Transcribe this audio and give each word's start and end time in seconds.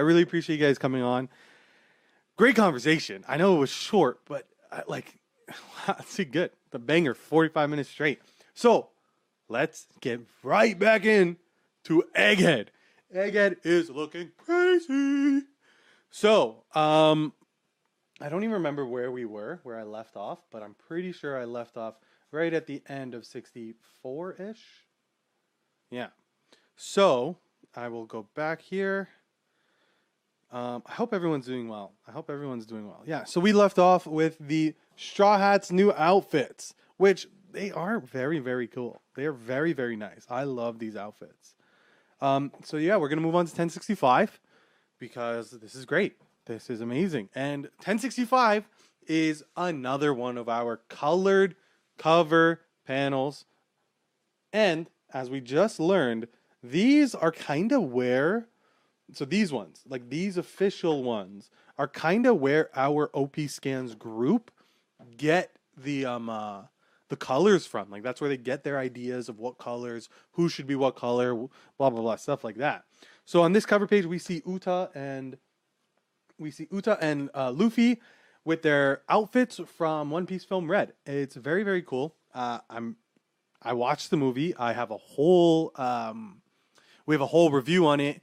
I 0.00 0.02
really 0.02 0.22
appreciate 0.22 0.58
you 0.58 0.66
guys 0.66 0.78
coming 0.78 1.02
on. 1.02 1.28
Great 2.38 2.56
conversation. 2.56 3.22
I 3.28 3.36
know 3.36 3.56
it 3.56 3.58
was 3.58 3.68
short, 3.68 4.20
but 4.24 4.48
I, 4.72 4.80
like, 4.88 5.14
let's 5.88 6.10
see, 6.10 6.24
good. 6.24 6.52
The 6.70 6.78
banger, 6.78 7.12
45 7.12 7.68
minutes 7.68 7.90
straight. 7.90 8.22
So 8.54 8.88
let's 9.50 9.88
get 10.00 10.22
right 10.42 10.78
back 10.78 11.04
in 11.04 11.36
to 11.84 12.04
Egghead. 12.16 12.68
Egghead 13.14 13.56
is 13.62 13.90
looking 13.90 14.30
crazy. 14.38 15.42
So, 16.10 16.64
um, 16.74 17.34
I 18.22 18.30
don't 18.30 18.42
even 18.42 18.54
remember 18.54 18.86
where 18.86 19.12
we 19.12 19.26
were, 19.26 19.60
where 19.64 19.78
I 19.78 19.82
left 19.82 20.16
off, 20.16 20.38
but 20.50 20.62
I'm 20.62 20.76
pretty 20.88 21.12
sure 21.12 21.38
I 21.38 21.44
left 21.44 21.76
off 21.76 21.96
right 22.32 22.54
at 22.54 22.66
the 22.66 22.82
end 22.88 23.12
of 23.12 23.26
64 23.26 24.32
ish. 24.36 24.64
Yeah. 25.90 26.08
So, 26.74 27.36
I 27.76 27.88
will 27.88 28.06
go 28.06 28.28
back 28.34 28.62
here. 28.62 29.10
Um, 30.52 30.82
I 30.86 30.92
hope 30.92 31.14
everyone's 31.14 31.46
doing 31.46 31.68
well. 31.68 31.92
I 32.08 32.12
hope 32.12 32.28
everyone's 32.28 32.66
doing 32.66 32.86
well. 32.86 33.02
Yeah. 33.06 33.24
So, 33.24 33.40
we 33.40 33.52
left 33.52 33.78
off 33.78 34.06
with 34.06 34.36
the 34.40 34.74
Straw 34.96 35.38
Hats' 35.38 35.70
new 35.70 35.92
outfits, 35.92 36.74
which 36.96 37.28
they 37.52 37.70
are 37.70 38.00
very, 38.00 38.38
very 38.38 38.66
cool. 38.66 39.00
They 39.14 39.26
are 39.26 39.32
very, 39.32 39.72
very 39.72 39.96
nice. 39.96 40.26
I 40.28 40.44
love 40.44 40.78
these 40.78 40.96
outfits. 40.96 41.54
Um, 42.20 42.52
so, 42.64 42.76
yeah, 42.76 42.96
we're 42.96 43.08
going 43.08 43.18
to 43.18 43.24
move 43.24 43.36
on 43.36 43.46
to 43.46 43.50
1065 43.50 44.40
because 44.98 45.52
this 45.52 45.74
is 45.74 45.84
great. 45.84 46.16
This 46.46 46.68
is 46.68 46.80
amazing. 46.80 47.28
And 47.34 47.64
1065 47.78 48.68
is 49.06 49.42
another 49.56 50.12
one 50.12 50.36
of 50.36 50.48
our 50.48 50.78
colored 50.88 51.54
cover 51.96 52.60
panels. 52.86 53.44
And 54.52 54.88
as 55.12 55.30
we 55.30 55.40
just 55.40 55.80
learned, 55.80 56.28
these 56.62 57.14
are 57.14 57.32
kind 57.32 57.72
of 57.72 57.84
where, 57.84 58.48
so 59.12 59.24
these 59.24 59.52
ones, 59.52 59.82
like 59.88 60.08
these 60.08 60.36
official 60.36 61.02
ones, 61.02 61.50
are 61.78 61.88
kind 61.88 62.26
of 62.26 62.38
where 62.38 62.70
our 62.76 63.10
OP 63.14 63.38
scans 63.48 63.94
group 63.94 64.50
get 65.16 65.56
the 65.76 66.04
um 66.06 66.28
uh, 66.28 66.62
the 67.08 67.16
colors 67.16 67.66
from. 67.66 67.90
Like 67.90 68.02
that's 68.02 68.20
where 68.20 68.30
they 68.30 68.36
get 68.36 68.64
their 68.64 68.78
ideas 68.78 69.28
of 69.28 69.38
what 69.38 69.58
colors, 69.58 70.08
who 70.32 70.48
should 70.48 70.66
be 70.66 70.74
what 70.74 70.96
color, 70.96 71.34
blah 71.34 71.90
blah 71.90 72.00
blah, 72.00 72.16
stuff 72.16 72.44
like 72.44 72.56
that. 72.56 72.84
So 73.24 73.42
on 73.42 73.52
this 73.52 73.66
cover 73.66 73.86
page, 73.86 74.06
we 74.06 74.18
see 74.18 74.42
Uta 74.46 74.90
and 74.94 75.36
we 76.38 76.50
see 76.50 76.68
Uta 76.70 76.98
and 77.00 77.30
uh, 77.34 77.52
Luffy 77.52 78.00
with 78.44 78.62
their 78.62 79.02
outfits 79.08 79.60
from 79.76 80.10
One 80.10 80.26
Piece 80.26 80.44
film 80.44 80.70
Red. 80.70 80.94
It's 81.06 81.36
very 81.36 81.62
very 81.62 81.82
cool. 81.82 82.14
Uh, 82.34 82.60
I'm 82.68 82.96
I 83.62 83.74
watched 83.74 84.10
the 84.10 84.16
movie. 84.16 84.54
I 84.56 84.72
have 84.72 84.90
a 84.90 84.96
whole 84.96 85.72
um, 85.76 86.40
we 87.06 87.14
have 87.14 87.20
a 87.22 87.26
whole 87.26 87.50
review 87.50 87.86
on 87.86 88.00
it 88.00 88.20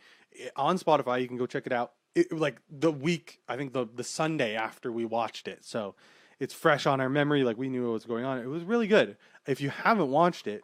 on 0.56 0.78
Spotify. 0.78 1.22
You 1.22 1.28
can 1.28 1.38
go 1.38 1.46
check 1.46 1.66
it 1.66 1.74
out. 1.74 1.94
It, 2.16 2.32
like 2.32 2.62
the 2.70 2.92
week, 2.92 3.42
I 3.48 3.58
think 3.58 3.74
the 3.74 3.88
the 3.94 4.04
Sunday 4.04 4.56
after 4.56 4.92
we 4.92 5.06
watched 5.06 5.48
it. 5.48 5.64
So 5.64 5.96
it's 6.40 6.54
fresh 6.54 6.86
on 6.86 7.02
our 7.02 7.10
memory. 7.10 7.44
Like 7.44 7.58
we 7.58 7.70
knew 7.70 7.86
what 7.86 7.94
was 7.94 8.06
going 8.06 8.26
on. 8.26 8.40
It 8.40 8.48
was 8.48 8.64
really 8.64 8.88
good. 8.88 9.18
If 9.46 9.62
you 9.62 9.70
haven't 9.70 10.10
watched 10.10 10.48
it, 10.48 10.64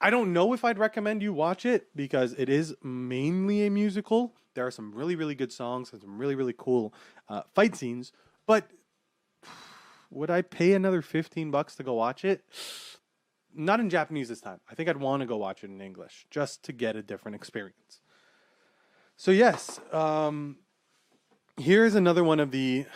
I 0.00 0.10
don't 0.10 0.32
know 0.32 0.52
if 0.54 0.64
I'd 0.64 0.78
recommend 0.78 1.22
you 1.22 1.32
watch 1.32 1.66
it 1.66 1.88
because 1.94 2.32
it 2.38 2.48
is 2.48 2.74
mainly 2.82 3.66
a 3.66 3.70
musical. 3.70 4.34
There 4.54 4.66
are 4.66 4.70
some 4.70 4.92
really, 4.92 5.14
really 5.14 5.34
good 5.34 5.52
songs 5.52 5.92
and 5.92 6.00
some 6.00 6.18
really, 6.18 6.34
really 6.34 6.54
cool 6.56 6.94
uh, 7.28 7.42
fight 7.54 7.76
scenes. 7.76 8.12
But 8.46 8.70
would 10.10 10.30
I 10.30 10.42
pay 10.42 10.72
another 10.72 11.02
15 11.02 11.50
bucks 11.50 11.76
to 11.76 11.82
go 11.82 11.94
watch 11.94 12.24
it? 12.24 12.44
Not 13.54 13.80
in 13.80 13.90
Japanese 13.90 14.28
this 14.28 14.40
time. 14.40 14.60
I 14.70 14.74
think 14.74 14.88
I'd 14.88 14.96
want 14.96 15.20
to 15.20 15.26
go 15.26 15.36
watch 15.36 15.64
it 15.64 15.70
in 15.70 15.80
English 15.80 16.26
just 16.30 16.62
to 16.64 16.72
get 16.72 16.96
a 16.96 17.02
different 17.02 17.34
experience. 17.34 18.00
So, 19.20 19.32
yes, 19.32 19.78
um, 19.92 20.56
here's 21.58 21.94
another 21.94 22.24
one 22.24 22.40
of 22.40 22.52
the 22.52 22.86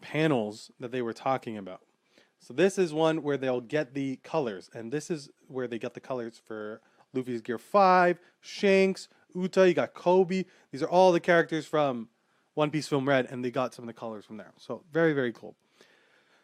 panels 0.00 0.70
that 0.78 0.92
they 0.92 1.02
were 1.02 1.12
talking 1.12 1.58
about. 1.58 1.80
So 2.38 2.54
this 2.54 2.78
is 2.78 2.94
one 2.94 3.24
where 3.24 3.36
they'll 3.36 3.60
get 3.60 3.92
the 3.92 4.20
colors, 4.22 4.70
and 4.72 4.92
this 4.92 5.10
is 5.10 5.30
where 5.48 5.66
they 5.66 5.80
get 5.80 5.94
the 5.94 6.00
colors 6.00 6.40
for 6.46 6.80
Luffy's 7.12 7.40
Gear 7.40 7.58
5, 7.58 8.20
Shanks, 8.40 9.08
Uta, 9.34 9.66
you 9.66 9.74
got 9.74 9.94
Koby. 9.94 10.44
These 10.70 10.84
are 10.84 10.88
all 10.88 11.10
the 11.10 11.18
characters 11.18 11.66
from 11.66 12.08
One 12.54 12.70
Piece 12.70 12.86
Film 12.86 13.08
Red, 13.08 13.26
and 13.28 13.44
they 13.44 13.50
got 13.50 13.74
some 13.74 13.82
of 13.82 13.88
the 13.88 13.98
colors 13.98 14.24
from 14.24 14.36
there. 14.36 14.52
So 14.56 14.84
very, 14.92 15.12
very 15.12 15.32
cool. 15.32 15.56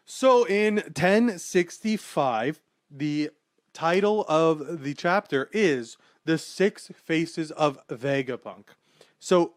So 0.03 0.43
in 0.43 0.75
1065, 0.75 2.59
the 2.91 3.29
title 3.71 4.25
of 4.27 4.83
the 4.83 4.93
chapter 4.93 5.49
is 5.53 5.95
The 6.25 6.37
Six 6.37 6.91
Faces 6.93 7.51
of 7.51 7.79
Vegapunk. 7.87 8.65
So 9.21 9.53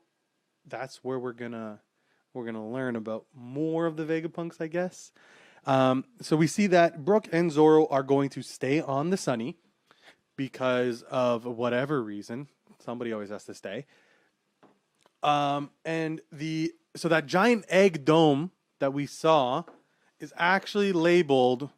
that's 0.67 1.03
where 1.03 1.19
we're 1.19 1.33
gonna 1.33 1.81
we're 2.35 2.45
gonna 2.45 2.69
learn 2.69 2.97
about 2.97 3.25
more 3.35 3.87
of 3.87 3.97
the 3.97 4.05
Vegapunks, 4.05 4.61
I 4.61 4.67
guess. 4.67 5.11
Um, 5.65 6.05
so 6.21 6.37
we 6.37 6.47
see 6.47 6.67
that 6.69 7.07
Brook 7.07 7.29
and 7.33 7.51
Zoro 7.51 7.87
are 7.87 8.03
going 8.03 8.29
to 8.31 8.43
stay 8.43 8.83
on 8.83 9.09
the 9.09 9.17
Sunny 9.17 9.57
because 10.37 11.01
of 11.05 11.47
whatever 11.47 12.03
reason. 12.03 12.49
Somebody 12.85 13.15
always 13.15 13.31
has 13.31 13.45
to 13.45 13.55
stay. 13.55 13.87
Um, 15.23 15.71
and 15.87 16.21
the 16.31 16.75
so 16.95 17.09
that 17.09 17.25
giant 17.25 17.65
egg 17.71 18.05
dome 18.05 18.51
that 18.81 18.93
we 18.93 19.07
saw 19.07 19.65
is 20.21 20.35
actually 20.37 20.93
labeled 20.93 21.71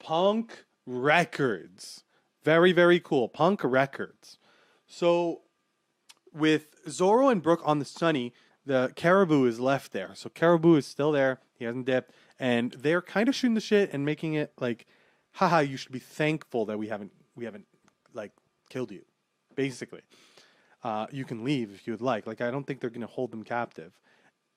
Punk 0.00 0.64
Records. 0.86 2.02
Very, 2.42 2.72
very 2.72 2.98
cool. 2.98 3.28
Punk 3.28 3.60
Records. 3.62 4.38
So 4.88 5.42
with 6.32 6.74
Zoro 6.88 7.28
and 7.28 7.42
Brook 7.42 7.60
on 7.64 7.78
the 7.78 7.84
Sunny, 7.84 8.32
the 8.66 8.92
caribou 8.94 9.46
is 9.46 9.58
left 9.58 9.92
there. 9.92 10.10
So 10.14 10.28
caribou 10.28 10.76
is 10.76 10.86
still 10.86 11.12
there. 11.12 11.40
He 11.58 11.64
hasn't 11.64 11.86
dipped 11.86 12.12
and 12.40 12.72
they're 12.72 13.02
kind 13.02 13.28
of 13.28 13.34
shooting 13.34 13.54
the 13.54 13.60
shit 13.60 13.92
and 13.92 14.04
making 14.04 14.34
it 14.34 14.52
like, 14.58 14.86
haha, 15.32 15.58
you 15.58 15.76
should 15.76 15.92
be 15.92 15.98
thankful 15.98 16.64
that 16.64 16.78
we 16.78 16.88
haven't 16.88 17.12
we 17.36 17.44
haven't 17.44 17.66
like 18.14 18.32
killed 18.70 18.90
you, 18.90 19.02
basically. 19.54 20.00
Uh, 20.82 21.06
you 21.12 21.26
can 21.26 21.44
leave 21.44 21.70
if 21.74 21.86
you 21.86 21.92
would 21.92 22.00
like. 22.00 22.26
Like 22.26 22.40
I 22.40 22.50
don't 22.50 22.66
think 22.66 22.80
they're 22.80 22.90
gonna 22.90 23.06
hold 23.06 23.30
them 23.30 23.44
captive, 23.44 23.92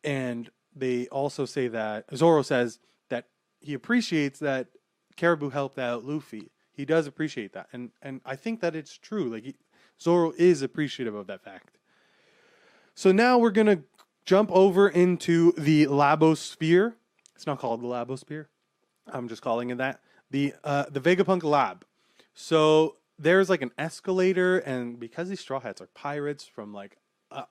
and 0.03 0.49
they 0.73 1.07
also 1.09 1.45
say 1.45 1.67
that 1.67 2.05
Zoro 2.15 2.41
says 2.41 2.79
that 3.09 3.27
he 3.59 3.73
appreciates 3.73 4.39
that 4.39 4.67
Caribou 5.17 5.49
helped 5.49 5.77
out 5.77 6.05
Luffy. 6.05 6.49
He 6.71 6.85
does 6.85 7.05
appreciate 7.05 7.51
that, 7.53 7.67
and 7.73 7.91
and 8.01 8.21
I 8.25 8.37
think 8.37 8.61
that 8.61 8.75
it's 8.75 8.97
true. 8.97 9.25
Like 9.25 9.43
he, 9.43 9.55
Zoro 10.01 10.33
is 10.37 10.61
appreciative 10.61 11.15
of 11.15 11.27
that 11.27 11.43
fact. 11.43 11.77
So 12.95 13.11
now 13.11 13.37
we're 13.37 13.51
gonna 13.51 13.83
jump 14.25 14.51
over 14.51 14.87
into 14.87 15.53
the 15.53 15.87
Labosphere, 15.87 16.93
it's 17.35 17.47
not 17.47 17.59
called 17.59 17.81
the 17.81 17.87
Labosphere. 17.87 18.45
I'm 19.07 19.27
just 19.27 19.41
calling 19.41 19.69
it 19.69 19.77
that. 19.77 19.99
The 20.31 20.53
uh, 20.63 20.85
the 20.89 21.01
Vegapunk 21.01 21.43
Lab. 21.43 21.85
So 22.33 22.95
there's 23.19 23.49
like 23.49 23.61
an 23.61 23.71
escalator, 23.77 24.59
and 24.59 24.99
because 24.99 25.29
these 25.29 25.39
straw 25.39 25.59
hats 25.59 25.81
are 25.81 25.87
pirates 25.87 26.45
from 26.45 26.73
like 26.73 26.97
a, 27.31 27.43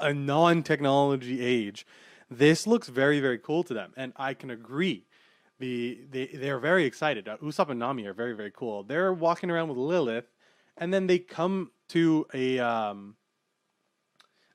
a 0.00 0.14
non-technology 0.14 1.40
age, 1.44 1.86
this 2.30 2.66
looks 2.66 2.88
very 2.88 3.20
very 3.20 3.38
cool 3.38 3.62
to 3.64 3.74
them, 3.74 3.92
and 3.96 4.12
I 4.16 4.34
can 4.34 4.50
agree. 4.50 5.06
The 5.58 6.00
they 6.10 6.26
they're 6.26 6.60
very 6.60 6.84
excited. 6.84 7.28
Uh, 7.28 7.36
Usopp 7.38 7.68
and 7.68 7.80
Nami 7.80 8.06
are 8.06 8.14
very 8.14 8.34
very 8.34 8.52
cool. 8.52 8.84
They're 8.84 9.12
walking 9.12 9.50
around 9.50 9.68
with 9.68 9.78
Lilith, 9.78 10.30
and 10.76 10.94
then 10.94 11.06
they 11.08 11.18
come 11.18 11.72
to 11.92 12.26
a 12.32 12.58
um, 12.58 13.16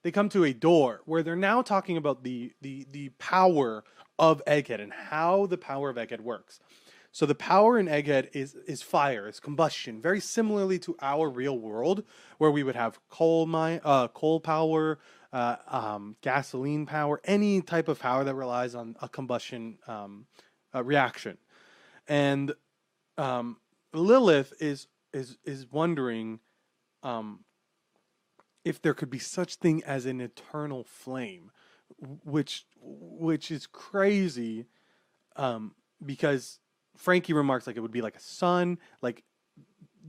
they 0.03 0.11
come 0.11 0.29
to 0.29 0.43
a 0.43 0.53
door 0.53 1.01
where 1.05 1.21
they're 1.21 1.35
now 1.35 1.61
talking 1.61 1.97
about 1.97 2.23
the 2.23 2.53
the 2.61 2.87
the 2.91 3.09
power 3.19 3.83
of 4.17 4.43
Egghead 4.45 4.81
and 4.81 4.91
how 4.91 5.45
the 5.45 5.57
power 5.57 5.89
of 5.89 5.97
Egghead 5.97 6.21
works. 6.21 6.59
So 7.11 7.25
the 7.25 7.35
power 7.35 7.77
in 7.77 7.87
Egghead 7.87 8.29
is 8.33 8.55
is 8.67 8.81
fire, 8.81 9.27
is 9.27 9.39
combustion, 9.39 10.01
very 10.01 10.19
similarly 10.19 10.79
to 10.79 10.95
our 11.01 11.29
real 11.29 11.57
world, 11.57 12.03
where 12.37 12.51
we 12.51 12.63
would 12.63 12.75
have 12.75 12.99
coal 13.09 13.45
mine, 13.45 13.81
uh, 13.83 14.07
coal 14.07 14.39
power, 14.39 14.99
uh, 15.33 15.57
um, 15.67 16.15
gasoline 16.21 16.85
power, 16.85 17.21
any 17.23 17.61
type 17.61 17.87
of 17.87 17.99
power 17.99 18.23
that 18.23 18.35
relies 18.35 18.75
on 18.75 18.95
a 19.01 19.09
combustion 19.09 19.77
um, 19.87 20.25
reaction. 20.73 21.37
And 22.07 22.53
um, 23.17 23.57
Lilith 23.93 24.53
is 24.59 24.87
is 25.13 25.37
is 25.43 25.71
wondering 25.71 26.39
um, 27.07 27.39
if 28.65 28.81
there 28.81 28.93
could 28.93 29.09
be 29.09 29.19
such 29.19 29.55
thing 29.55 29.83
as 29.83 30.05
an 30.05 30.19
eternal 30.19 30.83
flame 30.83 31.51
which 32.23 32.65
which 32.79 33.51
is 33.51 33.67
crazy 33.67 34.65
um, 35.35 35.73
because 36.05 36.59
Franky 36.95 37.33
remarks 37.33 37.67
like 37.67 37.77
it 37.77 37.81
would 37.81 37.91
be 37.91 38.01
like 38.01 38.15
a 38.15 38.21
sun, 38.21 38.79
like 39.01 39.23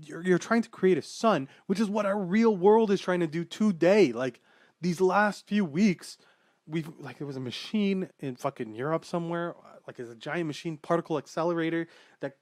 you're 0.00 0.22
you're 0.22 0.38
trying 0.38 0.62
to 0.62 0.68
create 0.68 0.98
a 0.98 1.02
sun, 1.02 1.48
which 1.66 1.80
is 1.80 1.88
what 1.88 2.06
our 2.06 2.18
real 2.18 2.56
world 2.56 2.90
is 2.90 3.00
trying 3.00 3.20
to 3.20 3.26
do 3.26 3.44
today. 3.44 4.12
Like 4.12 4.40
these 4.80 5.00
last 5.00 5.46
few 5.46 5.64
weeks, 5.64 6.18
we've 6.66 6.90
like 6.98 7.18
there 7.18 7.26
was 7.26 7.36
a 7.36 7.40
machine 7.40 8.08
in 8.18 8.36
fucking 8.36 8.74
Europe 8.74 9.04
somewhere, 9.04 9.54
like 9.86 9.98
it's 9.98 10.10
a 10.10 10.16
giant 10.16 10.46
machine 10.46 10.76
particle 10.78 11.18
accelerator 11.18 11.86
that 12.20 12.36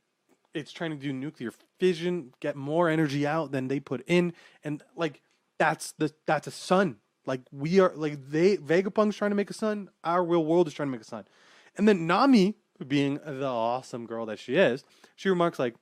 it's 0.56 0.72
trying 0.72 0.90
to 0.90 0.96
do 0.96 1.12
nuclear 1.12 1.52
fission, 1.78 2.32
get 2.40 2.56
more 2.56 2.88
energy 2.88 3.26
out 3.26 3.52
than 3.52 3.68
they 3.68 3.80
put 3.80 4.02
in, 4.06 4.32
and 4.64 4.82
like 4.96 5.20
that's 5.58 5.92
the 5.98 6.12
that's 6.26 6.46
a 6.46 6.50
sun 6.50 6.96
Like 7.26 7.42
we 7.52 7.80
are 7.80 7.92
like 7.94 8.30
they 8.30 8.56
Vegapunk's 8.56 9.16
trying 9.16 9.30
to 9.32 9.36
make 9.36 9.50
a 9.50 9.54
sun, 9.54 9.90
our 10.04 10.24
real 10.24 10.44
world 10.44 10.68
is 10.68 10.74
trying 10.74 10.88
to 10.88 10.92
make 10.92 11.00
a 11.00 11.04
sun. 11.04 11.24
And 11.76 11.86
then 11.86 12.06
Nami, 12.06 12.54
being 12.86 13.20
the 13.24 13.46
awesome 13.46 14.06
girl 14.06 14.26
that 14.26 14.38
she 14.38 14.56
is, 14.56 14.84
she 15.16 15.28
remarks 15.28 15.58
like, 15.58 15.74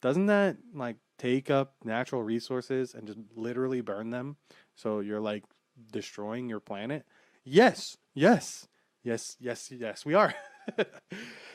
doesn't 0.00 0.26
that 0.26 0.56
like 0.74 0.96
take 1.18 1.50
up 1.50 1.74
natural 1.84 2.22
resources 2.22 2.94
and 2.94 3.06
just 3.06 3.18
literally 3.34 3.80
burn 3.80 4.10
them? 4.10 4.36
So 4.74 5.00
you're 5.00 5.20
like 5.20 5.44
destroying 5.92 6.48
your 6.48 6.60
planet? 6.60 7.04
Yes, 7.44 7.96
yes, 8.14 8.68
yes, 9.02 9.36
yes, 9.40 9.70
yes, 9.70 10.06
we 10.06 10.14
are. 10.14 10.34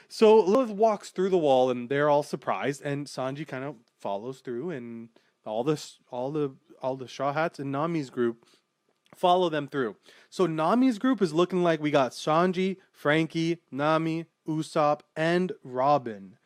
so 0.08 0.40
Lilith 0.40 0.72
walks 0.72 1.10
through 1.10 1.30
the 1.30 1.38
wall 1.38 1.70
and 1.70 1.90
they're 1.90 2.10
all 2.10 2.24
surprised, 2.24 2.82
and 2.82 3.08
Sanji 3.08 3.48
kind 3.48 3.64
of 3.64 3.76
follows 4.00 4.40
through, 4.40 4.72
and 4.72 5.10
all 5.46 5.64
this, 5.64 6.00
all 6.12 6.32
the, 6.32 6.56
all 6.82 6.96
the 6.96 7.08
Straw 7.08 7.34
Hats 7.34 7.60
and 7.60 7.72
Nami's 7.72 8.10
group 8.10 8.46
follow 9.16 9.50
them 9.50 9.68
through. 9.68 9.96
So 10.30 10.46
Nami's 10.46 11.00
group 11.00 11.22
is 11.22 11.34
looking 11.34 11.64
like 11.64 11.82
we 11.82 11.92
got 11.92 12.12
Sanji, 12.12 12.78
Franky, 12.92 13.60
Nami, 13.72 14.26
Usopp, 14.48 15.02
and 15.16 15.52
Robin. 15.64 16.38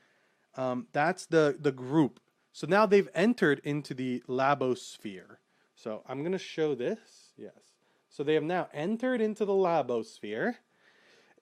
Um, 0.56 0.88
that's 0.92 1.26
the 1.26 1.58
the 1.60 1.72
group. 1.72 2.20
So 2.52 2.68
now 2.68 2.86
they've 2.86 3.10
entered 3.16 3.62
into 3.64 3.94
the 3.94 4.22
Labosphere. 4.28 5.38
So 5.76 6.04
I'm 6.08 6.24
gonna 6.24 6.38
show 6.38 6.76
this. 6.76 7.34
Yes. 7.38 7.54
So 8.10 8.24
they 8.24 8.34
have 8.34 8.44
now 8.44 8.68
entered 8.74 9.22
into 9.22 9.46
the 9.46 9.54
Labosphere, 9.54 10.56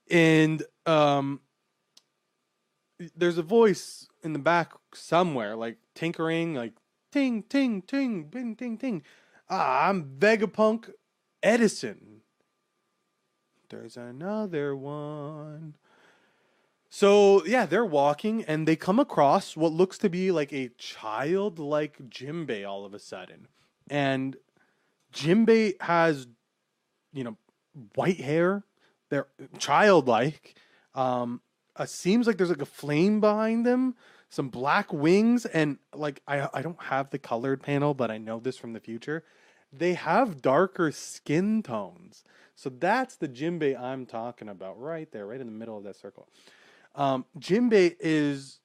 and 0.10 0.64
um, 0.86 1.42
there's 3.16 3.38
a 3.38 3.44
voice 3.44 4.08
in 4.24 4.34
the 4.34 4.40
back 4.40 4.74
somewhere, 4.94 5.56
like 5.56 5.78
tinkering, 5.96 6.56
like 6.56 6.74
ting 7.12 7.44
ting 7.44 7.82
ting, 7.82 8.30
ting 8.30 8.56
ting 8.56 8.78
ting. 8.78 9.04
Ah, 9.50 9.90
I'm 9.90 10.18
Vegapunk 10.20 10.92
Edison. 11.42 12.22
There's 13.70 13.98
another 13.98 14.76
one. 14.76 15.76
So 16.90 17.46
yeah, 17.46 17.66
they're 17.66 17.86
walking 17.86 18.44
and 18.46 18.68
they 18.68 18.76
come 18.76 19.00
across 19.00 19.56
what 19.56 19.72
looks 19.72 19.98
to 20.00 20.10
be 20.10 20.32
like 20.32 20.52
a 20.52 20.70
childlike 20.78 21.98
Jimbei 22.10 22.68
all 22.68 22.84
of 22.84 22.94
a 22.94 23.00
sudden. 23.00 23.48
And 23.90 24.36
Jimbei 25.14 25.80
has, 25.82 26.28
you 27.14 27.24
know, 27.24 27.38
white 27.96 28.20
hair. 28.20 28.64
They're 29.10 29.28
childlike. 29.58 30.56
Um, 30.96 31.42
uh, 31.76 31.86
seems 31.86 32.28
like 32.28 32.38
there's 32.38 32.50
like 32.50 32.62
a 32.62 32.66
flame 32.66 33.22
behind 33.22 33.66
them, 33.66 33.96
some 34.30 34.50
black 34.50 34.92
wings, 34.92 35.46
and 35.46 35.78
like 35.94 36.22
I 36.28 36.48
I 36.54 36.62
don't 36.62 36.82
have 36.84 37.10
the 37.10 37.20
colored 37.20 37.62
panel, 37.62 37.94
but 37.94 38.12
I 38.12 38.18
know 38.18 38.40
this 38.40 38.58
from 38.58 38.74
the 38.74 38.80
future. 38.80 39.24
They 39.72 39.94
have 39.94 40.42
darker 40.42 40.92
skin 40.92 41.62
tones. 41.64 42.24
So 42.56 42.70
that's 42.70 43.16
the 43.16 43.30
Jimbei 43.30 43.80
I'm 43.80 44.06
talking 44.06 44.50
about 44.50 44.82
right 44.82 45.10
there, 45.12 45.26
right 45.26 45.40
in 45.40 45.48
the 45.48 45.54
middle 45.54 45.78
of 45.78 45.84
that 45.86 45.96
circle. 45.96 46.28
Um, 46.96 47.26
Jimbei 47.40 47.96
is 48.00 48.60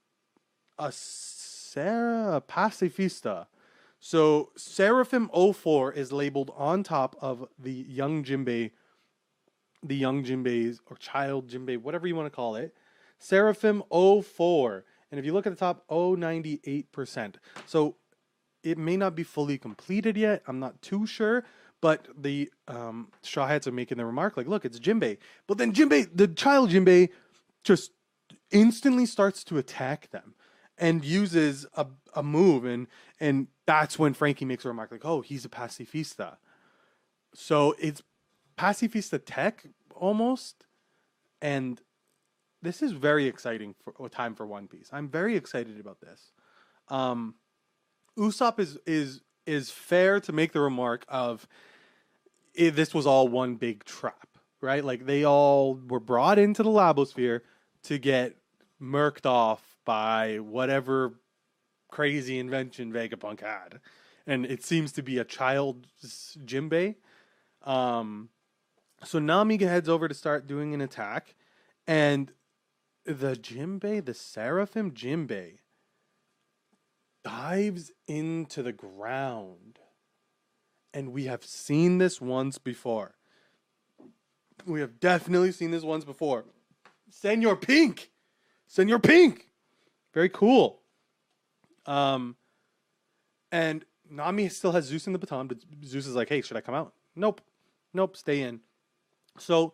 a 0.78 0.90
Sarah 0.90 2.42
pacifista. 2.46 3.46
So 4.00 4.50
Seraphim 4.56 5.30
04 5.32 5.92
is 5.92 6.12
labeled 6.12 6.52
on 6.56 6.82
top 6.82 7.16
of 7.20 7.48
the 7.58 7.72
young 7.72 8.24
Jimbei, 8.24 8.72
the 9.84 9.94
young 9.94 10.24
Jimbei's 10.24 10.80
or 10.86 10.96
child 10.96 11.48
Jimbei, 11.48 11.78
whatever 11.78 12.06
you 12.06 12.16
want 12.16 12.26
to 12.26 12.34
call 12.34 12.56
it. 12.56 12.74
Seraphim 13.18 13.82
04. 13.90 14.84
And 15.10 15.20
if 15.20 15.24
you 15.24 15.32
look 15.32 15.46
at 15.46 15.50
the 15.50 15.58
top, 15.58 15.86
098%. 15.88 17.34
So 17.66 17.96
it 18.62 18.78
may 18.78 18.96
not 18.96 19.14
be 19.14 19.22
fully 19.22 19.58
completed 19.58 20.16
yet. 20.16 20.42
I'm 20.46 20.58
not 20.58 20.80
too 20.82 21.06
sure. 21.06 21.44
But 21.80 22.08
the 22.16 22.50
um, 22.66 23.12
Straw 23.22 23.46
Hats 23.46 23.66
are 23.66 23.72
making 23.72 23.98
the 23.98 24.06
remark 24.06 24.36
like, 24.36 24.48
look, 24.48 24.64
it's 24.64 24.80
Jimbei. 24.80 25.18
But 25.46 25.58
then 25.58 25.72
Jimbei, 25.72 26.08
the 26.12 26.28
child 26.28 26.70
Jimbei, 26.70 27.10
just 27.62 27.92
instantly 28.50 29.06
starts 29.06 29.44
to 29.44 29.58
attack 29.58 30.10
them 30.10 30.34
and 30.78 31.04
uses 31.04 31.66
a, 31.76 31.86
a 32.14 32.22
move 32.22 32.64
and 32.64 32.86
and 33.20 33.48
that's 33.66 33.98
when 33.98 34.14
Franky 34.14 34.44
makes 34.44 34.64
a 34.64 34.68
remark 34.68 34.90
like, 34.90 35.04
"Oh, 35.04 35.20
he's 35.20 35.44
a 35.44 35.48
pacifista." 35.48 36.36
So 37.34 37.74
it's 37.78 38.02
pacifista 38.56 39.20
tech 39.24 39.64
almost, 39.94 40.64
and 41.40 41.80
this 42.62 42.82
is 42.82 42.92
very 42.92 43.26
exciting 43.26 43.74
for 43.82 44.06
a 44.06 44.08
time 44.08 44.34
for 44.34 44.46
One 44.46 44.68
Piece. 44.68 44.88
I'm 44.92 45.08
very 45.08 45.36
excited 45.36 45.78
about 45.78 46.00
this. 46.00 46.32
Um, 46.88 47.34
Usopp 48.18 48.58
is 48.58 48.78
is 48.86 49.20
is 49.46 49.70
fair 49.70 50.20
to 50.20 50.32
make 50.32 50.52
the 50.52 50.60
remark 50.60 51.04
of 51.08 51.46
eh, 52.56 52.70
this 52.70 52.94
was 52.94 53.06
all 53.06 53.28
one 53.28 53.56
big 53.56 53.84
trap, 53.84 54.28
right? 54.60 54.84
Like 54.84 55.06
they 55.06 55.24
all 55.24 55.74
were 55.74 56.00
brought 56.00 56.38
into 56.38 56.62
the 56.62 56.70
Labosphere 56.70 57.40
to 57.84 57.98
get 57.98 58.36
murked 58.80 59.26
off 59.26 59.76
by 59.84 60.38
whatever 60.38 61.14
crazy 61.90 62.38
invention 62.38 62.92
Vegapunk 62.92 63.40
had. 63.40 63.80
And 64.26 64.46
it 64.46 64.64
seems 64.64 64.92
to 64.92 65.02
be 65.02 65.18
a 65.18 65.24
child 65.24 65.86
Jimbei. 66.02 66.96
Um, 67.62 68.30
so 69.04 69.18
Nami 69.18 69.56
heads 69.58 69.88
over 69.88 70.08
to 70.08 70.14
start 70.14 70.46
doing 70.46 70.74
an 70.74 70.80
attack. 70.80 71.34
And 71.86 72.32
the 73.04 73.34
Jimbei, 73.36 74.04
the 74.04 74.14
Seraphim 74.14 74.92
Jimbei, 74.92 75.58
dives 77.22 77.92
into 78.06 78.62
the 78.62 78.72
ground. 78.72 79.78
And 80.92 81.12
we 81.12 81.24
have 81.24 81.44
seen 81.44 81.98
this 81.98 82.20
once 82.20 82.58
before. 82.58 83.16
We 84.64 84.80
have 84.80 85.00
definitely 85.00 85.52
seen 85.52 85.70
this 85.70 85.82
once 85.82 86.04
before. 86.04 86.44
Senor 87.10 87.56
Pink! 87.56 88.10
Senor 88.66 88.98
Pink! 88.98 89.48
Very 90.12 90.28
cool. 90.28 90.80
Um, 91.86 92.36
and 93.50 93.84
Nami 94.08 94.48
still 94.48 94.72
has 94.72 94.84
Zeus 94.84 95.06
in 95.06 95.12
the 95.12 95.18
baton, 95.18 95.48
but 95.48 95.58
Zeus 95.84 96.06
is 96.06 96.14
like, 96.14 96.28
hey, 96.28 96.40
should 96.40 96.56
I 96.56 96.60
come 96.60 96.74
out? 96.74 96.94
Nope. 97.16 97.40
Nope, 97.92 98.16
stay 98.16 98.42
in. 98.42 98.60
So 99.38 99.72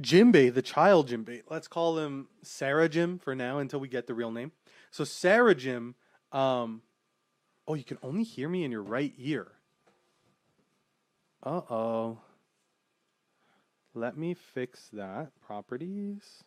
Jimbei, 0.00 0.52
the 0.52 0.62
child 0.62 1.08
Jimbei, 1.08 1.42
let's 1.48 1.68
call 1.68 1.98
him 1.98 2.28
Sarah 2.42 2.88
Jim 2.88 3.18
for 3.18 3.34
now 3.34 3.58
until 3.58 3.80
we 3.80 3.88
get 3.88 4.06
the 4.06 4.14
real 4.14 4.30
name. 4.30 4.52
So 4.90 5.04
Sarah 5.04 5.54
Jim, 5.54 5.94
um, 6.32 6.82
oh, 7.66 7.74
you 7.74 7.84
can 7.84 7.98
only 8.02 8.22
hear 8.22 8.48
me 8.48 8.64
in 8.64 8.70
your 8.70 8.82
right 8.82 9.14
ear. 9.18 9.52
Uh 11.42 11.60
oh. 11.70 12.18
Let 13.94 14.18
me 14.18 14.34
fix 14.34 14.90
that. 14.92 15.30
Properties. 15.40 16.44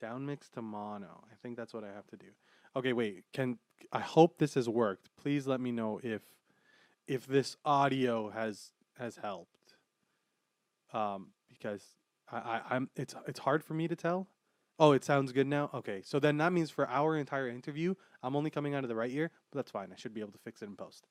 Down 0.00 0.26
mix 0.26 0.48
to 0.50 0.62
mono. 0.62 1.22
I 1.30 1.36
think 1.40 1.56
that's 1.56 1.72
what 1.72 1.84
I 1.84 1.88
have 1.88 2.06
to 2.08 2.16
do. 2.16 2.26
Okay, 2.74 2.92
wait. 2.92 3.24
Can 3.32 3.58
I 3.92 4.00
hope 4.00 4.38
this 4.38 4.54
has 4.54 4.68
worked. 4.68 5.10
Please 5.16 5.46
let 5.46 5.60
me 5.60 5.70
know 5.70 6.00
if 6.02 6.22
if 7.06 7.26
this 7.26 7.56
audio 7.64 8.30
has 8.30 8.72
has 8.98 9.16
helped. 9.16 9.74
Um, 10.92 11.28
because 11.48 11.82
I, 12.30 12.36
I 12.36 12.60
I'm 12.70 12.90
it's 12.96 13.14
it's 13.26 13.40
hard 13.40 13.64
for 13.64 13.74
me 13.74 13.88
to 13.88 13.96
tell. 13.96 14.28
Oh, 14.78 14.92
it 14.92 15.04
sounds 15.04 15.32
good 15.32 15.46
now. 15.46 15.70
Okay, 15.72 16.02
so 16.04 16.18
then 16.18 16.38
that 16.38 16.52
means 16.52 16.70
for 16.70 16.88
our 16.88 17.16
entire 17.16 17.48
interview, 17.48 17.94
I'm 18.22 18.34
only 18.34 18.50
coming 18.50 18.74
out 18.74 18.84
of 18.84 18.88
the 18.88 18.96
right 18.96 19.10
ear, 19.10 19.30
but 19.50 19.58
that's 19.58 19.70
fine. 19.70 19.90
I 19.92 19.96
should 19.96 20.14
be 20.14 20.20
able 20.20 20.32
to 20.32 20.38
fix 20.38 20.62
it 20.62 20.66
in 20.66 20.76
post. 20.76 21.06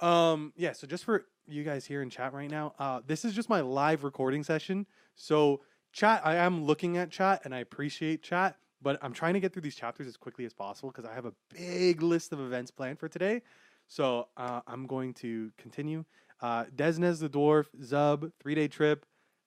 Um, 0.00 0.52
yeah. 0.56 0.72
So 0.72 0.86
just 0.86 1.04
for 1.04 1.26
you 1.46 1.64
guys 1.64 1.84
here 1.86 2.02
in 2.02 2.10
chat 2.10 2.32
right 2.32 2.50
now, 2.50 2.74
uh, 2.78 3.00
this 3.06 3.24
is 3.24 3.34
just 3.34 3.48
my 3.48 3.60
live 3.60 4.04
recording 4.04 4.42
session. 4.44 4.86
So 5.16 5.62
chat, 5.92 6.22
I 6.24 6.36
am 6.36 6.64
looking 6.64 6.96
at 6.96 7.10
chat 7.10 7.42
and 7.44 7.54
I 7.54 7.58
appreciate 7.58 8.22
chat, 8.22 8.56
but 8.80 8.98
I'm 9.02 9.12
trying 9.12 9.34
to 9.34 9.40
get 9.40 9.52
through 9.52 9.62
these 9.62 9.74
chapters 9.74 10.06
as 10.06 10.16
quickly 10.16 10.44
as 10.44 10.52
possible 10.52 10.90
because 10.90 11.04
I 11.04 11.14
have 11.14 11.26
a 11.26 11.32
big 11.54 12.02
list 12.02 12.32
of 12.32 12.40
events 12.40 12.70
planned 12.70 12.98
for 12.98 13.08
today. 13.08 13.42
So 13.88 14.28
uh, 14.36 14.60
I'm 14.66 14.86
going 14.86 15.14
to 15.14 15.50
continue. 15.58 16.04
Uh, 16.40 16.66
Desnes 16.76 17.20
the 17.20 17.28
Dwarf, 17.28 17.66
Zub, 17.82 18.30
Three 18.40 18.54
Day 18.54 18.68
Trip, 18.68 19.04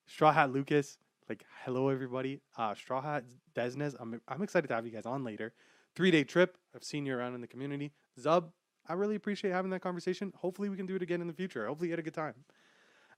Straw 0.07 0.33
Hat 0.33 0.51
Lucas. 0.51 0.97
Like, 1.29 1.45
hello 1.63 1.87
everybody. 1.89 2.41
Uh, 2.57 2.75
Straw 2.75 3.01
Hat 3.01 3.23
Desnes. 3.55 3.95
I'm 3.99 4.19
I'm 4.27 4.41
excited 4.41 4.67
to 4.67 4.73
have 4.73 4.85
you 4.85 4.91
guys 4.91 5.05
on 5.05 5.23
later. 5.23 5.53
Three 5.95 6.11
Day 6.11 6.23
Trip. 6.23 6.57
I've 6.75 6.83
seen 6.83 7.05
you 7.05 7.15
around 7.15 7.35
in 7.35 7.41
the 7.41 7.47
community. 7.47 7.93
Zub. 8.19 8.49
I 8.89 8.93
really 8.93 9.15
appreciate 9.15 9.51
having 9.51 9.71
that 9.71 9.81
conversation. 9.81 10.33
Hopefully 10.35 10.67
we 10.67 10.75
can 10.75 10.87
do 10.87 10.95
it 10.95 11.01
again 11.01 11.21
in 11.21 11.27
the 11.27 11.33
future. 11.33 11.67
Hopefully 11.67 11.89
you 11.89 11.93
had 11.93 11.99
a 11.99 12.03
good 12.03 12.15
time. 12.15 12.33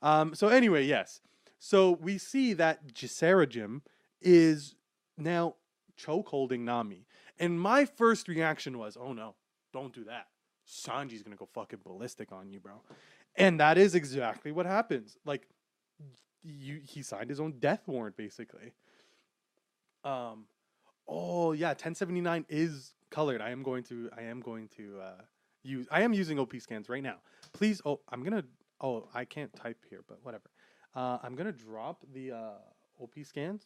Um, 0.01 0.36
so 0.36 0.50
anyway, 0.50 0.86
yes. 0.86 1.22
So 1.58 1.92
we 1.92 2.18
see 2.18 2.53
that 2.53 2.94
Gisera 2.94 3.48
Jim 3.48 3.82
is 4.22 4.75
now 5.18 5.56
choke 5.96 6.27
holding 6.27 6.65
Nami. 6.65 7.08
And 7.39 7.60
my 7.60 7.86
first 7.86 8.27
reaction 8.27 8.77
was, 8.77 8.98
oh 9.00 9.13
no, 9.13 9.36
don't 9.72 9.94
do 9.94 10.03
that. 10.03 10.27
Sanji's 10.67 11.24
gonna 11.24 11.36
go 11.36 11.48
fucking 11.53 11.79
ballistic 11.84 12.32
on 12.32 12.50
you, 12.50 12.60
bro. 12.60 12.82
And 13.36 13.60
that 13.60 13.77
is 13.77 13.96
exactly 13.96 14.51
what 14.51 14.65
happens. 14.65 15.17
Like 15.25 15.48
you 16.41 16.82
he 16.84 17.01
signed 17.01 17.29
his 17.29 17.39
own 17.39 17.53
death 17.60 17.82
warrant, 17.88 18.17
basically. 18.17 18.74
Um 20.03 20.46
oh 21.08 21.51
yeah, 21.51 21.70
1079 21.70 22.46
is 22.50 22.93
colored. 23.10 23.41
I 23.41 23.50
am 23.51 23.63
going 23.63 23.84
to 23.86 24.10
I 24.17 24.24
am 24.24 24.39
going 24.41 24.67
to 24.77 25.00
uh 25.01 25.22
use. 25.63 25.88
I 25.91 26.01
am 26.01 26.13
using 26.13 26.38
OP 26.39 26.53
scans 26.60 26.89
right 26.89 27.03
now. 27.03 27.17
Please. 27.53 27.82
Oh, 27.86 28.01
I'm 28.10 28.24
gonna. 28.24 28.43
Oh, 28.82 29.08
I 29.13 29.25
can't 29.25 29.53
type 29.55 29.77
here, 29.89 30.03
but 30.08 30.20
whatever. 30.24 30.50
Uh, 30.96 31.17
I'm 31.24 31.36
gonna 31.36 31.51
drop 31.51 32.03
the 32.13 32.34
uh, 32.34 33.01
OP 33.01 33.13
scans. 33.24 33.63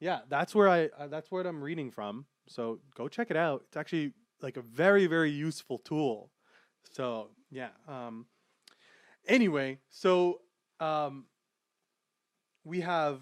Yeah, 0.00 0.20
that's 0.28 0.54
where 0.54 0.68
I. 0.68 0.86
Uh, 0.98 1.06
that's 1.08 1.30
where 1.30 1.46
I'm 1.46 1.62
reading 1.62 1.90
from. 1.90 2.26
So 2.48 2.80
go 2.94 3.08
check 3.08 3.30
it 3.30 3.36
out. 3.36 3.62
It's 3.68 3.76
actually 3.76 4.12
like 4.40 4.56
a 4.56 4.62
very 4.62 5.06
very 5.06 5.30
useful 5.30 5.78
tool. 5.78 6.30
So 6.92 7.30
yeah. 7.50 7.70
Um. 7.86 8.26
Anyway, 9.26 9.78
so 9.90 10.40
um. 10.80 11.26
We 12.64 12.80
have 12.80 13.20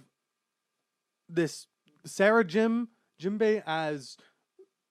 this 1.28 1.68
Sarah 2.04 2.44
Jim 2.44 2.88
Jimbei 3.20 3.62
as 3.66 4.16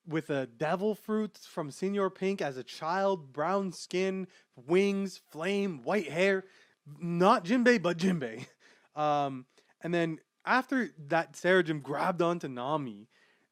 with 0.08 0.30
a 0.30 0.46
devil 0.46 0.96
fruit 0.96 1.38
from 1.38 1.72
Senor 1.72 2.10
Pink 2.10 2.42
as 2.42 2.58
a 2.58 2.64
child, 2.64 3.34
brown 3.34 3.72
skin, 3.72 4.28
wings, 4.56 5.20
flame, 5.32 5.82
white 5.84 6.10
hair. 6.10 6.46
Not 7.00 7.46
Jimbei, 7.46 7.82
but 7.82 7.98
Jimbei. 7.98 8.46
Um, 8.96 9.46
and 9.82 9.94
then 9.94 10.20
after 10.46 10.90
that, 11.10 11.36
Sarah 11.36 11.62
Jim 11.62 11.82
grabbed 11.82 12.22
onto 12.22 12.48
Nami. 12.48 13.10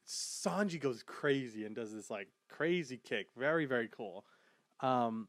Sanji 0.08 0.80
goes 0.80 1.04
crazy 1.04 1.66
and 1.66 1.76
does 1.76 1.94
this 1.94 2.10
like 2.10 2.28
crazy 2.50 2.98
kick. 2.98 3.28
Very, 3.38 3.66
very 3.66 3.88
cool. 3.88 4.26
Um, 4.80 5.28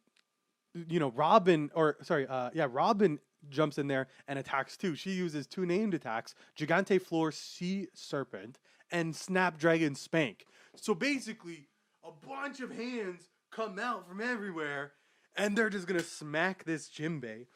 you 0.89 0.99
know, 0.99 1.11
Robin, 1.11 1.71
or 1.75 1.97
sorry, 2.03 2.27
uh, 2.27 2.51
yeah, 2.53 2.67
Robin 2.71 3.19
jumps 3.49 3.79
in 3.79 3.87
there 3.87 4.09
and 4.27 4.39
attacks 4.39 4.77
too. 4.77 4.95
She 4.95 5.13
uses 5.13 5.47
two 5.47 5.67
named 5.67 5.95
attacks 5.95 6.35
Gigante 6.59 7.01
Fleur 7.01 7.31
Sea 7.31 7.89
Serpent 7.95 8.59
and 8.91 9.15
Snapdragon 9.15 9.95
Spank. 9.95 10.47
So 10.77 10.95
basically, 10.95 11.69
a 12.03 12.11
bunch 12.27 12.61
of 12.61 12.73
hands 12.73 13.29
come 13.51 13.79
out 13.79 14.09
from 14.09 14.21
everywhere 14.21 14.93
and 15.37 15.57
they're 15.57 15.71
just 15.71 15.87
gonna 15.87 16.03
smack 16.03 16.65
this 16.65 16.89
Jimbei. 16.89 17.47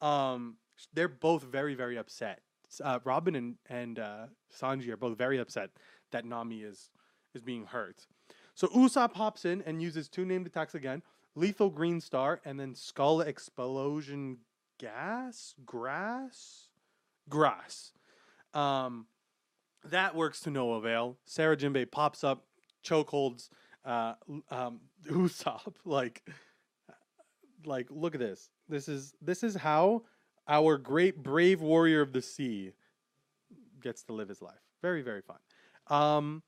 Um, 0.00 0.56
they're 0.92 1.08
both 1.08 1.42
very, 1.42 1.74
very 1.74 1.96
upset. 1.96 2.40
Uh, 2.82 2.98
Robin 3.04 3.36
and, 3.36 3.54
and 3.70 3.98
uh, 3.98 4.26
Sanji 4.54 4.88
are 4.88 4.96
both 4.96 5.16
very 5.16 5.38
upset 5.38 5.70
that 6.12 6.24
Nami 6.24 6.62
is 6.62 6.90
is 7.34 7.42
being 7.42 7.66
hurt. 7.66 8.06
So 8.54 8.68
Usopp 8.68 9.12
pops 9.12 9.44
in 9.44 9.62
and 9.62 9.82
uses 9.82 10.08
two 10.08 10.24
named 10.24 10.46
attacks 10.46 10.74
again. 10.74 11.02
Lethal 11.34 11.68
Green 11.68 12.00
Star 12.00 12.40
and 12.44 12.58
then 12.58 12.74
Skull 12.74 13.20
Explosion 13.20 14.38
gas, 14.78 15.54
grass, 15.64 16.68
grass. 17.28 17.92
Um, 18.54 19.06
that 19.84 20.14
works 20.14 20.40
to 20.40 20.50
no 20.50 20.72
avail. 20.72 21.18
Sarah 21.24 21.56
Jimbei 21.56 21.90
pops 21.90 22.24
up, 22.24 22.44
chokeholds 22.84 23.48
uh, 23.84 24.14
um, 24.50 24.80
Usopp. 25.10 25.74
Like, 25.84 26.26
like, 27.64 27.86
look 27.90 28.14
at 28.14 28.20
this. 28.20 28.50
This 28.68 28.88
is 28.88 29.14
this 29.20 29.42
is 29.44 29.54
how 29.54 30.02
our 30.48 30.78
great 30.78 31.22
brave 31.22 31.60
warrior 31.60 32.00
of 32.00 32.12
the 32.12 32.22
sea 32.22 32.72
gets 33.80 34.02
to 34.04 34.12
live 34.12 34.28
his 34.28 34.42
life. 34.42 34.54
Very 34.82 35.02
very 35.02 35.22
fun. 35.22 35.38
Um, 35.88 36.42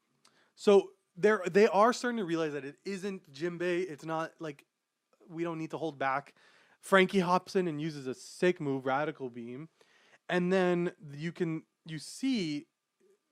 so 0.55 0.91
they're 1.17 1.43
they 1.51 1.67
are 1.69 1.93
starting 1.93 2.19
to 2.19 2.25
realize 2.25 2.53
that 2.53 2.65
it 2.65 2.77
isn't 2.85 3.33
Jimbei. 3.33 3.91
It's 3.91 4.05
not 4.05 4.33
like 4.39 4.65
we 5.29 5.45
don't 5.45 5.59
need 5.59 5.71
to 5.73 5.79
hold 5.79 5.99
back. 5.99 6.35
Franky 6.81 7.21
hops 7.21 7.57
in 7.57 7.69
and 7.69 7.81
uses 7.81 8.07
a 8.07 8.15
sick 8.15 8.61
move, 8.61 8.87
Radical 8.87 9.31
Beam, 9.31 9.69
and 10.29 10.53
then 10.53 10.93
you 11.13 11.33
can 11.33 11.63
you 11.87 11.99
see 11.99 12.67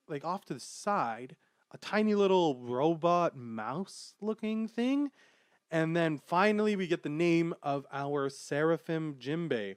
like 0.08 0.24
off 0.24 0.44
to 0.46 0.54
the 0.54 0.60
side 0.60 1.36
a 1.72 1.78
tiny 1.78 2.14
little 2.14 2.56
robot 2.56 3.36
mouse 3.36 4.14
looking 4.20 4.68
thing, 4.68 5.10
and 5.70 5.96
then 5.96 6.18
finally 6.18 6.76
we 6.76 6.86
get 6.86 7.02
the 7.02 7.08
name 7.08 7.54
of 7.62 7.86
our 7.92 8.28
Seraphim 8.28 9.16
Jimbei. 9.20 9.76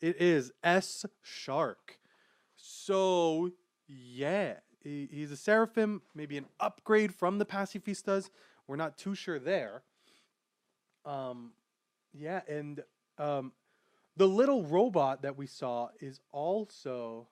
It 0.00 0.20
is 0.20 0.52
S 0.62 1.04
Shark. 1.22 1.98
So 2.56 3.50
yeah, 3.86 4.56
he's 4.82 5.30
a 5.30 5.36
Seraphim, 5.36 6.02
maybe 6.14 6.38
an 6.38 6.46
upgrade 6.58 7.14
from 7.14 7.38
the 7.38 7.44
Pacifistas. 7.44 8.30
We're 8.66 8.76
not 8.76 8.96
too 8.96 9.14
sure 9.14 9.38
there. 9.38 9.82
Um, 11.04 11.52
yeah, 12.12 12.40
and 12.48 12.82
um, 13.18 13.52
the 14.16 14.26
little 14.26 14.64
robot 14.64 15.22
that 15.22 15.36
we 15.36 15.46
saw 15.46 15.88
is 16.00 16.20
also 16.32 17.28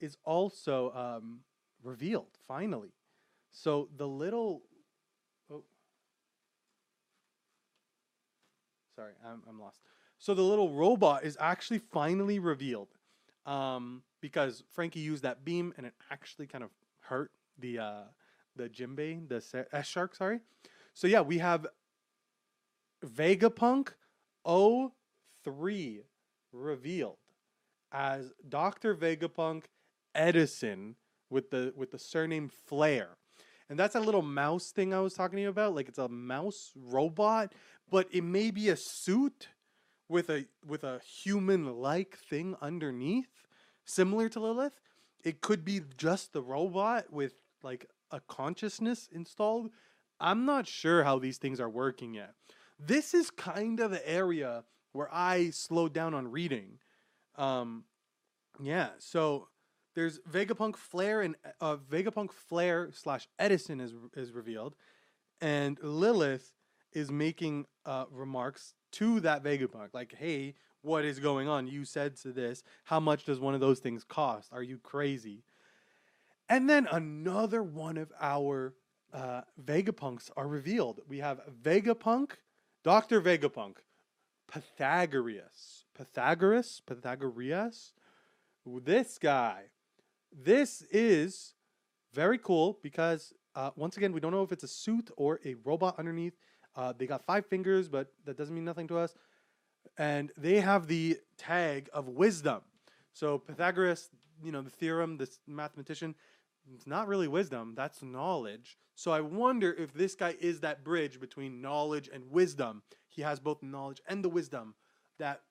is 0.00 0.16
also 0.24 0.90
um, 0.94 1.40
revealed 1.82 2.38
finally. 2.46 2.92
So 3.52 3.88
the 3.96 4.08
little 4.08 4.62
oh 5.50 5.62
sorry, 8.96 9.12
I'm 9.24 9.42
I'm 9.48 9.60
lost. 9.60 9.80
So 10.18 10.34
the 10.34 10.42
little 10.42 10.70
robot 10.70 11.24
is 11.24 11.36
actually 11.40 11.78
finally 11.78 12.38
revealed. 12.38 12.88
Um, 13.44 14.02
because 14.20 14.62
Franky 14.70 15.00
used 15.00 15.24
that 15.24 15.44
beam 15.44 15.74
and 15.76 15.86
it 15.86 15.94
actually 16.10 16.46
kind 16.46 16.62
of 16.62 16.70
hurt 17.00 17.32
the 17.58 17.78
uh 17.78 18.02
the 18.54 18.68
Jimbei, 18.68 19.28
the 19.28 19.66
S 19.72 19.86
shark, 19.86 20.14
sorry. 20.14 20.40
So 20.94 21.06
yeah, 21.06 21.22
we 21.22 21.38
have 21.38 21.66
Vegapunk 23.04 23.88
03 24.44 26.02
revealed 26.52 27.16
as 27.90 28.32
Dr. 28.48 28.94
Vegapunk 28.94 29.64
Edison 30.14 30.96
with 31.30 31.50
the 31.50 31.72
with 31.76 31.90
the 31.90 31.98
surname 31.98 32.48
Flair. 32.48 33.16
And 33.68 33.78
that's 33.78 33.94
a 33.94 34.00
little 34.00 34.22
mouse 34.22 34.70
thing 34.70 34.92
I 34.92 35.00
was 35.00 35.14
talking 35.14 35.36
to 35.36 35.42
you 35.42 35.48
about. 35.48 35.74
Like 35.74 35.88
it's 35.88 35.98
a 35.98 36.08
mouse 36.08 36.72
robot, 36.76 37.54
but 37.90 38.06
it 38.12 38.22
may 38.22 38.50
be 38.50 38.68
a 38.68 38.76
suit 38.76 39.48
with 40.12 40.30
a 40.30 40.46
with 40.64 40.84
a 40.84 41.00
human 41.00 41.80
like 41.80 42.16
thing 42.16 42.54
underneath, 42.60 43.46
similar 43.84 44.28
to 44.28 44.40
Lilith. 44.40 44.80
It 45.24 45.40
could 45.40 45.64
be 45.64 45.80
just 45.96 46.32
the 46.32 46.42
robot 46.42 47.12
with 47.12 47.34
like 47.62 47.86
a 48.10 48.20
consciousness 48.20 49.08
installed. 49.10 49.70
I'm 50.20 50.44
not 50.44 50.68
sure 50.68 51.02
how 51.02 51.18
these 51.18 51.38
things 51.38 51.58
are 51.60 51.68
working 51.68 52.14
yet 52.14 52.34
this 52.86 53.14
is 53.14 53.30
kind 53.30 53.80
of 53.80 53.90
the 53.90 54.08
area 54.08 54.64
where 54.92 55.08
I 55.12 55.50
slowed 55.50 55.92
down 55.92 56.14
on 56.14 56.30
reading. 56.30 56.78
Um, 57.36 57.84
yeah, 58.60 58.90
so 58.98 59.48
there's 59.94 60.20
Vegapunk 60.30 60.76
Flair 60.76 61.22
and 61.22 61.36
uh, 61.60 61.76
Vegapunk 61.76 62.32
Flair 62.32 62.90
slash 62.92 63.28
Edison 63.38 63.80
is 63.80 63.94
is 64.14 64.32
revealed, 64.32 64.74
and 65.40 65.78
Lilith 65.82 66.52
is 66.92 67.10
making 67.10 67.66
uh, 67.86 68.04
remarks 68.10 68.74
to 68.92 69.20
that 69.20 69.42
Vegapunk, 69.42 69.88
like, 69.92 70.14
"Hey, 70.14 70.54
what 70.82 71.04
is 71.04 71.18
going 71.18 71.48
on? 71.48 71.66
You 71.66 71.84
said 71.84 72.16
to 72.18 72.32
this. 72.32 72.62
How 72.84 73.00
much 73.00 73.24
does 73.24 73.40
one 73.40 73.54
of 73.54 73.60
those 73.60 73.80
things 73.80 74.04
cost? 74.04 74.52
Are 74.52 74.62
you 74.62 74.78
crazy?" 74.78 75.44
And 76.48 76.68
then 76.68 76.86
another 76.90 77.62
one 77.62 77.96
of 77.96 78.12
our 78.20 78.74
uh, 79.12 79.42
Vegapunks 79.62 80.30
are 80.36 80.48
revealed. 80.48 81.00
We 81.08 81.18
have 81.18 81.40
Vegapunk 81.62 82.32
Dr. 82.82 83.20
Vegapunk, 83.20 83.76
Pythagoras, 84.50 85.84
Pythagoras, 85.94 86.80
Pythagoras, 86.84 87.92
this 88.66 89.18
guy. 89.18 89.62
This 90.32 90.82
is 90.90 91.54
very 92.12 92.38
cool 92.38 92.78
because 92.82 93.32
uh, 93.54 93.70
once 93.76 93.96
again, 93.96 94.12
we 94.12 94.18
don't 94.18 94.32
know 94.32 94.42
if 94.42 94.50
it's 94.50 94.64
a 94.64 94.68
suit 94.68 95.10
or 95.16 95.38
a 95.44 95.54
robot 95.62 95.96
underneath. 95.98 96.34
Uh, 96.74 96.92
they 96.96 97.06
got 97.06 97.22
five 97.24 97.46
fingers, 97.46 97.88
but 97.88 98.12
that 98.24 98.36
doesn't 98.36 98.54
mean 98.54 98.64
nothing 98.64 98.88
to 98.88 98.98
us. 98.98 99.14
And 99.98 100.32
they 100.36 100.60
have 100.60 100.86
the 100.86 101.18
tag 101.36 101.88
of 101.92 102.08
wisdom. 102.08 102.62
So 103.12 103.38
Pythagoras, 103.38 104.08
you 104.42 104.52
know, 104.52 104.62
the 104.62 104.70
theorem, 104.70 105.18
this 105.18 105.40
mathematician, 105.46 106.14
it's 106.74 106.86
not 106.86 107.08
really 107.08 107.28
wisdom, 107.28 107.74
that's 107.76 108.02
knowledge. 108.02 108.78
So 108.94 109.10
I 109.10 109.20
wonder 109.20 109.72
if 109.72 109.92
this 109.92 110.14
guy 110.14 110.36
is 110.40 110.60
that 110.60 110.84
bridge 110.84 111.20
between 111.20 111.60
knowledge 111.60 112.08
and 112.12 112.30
wisdom. 112.30 112.82
He 113.08 113.22
has 113.22 113.40
both 113.40 113.62
knowledge 113.62 114.00
and 114.08 114.24
the 114.24 114.28
wisdom 114.28 114.74
that 115.18 115.42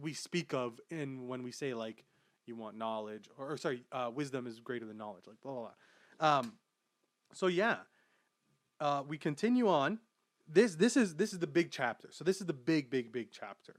we 0.00 0.12
speak 0.12 0.52
of 0.52 0.80
in 0.90 1.28
when 1.28 1.42
we 1.42 1.52
say 1.52 1.74
like 1.74 2.04
you 2.46 2.56
want 2.56 2.76
knowledge 2.76 3.28
or, 3.38 3.52
or 3.52 3.56
sorry, 3.56 3.84
uh, 3.92 4.10
wisdom 4.12 4.46
is 4.46 4.58
greater 4.58 4.86
than 4.86 4.96
knowledge, 4.96 5.24
like 5.26 5.40
blah 5.42 5.52
blah 5.52 5.68
blah. 6.18 6.38
Um, 6.38 6.52
so 7.32 7.46
yeah, 7.46 7.76
uh, 8.80 9.02
we 9.06 9.18
continue 9.18 9.68
on. 9.68 9.98
This 10.52 10.74
this 10.74 10.96
is 10.96 11.14
this 11.14 11.32
is 11.32 11.38
the 11.38 11.46
big 11.46 11.70
chapter. 11.70 12.08
So 12.10 12.24
this 12.24 12.40
is 12.40 12.46
the 12.46 12.52
big 12.52 12.90
big 12.90 13.12
big 13.12 13.28
chapter. 13.30 13.74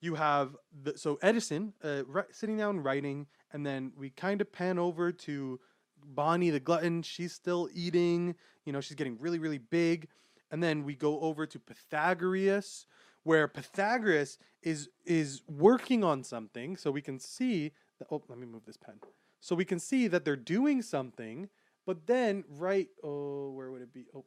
You 0.00 0.16
have 0.16 0.56
the 0.82 0.98
so 0.98 1.18
Edison 1.22 1.74
uh, 1.82 2.02
sitting 2.30 2.56
down 2.56 2.80
writing, 2.80 3.26
and 3.52 3.64
then 3.64 3.92
we 3.96 4.10
kind 4.10 4.40
of 4.40 4.52
pan 4.52 4.78
over 4.78 5.12
to 5.12 5.60
Bonnie 6.04 6.50
the 6.50 6.60
glutton, 6.60 7.02
she's 7.02 7.32
still 7.32 7.68
eating. 7.72 8.34
You 8.64 8.72
know, 8.72 8.80
she's 8.80 8.96
getting 8.96 9.18
really, 9.18 9.38
really 9.38 9.58
big. 9.58 10.08
And 10.50 10.62
then 10.62 10.84
we 10.84 10.94
go 10.94 11.20
over 11.20 11.46
to 11.46 11.58
Pythagoras, 11.58 12.86
where 13.22 13.48
Pythagoras 13.48 14.38
is 14.62 14.88
is 15.04 15.42
working 15.48 16.04
on 16.04 16.24
something. 16.24 16.76
So 16.76 16.90
we 16.90 17.02
can 17.02 17.18
see 17.18 17.72
that. 17.98 18.08
Oh, 18.10 18.22
let 18.28 18.38
me 18.38 18.46
move 18.46 18.64
this 18.66 18.76
pen. 18.76 18.96
So 19.40 19.56
we 19.56 19.64
can 19.64 19.78
see 19.78 20.08
that 20.08 20.24
they're 20.24 20.36
doing 20.36 20.82
something, 20.82 21.48
but 21.86 22.06
then 22.06 22.44
right. 22.48 22.88
Oh, 23.02 23.50
where 23.52 23.70
would 23.70 23.80
would 23.80 23.82
it 23.82 23.94
be? 23.94 24.06
Oh, 24.14 24.24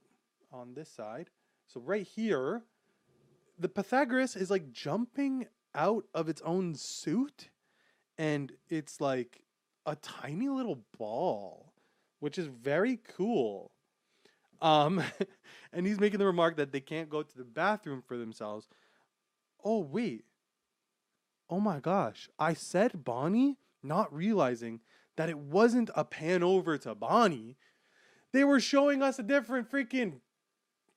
on 0.51 0.73
this 0.73 0.89
side. 0.89 1.29
So 1.67 1.79
right 1.79 2.05
here, 2.05 2.63
the 3.57 3.69
Pythagoras 3.69 4.35
is 4.35 4.49
like 4.49 4.71
jumping 4.71 5.47
out 5.73 6.05
of 6.13 6.29
its 6.29 6.41
own 6.41 6.75
suit, 6.75 7.49
and 8.17 8.51
it's 8.69 9.01
like 9.01 9.41
a 9.85 9.95
tiny 9.95 10.49
little 10.49 10.83
ball, 10.97 11.73
which 12.19 12.37
is 12.37 12.47
very 12.47 12.99
cool. 13.15 13.71
Um, 14.61 15.03
and 15.73 15.85
he's 15.85 15.99
making 15.99 16.19
the 16.19 16.25
remark 16.25 16.57
that 16.57 16.71
they 16.71 16.79
can't 16.79 17.09
go 17.09 17.23
to 17.23 17.37
the 17.37 17.43
bathroom 17.43 18.01
for 18.05 18.17
themselves. 18.17 18.67
Oh 19.63 19.79
wait. 19.79 20.25
Oh 21.49 21.59
my 21.59 21.79
gosh. 21.79 22.29
I 22.39 22.53
said 22.53 23.03
Bonnie, 23.03 23.57
not 23.83 24.13
realizing 24.13 24.81
that 25.17 25.29
it 25.29 25.37
wasn't 25.37 25.89
a 25.95 26.03
pan 26.03 26.43
over 26.43 26.77
to 26.79 26.95
Bonnie. 26.95 27.57
They 28.31 28.43
were 28.43 28.59
showing 28.59 29.01
us 29.01 29.19
a 29.19 29.23
different 29.23 29.71
freaking 29.71 30.19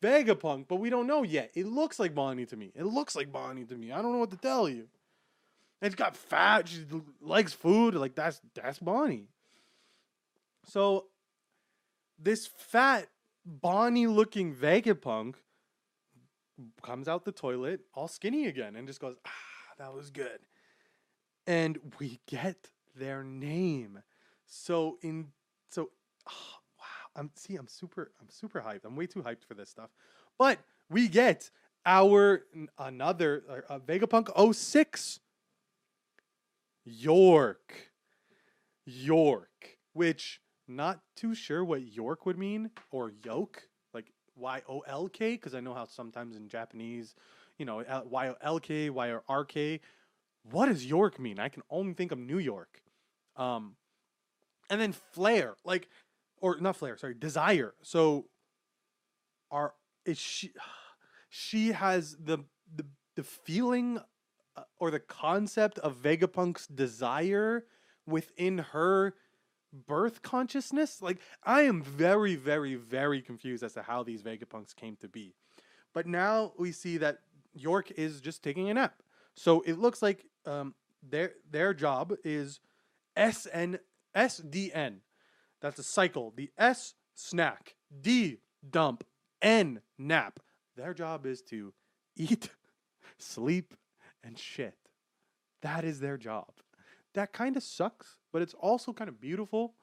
Vegapunk, 0.02 0.66
but 0.68 0.76
we 0.76 0.90
don't 0.90 1.06
know 1.06 1.22
yet. 1.22 1.50
It 1.54 1.66
looks 1.66 1.98
like 1.98 2.14
Bonnie 2.14 2.46
to 2.46 2.56
me. 2.56 2.72
It 2.74 2.84
looks 2.84 3.16
like 3.16 3.32
Bonnie 3.32 3.64
to 3.64 3.74
me. 3.74 3.90
I 3.92 4.00
don't 4.00 4.12
know 4.12 4.18
what 4.18 4.30
to 4.30 4.36
tell 4.36 4.68
you. 4.68 4.88
It's 5.80 5.94
got 5.94 6.16
fat. 6.16 6.68
She 6.68 6.84
likes 7.20 7.52
food. 7.52 7.94
Like 7.94 8.14
that's 8.14 8.40
that's 8.54 8.78
Bonnie. 8.78 9.28
So 10.66 11.06
this 12.18 12.46
fat 12.46 13.08
Bonnie 13.44 14.06
looking 14.06 14.54
Vegapunk 14.54 15.36
comes 16.82 17.08
out 17.08 17.24
the 17.24 17.32
toilet 17.32 17.80
all 17.94 18.08
skinny 18.08 18.46
again 18.46 18.76
and 18.76 18.86
just 18.86 19.00
goes, 19.00 19.16
ah, 19.24 19.30
that 19.78 19.94
was 19.94 20.10
good. 20.10 20.40
And 21.46 21.78
we 21.98 22.20
get 22.26 22.70
their 22.96 23.22
name. 23.22 24.02
So 24.46 24.98
in 25.02 25.28
so 25.70 25.90
oh, 26.28 26.57
I'm 27.18 27.30
see 27.34 27.56
I'm 27.56 27.68
super 27.68 28.12
I'm 28.20 28.30
super 28.30 28.60
hyped. 28.60 28.84
I'm 28.84 28.96
way 28.96 29.06
too 29.06 29.22
hyped 29.22 29.44
for 29.46 29.54
this 29.54 29.68
stuff. 29.68 29.90
But 30.38 30.58
we 30.88 31.08
get 31.08 31.50
our 31.84 32.44
another 32.78 33.64
uh, 33.68 33.78
Vegapunk 33.78 34.54
06 34.54 35.20
York. 36.84 37.74
York, 38.88 39.76
which 39.92 40.40
not 40.66 41.00
too 41.14 41.34
sure 41.34 41.64
what 41.64 41.82
York 41.82 42.24
would 42.26 42.38
mean 42.38 42.70
or 42.90 43.12
yoke, 43.24 43.68
like 43.92 44.12
Y 44.36 44.62
O 44.68 44.80
L 44.80 45.08
K, 45.08 45.32
because 45.32 45.54
I 45.54 45.60
know 45.60 45.74
how 45.74 45.84
sometimes 45.84 46.36
in 46.36 46.48
Japanese, 46.48 47.14
you 47.58 47.66
know, 47.66 47.84
Y 48.08 48.28
O 48.28 48.34
L 48.40 48.60
K, 48.60 48.90
Y 48.90 49.10
O 49.12 49.20
R 49.28 49.44
K. 49.44 49.80
What 50.50 50.66
does 50.66 50.86
York 50.86 51.18
mean? 51.18 51.38
I 51.38 51.48
can 51.48 51.62
only 51.68 51.92
think 51.92 52.12
of 52.12 52.18
New 52.18 52.38
York. 52.38 52.80
Um, 53.36 53.76
and 54.70 54.80
then 54.80 54.94
flare, 55.12 55.54
like, 55.64 55.88
or 56.40 56.58
not 56.60 56.76
flare, 56.76 56.96
sorry, 56.96 57.14
desire. 57.14 57.74
So, 57.82 58.26
are 59.50 59.74
is 60.04 60.18
she? 60.18 60.52
She 61.30 61.72
has 61.72 62.16
the 62.18 62.38
the 62.74 62.86
the 63.14 63.22
feeling 63.22 63.98
uh, 64.56 64.62
or 64.80 64.90
the 64.90 64.98
concept 64.98 65.78
of 65.80 65.96
Vegapunk's 65.96 66.66
desire 66.66 67.66
within 68.06 68.58
her 68.58 69.14
birth 69.86 70.22
consciousness. 70.22 71.02
Like 71.02 71.18
I 71.44 71.62
am 71.62 71.82
very, 71.82 72.34
very, 72.34 72.76
very 72.76 73.20
confused 73.20 73.62
as 73.62 73.74
to 73.74 73.82
how 73.82 74.02
these 74.02 74.22
Vegapunks 74.22 74.74
came 74.74 74.96
to 74.96 75.08
be. 75.08 75.34
But 75.94 76.06
now 76.06 76.52
we 76.58 76.72
see 76.72 76.98
that 76.98 77.18
York 77.54 77.90
is 77.92 78.20
just 78.20 78.42
taking 78.42 78.70
a 78.70 78.74
nap. 78.74 79.02
So 79.34 79.60
it 79.62 79.78
looks 79.78 80.02
like 80.02 80.24
um, 80.46 80.74
their 81.02 81.32
their 81.50 81.74
job 81.74 82.14
is 82.24 82.60
SN 83.16 83.78
SDN. 84.16 84.96
That's 85.60 85.78
a 85.78 85.82
cycle. 85.82 86.32
The 86.36 86.50
S 86.58 86.94
snack, 87.14 87.74
D 88.00 88.38
dump, 88.68 89.04
N 89.42 89.80
nap. 89.98 90.40
Their 90.76 90.94
job 90.94 91.26
is 91.26 91.42
to 91.42 91.72
eat, 92.16 92.50
sleep, 93.18 93.74
and 94.22 94.38
shit. 94.38 94.76
That 95.62 95.84
is 95.84 96.00
their 96.00 96.16
job. 96.16 96.52
That 97.14 97.32
kind 97.32 97.56
of 97.56 97.62
sucks, 97.62 98.16
but 98.32 98.42
it's 98.42 98.54
also 98.54 98.92
kind 98.92 99.08
of 99.08 99.20
beautiful. 99.20 99.74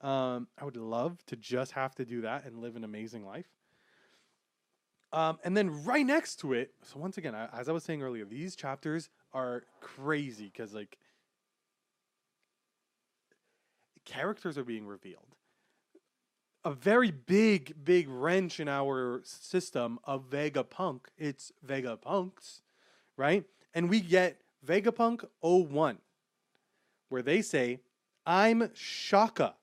Um, 0.00 0.48
I 0.56 0.64
would 0.64 0.76
love 0.76 1.18
to 1.26 1.36
just 1.36 1.72
have 1.72 1.94
to 1.96 2.04
do 2.04 2.22
that 2.22 2.44
and 2.44 2.58
live 2.60 2.76
an 2.76 2.84
amazing 2.84 3.26
life. 3.26 3.48
Um, 5.12 5.38
and 5.42 5.56
then 5.56 5.84
right 5.84 6.04
next 6.04 6.36
to 6.40 6.52
it, 6.52 6.72
so 6.82 6.98
once 6.98 7.18
again, 7.18 7.34
I, 7.34 7.48
as 7.58 7.68
I 7.68 7.72
was 7.72 7.82
saying 7.82 8.02
earlier, 8.02 8.24
these 8.24 8.54
chapters 8.54 9.08
are 9.32 9.64
crazy 9.80 10.50
because 10.52 10.74
like 10.74 10.98
characters 14.08 14.58
are 14.58 14.64
being 14.64 14.86
revealed. 14.86 15.36
A 16.64 16.72
very 16.72 17.10
big, 17.10 17.84
big 17.84 18.08
wrench 18.08 18.58
in 18.58 18.68
our 18.68 19.20
system 19.24 19.98
of 20.04 20.28
Vegapunk. 20.28 21.00
It's 21.16 21.52
Vegapunks, 21.66 22.62
right? 23.16 23.44
And 23.74 23.88
we 23.88 24.00
get 24.00 24.40
Vegapunk 24.66 25.24
01, 25.40 25.98
where 27.10 27.22
they 27.22 27.42
say, 27.42 27.80
I'm 28.26 28.70
Shaka, 28.74 29.54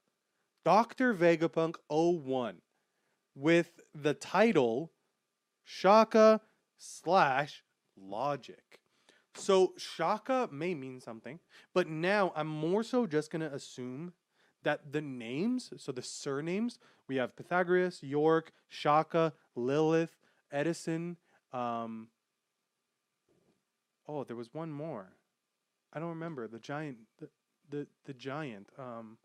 Dr. 0.64 1.14
Vegapunk 1.14 1.76
01, 1.90 2.58
with 3.36 3.82
the 3.94 4.14
title 4.14 4.92
Shaka 5.64 6.42
slash 6.78 7.64
Logic. 7.98 8.80
So 9.36 9.74
Shaka 9.78 10.50
may 10.52 10.74
mean 10.74 11.02
something, 11.02 11.40
but 11.74 11.88
now 11.88 12.32
I'm 12.36 12.48
more 12.48 12.84
so 12.84 13.06
just 13.06 13.32
going 13.32 13.42
to 13.42 13.54
assume 13.54 14.14
that 14.66 14.92
the 14.92 15.02
names, 15.02 15.72
so 15.78 15.92
the 15.92 16.02
surnames, 16.02 16.78
we 17.08 17.16
have 17.16 17.36
Pythagoras, 17.36 18.04
York, 18.04 18.52
Shaka, 18.68 19.34
Lilith, 19.56 20.16
Edison, 20.52 21.18
um, 21.54 22.10
Oh, 24.08 24.24
there 24.24 24.36
was 24.36 24.54
one 24.54 24.72
more. 24.72 25.14
I 25.94 26.00
don't 26.00 26.10
remember 26.10 26.48
the 26.48 26.60
giant, 26.60 26.98
the 27.20 27.30
the, 27.70 27.88
the 28.06 28.14
giant, 28.14 28.70
um, 28.78 29.18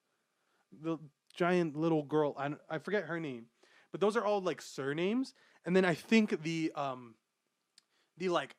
the 0.83 0.98
giant 1.37 1.76
little 1.76 2.03
girl. 2.03 2.35
I 2.38 2.53
I 2.68 2.79
forget 2.79 3.05
her 3.05 3.20
name, 3.20 3.46
but 3.92 4.00
those 4.00 4.16
are 4.16 4.24
all 4.24 4.40
like 4.40 4.62
surnames. 4.62 5.35
And 5.66 5.76
then 5.76 5.85
I 5.85 5.94
think 5.94 6.42
the 6.42 6.72
um, 6.74 7.14
the 8.16 8.31
like 8.31 8.55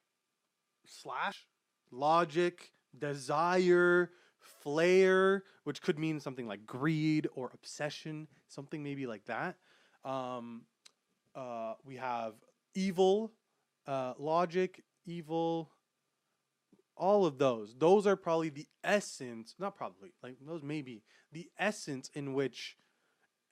slash 0.85 1.47
logic 1.89 2.71
desire 2.97 4.11
flare 4.41 5.43
which 5.63 5.82
could 5.82 5.97
mean 5.99 6.19
something 6.19 6.47
like 6.47 6.65
greed 6.65 7.27
or 7.36 7.51
obsession 7.54 8.27
something 8.47 8.84
maybe 8.84 9.08
like 9.08 9.25
that. 9.25 9.56
Um, 10.04 10.63
uh, 11.36 11.73
we 11.86 11.95
have 11.95 12.34
evil 12.75 13.32
uh, 13.88 14.13
logic 14.17 14.84
evil 15.06 15.71
all 16.97 17.25
of 17.25 17.38
those. 17.38 17.73
Those 17.77 18.06
are 18.06 18.15
probably 18.15 18.49
the 18.49 18.67
essence 18.84 19.56
not 19.60 19.75
probably 19.75 20.12
like 20.21 20.36
those 20.45 20.63
maybe 20.63 21.04
the 21.32 21.49
essence 21.58 22.10
in 22.13 22.34
which 22.34 22.77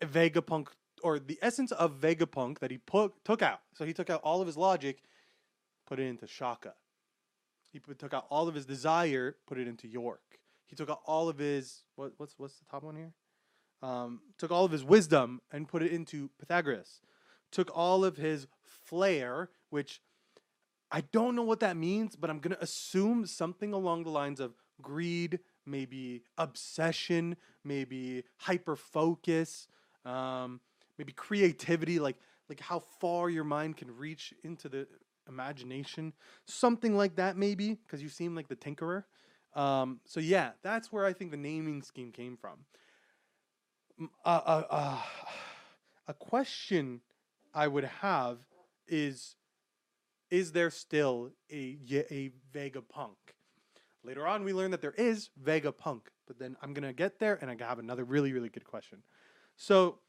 vegapunk 0.02 0.67
or 1.02 1.19
the 1.19 1.39
essence 1.41 1.71
of 1.71 1.99
vegapunk 1.99 2.60
that 2.60 2.71
he 2.71 2.78
put 2.78 3.13
took 3.23 3.41
out. 3.41 3.62
So 3.73 3.86
he 3.86 3.93
took 3.93 4.10
out 4.10 4.21
all 4.23 4.41
of 4.41 4.47
his 4.47 4.58
logic 4.58 5.04
put 5.88 5.99
it 5.99 6.06
into 6.06 6.28
shaka. 6.28 6.73
He 7.71 7.80
put, 7.80 7.97
took 7.97 8.13
out 8.13 8.25
all 8.30 8.47
of 8.47 8.56
his 8.56 8.65
desire 8.65 9.36
put 9.47 9.58
it 9.58 9.67
into 9.67 9.88
york 9.88 10.39
he 10.69 10.75
took 10.75 10.89
all 11.05 11.29
of 11.29 11.39
his 11.39 11.82
what, 11.95 12.13
what's 12.17 12.36
what's 12.38 12.60
the 12.60 12.65
top 12.69 12.84
one 12.84 12.95
here? 12.95 13.13
Um, 13.82 14.21
took 14.38 14.51
all 14.51 14.65
of 14.65 14.71
his 14.71 14.84
wisdom 14.84 15.41
and 15.51 15.67
put 15.67 15.82
it 15.82 15.91
into 15.91 16.29
pythagoras. 16.39 17.01
Took 17.51 17.75
all 17.75 18.05
of 18.05 18.17
his 18.17 18.47
flair 18.86 19.49
which 19.69 20.01
I 20.91 21.01
don't 21.01 21.36
know 21.36 21.43
what 21.43 21.60
that 21.60 21.77
means, 21.77 22.15
but 22.15 22.29
I'm 22.29 22.39
going 22.39 22.55
to 22.55 22.63
assume 22.63 23.25
something 23.27 23.73
along 23.73 24.03
the 24.03 24.10
lines 24.10 24.39
of 24.39 24.53
greed, 24.82 25.39
maybe 25.65 26.23
obsession, 26.38 27.38
maybe 27.63 28.23
hyper 28.38 28.75
focus, 28.75 29.67
um, 30.05 30.60
maybe 30.97 31.13
creativity, 31.13 31.99
like 31.99 32.17
like 32.49 32.60
how 32.60 32.79
far 32.79 33.29
your 33.29 33.43
mind 33.43 33.77
can 33.77 33.95
reach 33.95 34.34
into 34.43 34.67
the 34.69 34.88
imagination, 35.27 36.13
something 36.45 36.97
like 36.97 37.15
that, 37.15 37.38
maybe, 37.38 37.75
because 37.75 38.01
you 38.01 38.10
seem 38.10 38.36
like 38.36 38.47
the 38.47 38.55
tinkerer. 38.55 39.03
Um, 39.55 39.99
so 40.05 40.19
yeah, 40.19 40.51
that's 40.62 40.91
where 40.91 41.05
I 41.05 41.13
think 41.13 41.31
the 41.31 41.38
naming 41.38 41.81
scheme 41.81 42.12
came 42.12 42.38
from. 42.38 42.59
Uh, 44.23 44.41
uh, 44.45 44.63
uh, 44.69 45.01
a 46.07 46.13
question 46.13 47.01
I 47.53 47.67
would 47.67 47.83
have 47.83 48.38
is 48.88 49.35
is 50.29 50.51
there 50.51 50.69
still 50.69 51.31
a, 51.51 51.77
a 52.12 52.31
Vegapunk? 52.53 53.15
Later 54.03 54.27
on, 54.27 54.43
we 54.43 54.53
learn 54.53 54.71
that 54.71 54.81
there 54.81 54.93
is 54.93 55.29
Vegapunk, 55.43 56.01
but 56.27 56.39
then 56.39 56.55
I'm 56.62 56.73
to 56.75 56.93
get 56.93 57.19
there 57.19 57.38
and 57.41 57.49
I 57.49 57.55
have 57.65 57.79
another 57.79 58.03
really, 58.03 58.31
really 58.31 58.49
good 58.49 58.63
question. 58.63 58.99
So, 59.57 59.99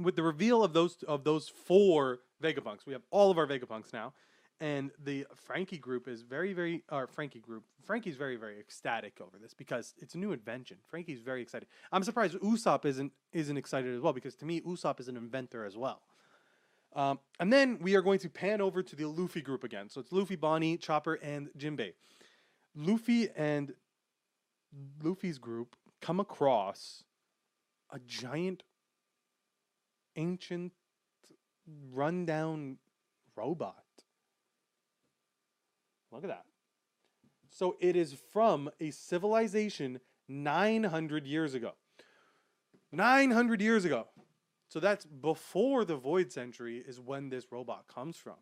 with 0.00 0.16
the 0.16 0.22
reveal 0.22 0.64
of 0.64 0.72
those 0.72 1.02
of 1.06 1.24
those 1.24 1.48
four 1.48 2.20
Vegapunks, 2.42 2.86
we 2.86 2.94
have 2.94 3.02
all 3.10 3.30
of 3.30 3.36
our 3.36 3.46
Vegapunks 3.46 3.92
now, 3.92 4.14
and 4.62 4.92
the 5.02 5.26
Franky 5.34 5.76
group 5.76 6.06
is 6.06 6.22
very, 6.22 6.52
very, 6.52 6.84
or 6.88 7.08
Franky 7.08 7.40
group, 7.40 7.64
Franky's 7.82 8.14
very, 8.14 8.36
very 8.36 8.60
ecstatic 8.60 9.20
over 9.20 9.36
this 9.36 9.52
because 9.52 9.92
it's 9.98 10.14
a 10.14 10.18
new 10.18 10.30
invention. 10.30 10.76
Franky's 10.86 11.20
very 11.20 11.42
excited. 11.42 11.66
I'm 11.90 12.04
surprised 12.04 12.36
Usopp 12.36 12.84
isn't 12.84 13.12
isn't 13.32 13.56
excited 13.56 13.92
as 13.92 14.00
well 14.00 14.12
because 14.12 14.36
to 14.36 14.44
me, 14.44 14.60
Usopp 14.60 15.00
is 15.00 15.08
an 15.08 15.16
inventor 15.16 15.64
as 15.64 15.76
well. 15.76 16.02
Um, 16.94 17.18
and 17.40 17.52
then 17.52 17.80
we 17.80 17.96
are 17.96 18.02
going 18.02 18.20
to 18.20 18.28
pan 18.28 18.60
over 18.60 18.84
to 18.84 18.94
the 18.94 19.06
Luffy 19.06 19.40
group 19.40 19.64
again. 19.64 19.88
So 19.88 20.00
it's 20.00 20.12
Luffy, 20.12 20.36
Bonnie, 20.36 20.76
Chopper, 20.76 21.14
and 21.14 21.48
Jinbei. 21.58 21.94
Luffy 22.76 23.30
and 23.34 23.74
Luffy's 25.02 25.38
group 25.38 25.74
come 26.00 26.20
across 26.20 27.02
a 27.90 27.98
giant, 27.98 28.62
ancient, 30.14 30.72
rundown 31.92 32.76
robot. 33.34 33.81
Look 36.12 36.24
at 36.24 36.28
that. 36.28 36.44
So 37.50 37.76
it 37.80 37.96
is 37.96 38.16
from 38.32 38.70
a 38.80 38.90
civilization 38.90 40.00
900 40.28 41.26
years 41.26 41.54
ago. 41.54 41.72
900 42.92 43.60
years 43.60 43.84
ago. 43.84 44.06
So 44.68 44.80
that's 44.80 45.04
before 45.04 45.84
the 45.84 45.96
Void 45.96 46.32
Century 46.32 46.82
is 46.86 47.00
when 47.00 47.28
this 47.28 47.50
robot 47.50 47.86
comes 47.88 48.16
from. 48.16 48.36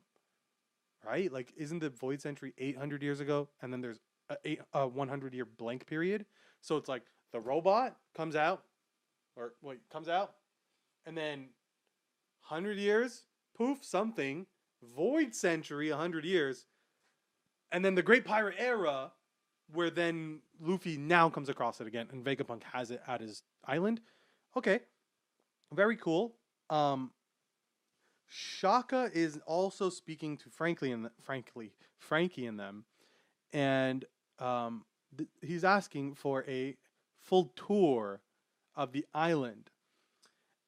Right? 1.05 1.33
Like, 1.33 1.53
isn't 1.57 1.79
the 1.79 1.91
Void 1.91 2.21
Century 2.21 2.53
800 2.59 3.03
years 3.03 3.21
ago? 3.21 3.49
And 3.63 3.73
then 3.73 3.81
there's 3.81 4.01
a, 4.29 4.37
eight, 4.45 4.61
a 4.73 4.87
100 4.87 5.35
year 5.35 5.45
blank 5.45 5.87
period. 5.87 6.27
So 6.61 6.77
it's 6.77 6.89
like 6.89 7.03
the 7.33 7.41
robot 7.41 7.97
comes 8.15 8.37
out, 8.37 8.65
or 9.37 9.55
wait, 9.63 9.79
comes 9.91 10.09
out, 10.09 10.35
and 11.07 11.17
then 11.17 11.49
100 12.49 12.79
years, 12.79 13.23
poof, 13.57 13.79
something, 13.83 14.47
Void 14.95 15.35
Century, 15.35 15.91
100 15.91 16.25
years, 16.25 16.67
and 17.73 17.85
then 17.85 17.95
the 17.95 18.03
Great 18.03 18.25
Pirate 18.25 18.57
Era, 18.59 19.13
where 19.73 19.91
then 19.91 20.41
Luffy 20.61 20.97
now 20.97 21.29
comes 21.29 21.49
across 21.49 21.81
it 21.81 21.87
again, 21.87 22.09
and 22.13 22.25
Vegapunk 22.25 22.63
has 22.65 22.91
it 22.91 23.01
at 23.07 23.21
his 23.21 23.43
island. 23.65 24.01
Okay, 24.57 24.81
very 25.73 25.97
cool. 25.97 26.37
Um, 26.69 27.11
Shaka 28.27 29.11
is 29.13 29.39
also 29.47 29.91
speaking 29.91 30.37
to 30.39 30.51
Frankly 30.51 30.93
and 30.93 31.11
frankly 31.23 31.73
Franky 31.99 32.47
and 32.47 32.59
them, 32.59 32.85
and 33.53 34.05
um, 34.39 34.85
th- 35.17 35.29
he's 35.43 35.65
asking 35.65 36.15
for 36.15 36.45
a 36.49 36.77
full 37.21 37.53
tour 37.57 38.23
of 38.77 38.93
the 38.93 39.05
island. 39.15 39.71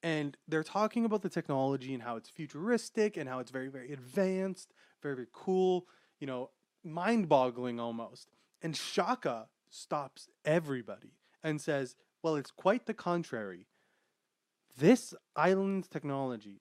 And 0.03 0.37
they're 0.49 0.65
talking 0.65 1.05
about 1.05 1.23
the 1.23 1.29
technology 1.29 1.95
and 1.95 2.03
how 2.03 2.17
it's 2.17 2.29
futuristic 2.29 3.17
and 3.17 3.29
how 3.29 3.39
it's 3.39 3.53
very, 3.53 3.69
very 3.69 3.93
advanced, 3.93 4.73
very, 5.01 5.15
very 5.15 5.29
cool, 5.33 5.87
you 6.19 6.27
know, 6.27 6.51
mind 6.85 7.29
boggling 7.29 7.81
almost. 7.81 8.29
And 8.61 8.77
Shaka 8.77 9.49
stops 9.71 10.29
everybody 10.45 11.15
and 11.43 11.61
says, 11.61 11.97
Well, 12.23 12.37
it's 12.37 12.51
quite 12.51 12.87
the 12.87 12.95
contrary. 12.95 13.67
This 14.79 15.15
island's 15.37 15.89
technology 15.89 16.61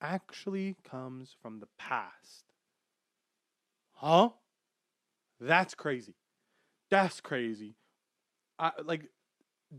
actually 0.00 0.76
comes 0.84 1.36
from 1.40 1.60
the 1.60 1.68
past. 1.78 2.44
Huh? 3.92 4.30
That's 5.40 5.74
crazy. 5.74 6.14
That's 6.90 7.20
crazy. 7.20 7.76
I, 8.58 8.72
like, 8.84 9.10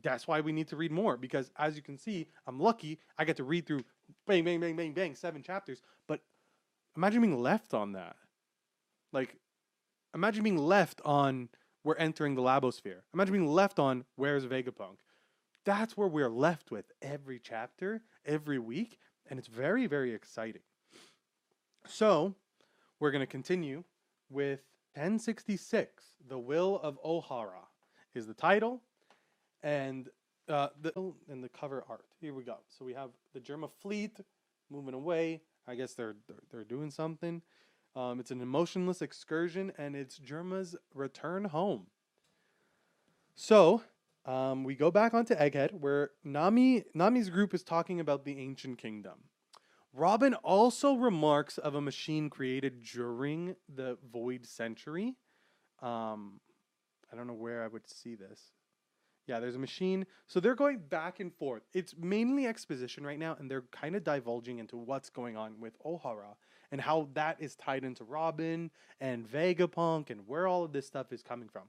that's 0.03 0.27
why 0.27 0.41
we 0.41 0.51
need 0.51 0.67
to 0.69 0.75
read 0.75 0.91
more 0.91 1.17
because, 1.17 1.51
as 1.57 1.75
you 1.75 1.81
can 1.81 1.97
see, 1.97 2.27
I'm 2.45 2.59
lucky 2.59 2.99
I 3.17 3.25
get 3.25 3.37
to 3.37 3.43
read 3.43 3.65
through 3.65 3.81
bang, 4.25 4.43
bang, 4.43 4.59
bang, 4.59 4.75
bang, 4.75 4.93
bang, 4.93 5.15
seven 5.15 5.41
chapters. 5.41 5.81
But 6.07 6.21
imagine 6.95 7.21
being 7.21 7.41
left 7.41 7.73
on 7.73 7.93
that. 7.93 8.15
Like, 9.13 9.37
imagine 10.17 10.43
being 10.43 10.57
left 10.57 10.99
on 11.05 11.47
we're 11.83 11.95
entering 11.95 12.35
the 12.35 12.41
Labosphere. 12.41 13.01
Imagine 13.13 13.33
being 13.33 13.47
left 13.47 13.79
on 13.79 14.03
where's 14.15 14.45
Vegapunk. 14.45 14.97
That's 15.63 15.95
where 15.95 16.07
we're 16.07 16.29
left 16.29 16.71
with 16.71 16.85
every 17.01 17.39
chapter, 17.39 18.01
every 18.25 18.59
week, 18.59 18.97
and 19.29 19.37
it's 19.39 19.47
very, 19.47 19.85
very 19.85 20.13
exciting. 20.13 20.63
So, 21.85 22.33
we're 22.99 23.11
going 23.11 23.21
to 23.21 23.27
continue 23.27 23.83
with 24.29 24.61
1066, 24.95 26.03
The 26.27 26.39
Will 26.39 26.79
of 26.81 27.01
Ohara 27.03 27.67
is 28.15 28.25
the 28.25 28.33
title, 28.33 28.81
and 29.61 30.09
uh, 30.49 30.69
the 30.81 30.91
and 31.29 31.43
the 31.43 31.49
cover 31.49 31.83
art. 31.87 32.05
Here 32.19 32.33
we 32.33 32.43
go. 32.43 32.57
So 32.69 32.83
we 32.83 32.93
have 32.93 33.11
the 33.33 33.39
Germa 33.39 33.69
fleet 33.81 34.17
moving 34.69 34.93
away. 34.93 35.41
I 35.67 35.75
guess 35.75 35.93
they're 35.93 36.15
they're, 36.27 36.43
they're 36.51 36.63
doing 36.63 36.89
something. 36.89 37.41
Um, 37.97 38.19
it's 38.19 38.29
an 38.29 38.41
emotionless 38.41 39.01
excursion, 39.01 39.71
and 39.75 39.95
it's 39.95 40.19
Germa's 40.19 40.75
return 40.93 41.45
home. 41.45 41.87
So 43.33 43.81
um, 44.23 44.63
we 44.63 44.75
go 44.75 44.91
back 44.91 45.15
onto 45.15 45.33
Egghead, 45.33 45.71
where 45.71 46.11
Nami 46.23 46.83
Nami's 46.93 47.31
group 47.31 47.55
is 47.55 47.63
talking 47.63 47.99
about 47.99 48.23
the 48.23 48.37
ancient 48.37 48.77
kingdom. 48.77 49.23
Robin 49.93 50.35
also 50.35 50.93
remarks 50.93 51.57
of 51.57 51.73
a 51.73 51.81
machine 51.81 52.29
created 52.29 52.83
during 52.83 53.55
the 53.67 53.97
Void 54.13 54.45
Century. 54.45 55.15
Um, 55.81 56.39
I 57.11 57.15
don't 57.15 57.25
know 57.25 57.33
where 57.33 57.63
I 57.63 57.67
would 57.67 57.89
see 57.89 58.13
this. 58.13 58.51
Yeah, 59.25 59.39
there's 59.39 59.55
a 59.55 59.59
machine. 59.59 60.05
So 60.27 60.39
they're 60.39 60.53
going 60.53 60.83
back 60.87 61.19
and 61.19 61.33
forth. 61.33 61.63
It's 61.73 61.95
mainly 61.97 62.45
exposition 62.45 63.03
right 63.03 63.17
now, 63.17 63.35
and 63.39 63.49
they're 63.49 63.63
kind 63.71 63.95
of 63.95 64.03
divulging 64.03 64.59
into 64.59 64.77
what's 64.77 65.09
going 65.09 65.35
on 65.35 65.59
with 65.59 65.81
Ohara 65.83 66.35
and 66.71 66.81
how 66.81 67.09
that 67.13 67.37
is 67.39 67.55
tied 67.55 67.83
into 67.83 68.03
Robin 68.03 68.71
and 68.99 69.27
Vegapunk 69.27 70.09
and 70.09 70.27
where 70.27 70.47
all 70.47 70.63
of 70.63 70.71
this 70.73 70.87
stuff 70.87 71.11
is 71.11 71.21
coming 71.21 71.47
from. 71.47 71.63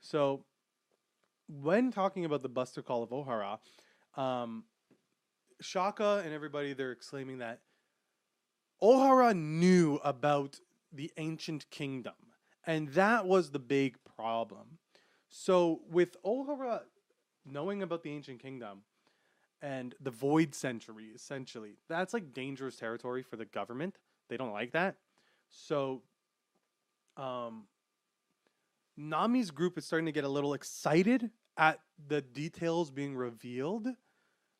So 0.00 0.44
when 1.48 1.90
talking 1.90 2.24
about 2.24 2.42
the 2.42 2.48
Buster 2.48 2.82
Call 2.82 3.02
of 3.02 3.10
Ohara, 3.10 3.58
um, 4.16 4.64
Shaka 5.60 6.22
and 6.24 6.32
everybody 6.32 6.72
they're 6.72 6.92
exclaiming 6.92 7.38
that 7.38 7.60
Ohara 8.82 9.36
knew 9.36 10.00
about 10.02 10.58
the 10.92 11.12
ancient 11.18 11.68
kingdom, 11.70 12.14
and 12.66 12.88
that 12.90 13.26
was 13.26 13.50
the 13.50 13.58
big 13.58 13.96
problem. 14.16 14.78
So 15.28 15.82
with 15.90 16.16
Ohara 16.24 16.80
knowing 17.44 17.82
about 17.82 18.02
the 18.02 18.10
ancient 18.10 18.40
kingdom 18.40 18.82
and 19.62 19.94
the 20.00 20.10
void 20.10 20.54
century, 20.54 21.08
essentially, 21.14 21.74
that's 21.88 22.14
like 22.14 22.32
dangerous 22.32 22.76
territory 22.76 23.22
for 23.22 23.36
the 23.36 23.44
government. 23.44 23.98
They 24.30 24.38
don't 24.38 24.52
like 24.52 24.72
that. 24.72 24.96
So 25.50 26.02
um 27.18 27.64
Nami's 29.00 29.50
group 29.50 29.78
is 29.78 29.86
starting 29.86 30.06
to 30.06 30.12
get 30.12 30.24
a 30.24 30.28
little 30.28 30.54
excited 30.54 31.30
at 31.56 31.80
the 32.08 32.20
details 32.20 32.90
being 32.90 33.16
revealed, 33.16 33.88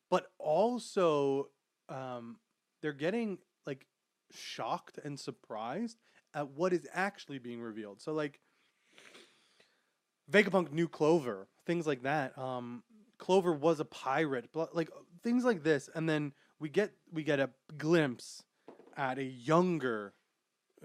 but 0.09 0.27
also 0.39 1.49
um, 1.89 2.37
they're 2.81 2.93
getting 2.93 3.37
like 3.67 3.85
shocked 4.31 4.99
and 5.03 5.19
surprised 5.19 5.97
at 6.33 6.49
what 6.49 6.73
is 6.73 6.87
actually 6.93 7.39
being 7.39 7.61
revealed. 7.61 8.01
So 8.01 8.13
like 8.13 8.39
Vegapunk 10.31 10.71
knew 10.71 10.87
Clover, 10.87 11.47
things 11.65 11.85
like 11.85 12.03
that. 12.03 12.37
Um, 12.37 12.83
Clover 13.17 13.53
was 13.53 13.79
a 13.79 13.85
pirate, 13.85 14.49
like 14.73 14.89
things 15.23 15.43
like 15.43 15.63
this, 15.63 15.89
and 15.93 16.09
then 16.09 16.33
we 16.59 16.69
get 16.69 16.93
we 17.11 17.23
get 17.23 17.39
a 17.39 17.49
glimpse 17.77 18.43
at 18.97 19.17
a 19.17 19.23
younger 19.23 20.13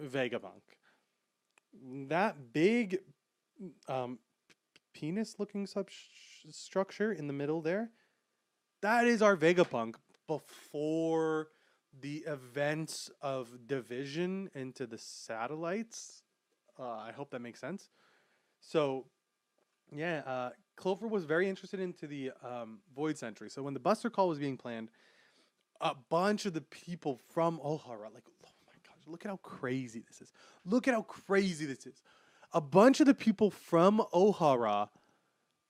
Vegapunk. 0.00 0.62
That 2.08 2.52
big 2.52 2.98
um, 3.88 4.18
penis-looking 4.94 5.66
substructure 5.66 7.12
in 7.12 7.26
the 7.26 7.32
middle 7.32 7.60
there, 7.60 7.90
that 8.82 9.06
is 9.06 9.22
our 9.22 9.36
Vegapunk 9.36 9.94
before 10.26 11.48
the 12.00 12.24
events 12.26 13.10
of 13.22 13.66
division 13.66 14.50
into 14.54 14.86
the 14.86 14.98
satellites. 14.98 16.22
Uh, 16.78 16.88
I 16.88 17.12
hope 17.12 17.30
that 17.30 17.40
makes 17.40 17.60
sense. 17.60 17.88
So 18.60 19.06
yeah, 19.94 20.22
uh, 20.26 20.50
Clover 20.76 21.08
was 21.08 21.24
very 21.24 21.48
interested 21.48 21.80
into 21.80 22.06
the 22.06 22.32
um, 22.44 22.80
Void 22.94 23.16
Century. 23.16 23.48
So 23.48 23.62
when 23.62 23.74
the 23.74 23.80
Buster 23.80 24.10
Call 24.10 24.28
was 24.28 24.38
being 24.38 24.56
planned, 24.56 24.90
a 25.80 25.94
bunch 26.08 26.46
of 26.46 26.54
the 26.54 26.60
people 26.60 27.20
from 27.32 27.58
Ohara, 27.58 28.12
like, 28.12 28.24
oh 28.44 28.48
my 28.66 28.74
gosh, 28.86 29.02
look 29.06 29.24
at 29.24 29.30
how 29.30 29.38
crazy 29.38 30.02
this 30.06 30.20
is. 30.20 30.32
Look 30.64 30.88
at 30.88 30.94
how 30.94 31.02
crazy 31.02 31.66
this 31.66 31.86
is. 31.86 32.02
A 32.52 32.60
bunch 32.60 33.00
of 33.00 33.06
the 33.06 33.14
people 33.14 33.50
from 33.50 34.02
Ohara 34.12 34.88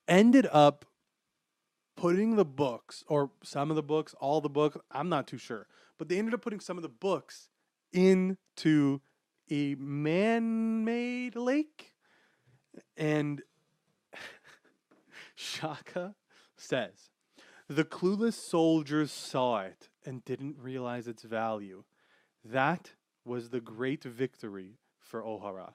ended 0.09 0.47
up 0.53 0.85
putting 1.97 2.37
the 2.37 2.45
books, 2.45 3.03
or 3.09 3.31
some 3.43 3.71
of 3.71 3.77
the 3.77 3.83
books, 3.83 4.15
all 4.21 4.41
the 4.41 4.51
books, 4.51 4.77
I'm 4.91 5.09
not 5.09 5.27
too 5.27 5.39
sure, 5.39 5.67
but 5.99 6.09
they 6.09 6.19
ended 6.19 6.35
up 6.35 6.43
putting 6.43 6.61
some 6.61 6.77
of 6.77 6.83
the 6.83 6.89
books 6.89 7.49
into 7.93 9.01
a 9.51 9.75
man 9.77 10.85
made 10.85 11.37
lake. 11.37 11.95
And 12.97 13.43
Shaka 15.35 16.15
says, 16.57 17.11
The 17.69 17.85
clueless 17.85 18.35
soldiers 18.35 19.11
saw 19.11 19.61
it 19.61 19.89
and 20.07 20.25
didn't 20.25 20.57
realize 20.59 21.09
its 21.09 21.25
value. 21.25 21.85
That 22.45 22.93
was 23.25 23.51
the 23.51 23.61
great 23.61 24.05
victory 24.05 24.79
for 25.01 25.23
Ohara. 25.23 25.75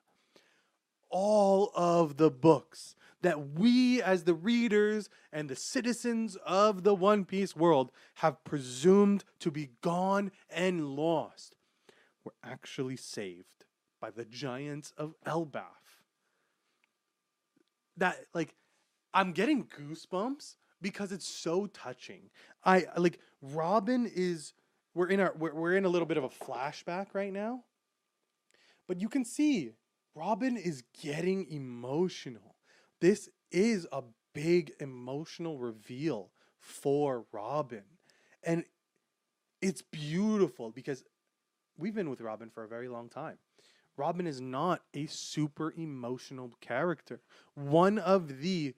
all 1.12 1.72
of 1.76 2.18
the 2.18 2.32
books 2.32 2.96
that 3.22 3.52
we, 3.52 4.02
as 4.02 4.24
the 4.24 4.34
readers 4.34 5.10
and 5.32 5.48
the 5.50 5.56
citizens 5.56 6.38
of 6.46 6.84
the 6.84 6.96
One 6.96 7.26
Piece 7.26 7.56
world, 7.56 7.92
have 8.16 8.44
presumed 8.44 9.24
to 9.40 9.52
be 9.52 9.72
gone 9.82 10.32
and 10.50 10.96
lost, 10.96 11.56
were 12.24 12.34
actually 12.44 12.96
saved 12.96 13.66
by 14.00 14.10
the 14.10 14.26
giants 14.26 14.94
of 14.98 15.14
Elbaf. 15.26 16.00
That, 17.98 18.18
like, 18.34 18.56
I'm 19.14 19.34
getting 19.34 19.66
goosebumps 19.66 20.56
because 20.82 21.12
it's 21.12 21.28
so 21.28 21.68
touching. 21.68 22.30
I 22.64 22.86
like 22.98 23.20
Robin 23.42 24.10
is 24.14 24.54
we're 24.94 25.08
in 25.08 25.20
our 25.20 25.34
we're, 25.38 25.54
we're 25.54 25.76
in 25.76 25.86
a 25.86 25.90
little 25.90 26.08
bit 26.08 26.18
of 26.18 26.24
a 26.24 26.30
flashback 26.30 27.08
right 27.14 27.32
now. 27.34 27.64
But 28.88 29.00
you 29.00 29.10
can 29.10 29.24
see 29.24 29.72
Robin 30.16 30.58
is 30.58 30.84
getting 31.02 31.48
emotional. 31.50 32.56
This 33.00 33.30
is 33.52 33.88
a 33.92 34.04
big 34.34 34.74
emotional 34.80 35.58
reveal 35.58 36.32
for 36.60 37.26
Robin. 37.32 37.84
And 38.44 38.66
it's 39.62 39.82
beautiful 39.82 40.72
because 40.72 41.04
we've 41.78 41.96
been 41.96 42.10
with 42.10 42.22
Robin 42.22 42.50
for 42.50 42.64
a 42.64 42.68
very 42.68 42.88
long 42.88 43.10
time. 43.10 43.38
Robin 43.98 44.26
is 44.26 44.42
not 44.42 44.82
a 44.94 45.06
super 45.06 45.74
emotional 45.78 46.52
character. 46.62 47.22
One 47.56 48.00
of 48.00 48.40
the 48.42 48.74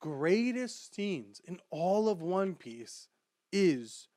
greatest 0.00 0.94
scenes 0.94 1.40
in 1.44 1.60
all 1.70 2.08
of 2.08 2.22
One 2.22 2.54
Piece 2.54 3.08
is 3.52 4.08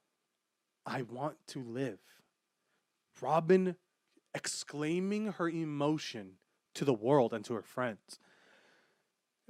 I 0.86 1.04
want 1.04 1.36
to 1.48 1.62
live. 1.62 2.00
Robin 3.22 3.76
exclaiming 4.34 5.34
her 5.34 5.50
emotion 5.50 6.34
to 6.76 6.86
the 6.86 6.94
world 6.94 7.34
and 7.34 7.44
to 7.46 7.54
her 7.54 7.62
friends. 7.62 8.20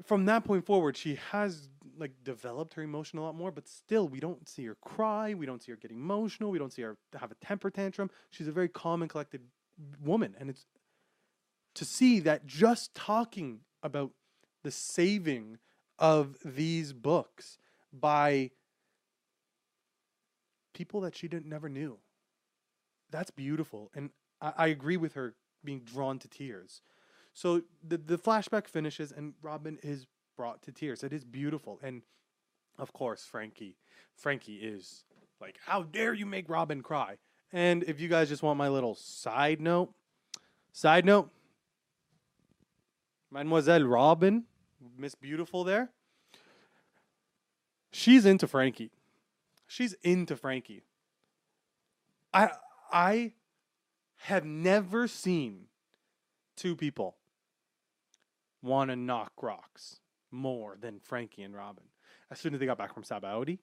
From 0.05 0.25
that 0.25 0.45
point 0.45 0.65
forward, 0.65 0.95
she 0.95 1.19
has 1.31 1.69
like 1.97 2.11
developed 2.23 2.73
her 2.75 2.81
emotion 2.81 3.19
a 3.19 3.21
lot 3.21 3.35
more, 3.35 3.51
but 3.51 3.67
still 3.67 4.07
we 4.07 4.19
don't 4.19 4.47
see 4.47 4.65
her 4.65 4.75
cry, 4.75 5.33
we 5.33 5.45
don't 5.45 5.61
see 5.61 5.71
her 5.71 5.77
get 5.77 5.91
emotional, 5.91 6.51
we 6.51 6.57
don't 6.57 6.71
see 6.71 6.81
her 6.81 6.97
have 7.19 7.31
a 7.31 7.35
temper 7.35 7.69
tantrum. 7.69 8.09
She's 8.31 8.47
a 8.47 8.53
very 8.53 8.69
calm 8.69 9.01
and 9.01 9.11
collected 9.11 9.41
woman. 10.01 10.35
And 10.39 10.49
it's 10.49 10.65
to 11.75 11.85
see 11.85 12.19
that 12.21 12.45
just 12.45 12.95
talking 12.95 13.59
about 13.83 14.11
the 14.63 14.71
saving 14.71 15.57
of 15.99 16.37
these 16.43 16.93
books 16.93 17.57
by 17.93 18.51
people 20.73 21.01
that 21.01 21.15
she 21.15 21.27
didn't 21.27 21.47
never 21.49 21.69
knew. 21.69 21.97
That's 23.11 23.31
beautiful. 23.31 23.91
And 23.93 24.11
I, 24.41 24.53
I 24.57 24.67
agree 24.67 24.97
with 24.97 25.13
her 25.13 25.35
being 25.63 25.81
drawn 25.81 26.19
to 26.19 26.27
tears. 26.27 26.81
So 27.33 27.63
the 27.87 27.97
the 27.97 28.17
flashback 28.17 28.67
finishes 28.67 29.11
and 29.11 29.33
Robin 29.41 29.77
is 29.83 30.07
brought 30.37 30.61
to 30.63 30.71
tears. 30.71 31.03
It 31.03 31.13
is 31.13 31.23
beautiful. 31.23 31.79
And 31.83 32.01
of 32.77 32.93
course, 32.93 33.25
Franky, 33.25 33.75
Franky 34.15 34.55
is 34.55 35.03
like, 35.41 35.57
how 35.65 35.83
dare 35.83 36.13
you 36.13 36.25
make 36.25 36.49
Robin 36.49 36.81
cry? 36.81 37.17
And 37.51 37.83
if 37.83 37.99
you 37.99 38.07
guys 38.07 38.29
just 38.29 38.43
want 38.43 38.57
my 38.57 38.69
little 38.69 38.95
side 38.95 39.59
note, 39.59 39.93
side 40.71 41.03
note, 41.03 41.29
Mademoiselle 43.31 43.83
Robin, 43.83 44.45
Miss 44.97 45.15
Beautiful 45.15 45.63
there, 45.63 45.89
she's 47.91 48.25
into 48.25 48.47
Franky. 48.47 48.91
She's 49.67 49.93
into 50.03 50.35
Franky. 50.35 50.83
I 52.33 52.49
I 52.91 53.33
have 54.23 54.45
never 54.45 55.07
seen 55.07 55.65
two 56.55 56.75
people 56.75 57.17
want 58.61 58.89
to 58.89 58.95
knock 58.95 59.31
rocks 59.41 59.99
more 60.31 60.77
than 60.79 60.99
Franky 60.99 61.43
and 61.43 61.55
Robin. 61.55 61.85
As 62.31 62.39
soon 62.39 62.53
as 62.53 62.59
they 62.59 62.65
got 62.65 62.77
back 62.77 62.93
from 62.93 63.03
Sabaody, 63.03 63.59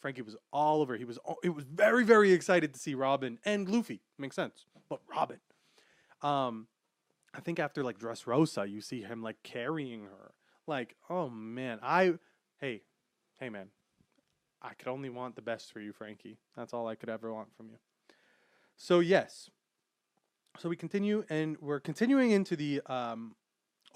Franky 0.00 0.22
was 0.22 0.36
all 0.52 0.80
over. 0.80 0.96
He 0.96 1.04
was 1.04 1.18
it 1.42 1.50
was 1.50 1.64
very 1.64 2.04
very 2.04 2.32
excited 2.32 2.74
to 2.74 2.80
see 2.80 2.94
Robin 2.94 3.38
and 3.44 3.68
Luffy. 3.68 4.00
Makes 4.18 4.36
sense, 4.36 4.66
but 4.88 5.00
Robin. 5.08 5.38
Um, 6.22 6.68
I 7.34 7.40
think 7.40 7.58
after 7.58 7.82
like 7.82 7.98
Dressrosa, 7.98 8.70
you 8.70 8.80
see 8.80 9.02
him 9.02 9.22
like 9.22 9.42
carrying 9.42 10.04
her. 10.04 10.32
Like, 10.66 10.94
oh 11.10 11.28
man, 11.28 11.78
I 11.82 12.14
hey, 12.60 12.82
hey 13.40 13.48
man, 13.48 13.68
I 14.62 14.74
could 14.74 14.88
only 14.88 15.10
want 15.10 15.36
the 15.36 15.42
best 15.42 15.72
for 15.72 15.80
you, 15.80 15.92
Franky. 15.92 16.38
That's 16.56 16.72
all 16.72 16.86
I 16.86 16.94
could 16.94 17.08
ever 17.08 17.32
want 17.32 17.54
from 17.56 17.68
you. 17.68 17.76
So 18.76 19.00
yes. 19.00 19.50
So 20.58 20.68
we 20.68 20.76
continue, 20.76 21.24
and 21.28 21.56
we're 21.60 21.80
continuing 21.80 22.30
into 22.30 22.54
the 22.54 22.80
um, 22.86 23.34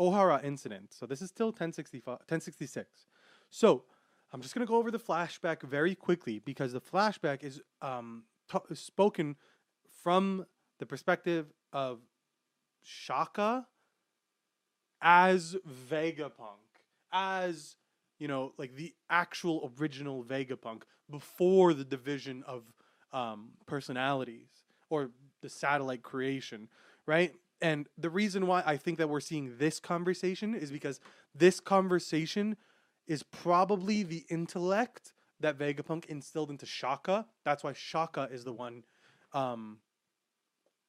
Ohara 0.00 0.42
incident. 0.44 0.92
So 0.92 1.06
this 1.06 1.22
is 1.22 1.30
still 1.30 1.48
1065, 1.48 2.06
1066. 2.06 3.06
So 3.48 3.84
I'm 4.32 4.42
just 4.42 4.54
going 4.54 4.66
to 4.66 4.70
go 4.70 4.76
over 4.76 4.90
the 4.90 4.98
flashback 4.98 5.62
very 5.62 5.94
quickly 5.94 6.40
because 6.40 6.72
the 6.72 6.80
flashback 6.80 7.44
is 7.44 7.62
um, 7.80 8.24
t- 8.50 8.74
spoken 8.74 9.36
from 10.02 10.46
the 10.80 10.86
perspective 10.86 11.46
of 11.72 12.00
Shaka 12.88 13.66
as 15.00 15.56
Vegapunk, 15.90 16.80
as 17.12 17.76
you 18.18 18.26
know, 18.26 18.52
like 18.58 18.74
the 18.74 18.94
actual 19.10 19.72
original 19.78 20.24
Vegapunk 20.24 20.82
before 21.10 21.74
the 21.74 21.84
division 21.84 22.42
of 22.46 22.64
um, 23.12 23.50
personalities 23.66 24.48
or 24.90 25.10
the 25.42 25.48
satellite 25.48 26.02
creation, 26.02 26.68
right? 27.06 27.32
And 27.60 27.88
the 27.96 28.10
reason 28.10 28.46
why 28.46 28.62
I 28.64 28.76
think 28.76 28.98
that 28.98 29.08
we're 29.08 29.20
seeing 29.20 29.56
this 29.58 29.78
conversation 29.80 30.54
is 30.54 30.70
because 30.70 31.00
this 31.34 31.60
conversation 31.60 32.56
is 33.06 33.22
probably 33.22 34.02
the 34.02 34.24
intellect 34.28 35.12
that 35.40 35.58
Vegapunk 35.58 36.06
instilled 36.06 36.50
into 36.50 36.66
Shaka. 36.66 37.26
That's 37.44 37.62
why 37.62 37.72
Shaka 37.72 38.28
is 38.32 38.44
the 38.44 38.52
one 38.52 38.84
um, 39.32 39.78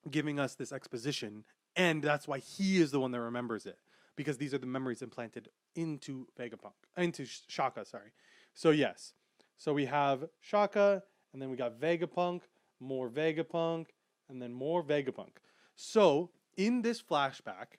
giving 0.10 0.40
us 0.40 0.56
this 0.56 0.72
exposition, 0.72 1.44
and 1.80 2.04
that's 2.04 2.28
why 2.28 2.40
he 2.40 2.78
is 2.78 2.92
the 2.92 3.00
one 3.00 3.12
that 3.12 3.22
remembers 3.22 3.66
it 3.66 3.78
because 4.18 4.38
these 4.38 4.54
are 4.54 4.58
the 4.58 4.68
memories 4.68 5.02
implanted 5.02 5.48
into 5.76 6.28
Vegapunk, 6.38 6.74
into 6.98 7.26
Shaka. 7.48 7.86
Sorry. 7.86 8.12
So 8.54 8.72
yes, 8.72 9.14
so 9.56 9.74
we 9.74 9.86
have 9.86 10.26
Shaka, 10.42 11.02
and 11.32 11.42
then 11.42 11.50
we 11.50 11.56
got 11.56 11.80
Vegapunk, 11.80 12.42
more 12.82 13.10
Vegapunk, 13.10 13.86
and 14.28 14.42
then 14.42 14.52
more 14.52 14.84
Vegapunk. 14.84 15.38
So 15.78 16.32
in 16.58 16.82
this 16.82 17.02
flashback, 17.02 17.78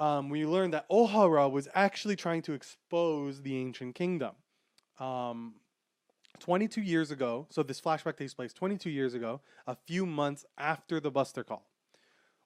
um, 0.00 0.28
we 0.28 0.44
learned 0.44 0.74
that 0.74 0.90
Ohara 0.90 1.48
was 1.48 1.68
actually 1.74 2.16
trying 2.16 2.42
to 2.42 2.52
expose 2.52 3.42
the 3.42 3.56
ancient 3.56 3.94
kingdom. 3.94 4.32
Um, 4.98 5.54
22 6.40 6.80
years 6.80 7.12
ago, 7.12 7.46
so 7.48 7.62
this 7.62 7.80
flashback 7.80 8.16
takes 8.16 8.34
place 8.34 8.52
22 8.52 8.90
years 8.90 9.14
ago, 9.14 9.40
a 9.68 9.76
few 9.86 10.04
months 10.04 10.44
after 10.58 10.98
the 10.98 11.12
Buster 11.12 11.44
Call. 11.44 11.71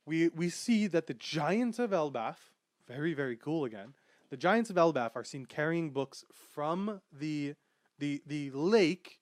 We, 0.07 0.29
we 0.29 0.49
see 0.49 0.87
that 0.87 1.07
the 1.07 1.15
giants 1.15 1.79
of 1.79 1.91
Elbaf, 1.91 2.37
very, 2.87 3.13
very 3.13 3.37
cool 3.37 3.65
again, 3.65 3.95
the 4.31 4.37
giants 4.37 4.71
of 4.71 4.77
Elbaf 4.77 5.11
are 5.15 5.25
seen 5.25 5.47
carrying 5.47 5.91
books 5.91 6.25
from 6.33 7.01
the, 7.13 7.55
the, 7.99 8.23
the 8.27 8.51
lake 8.53 9.19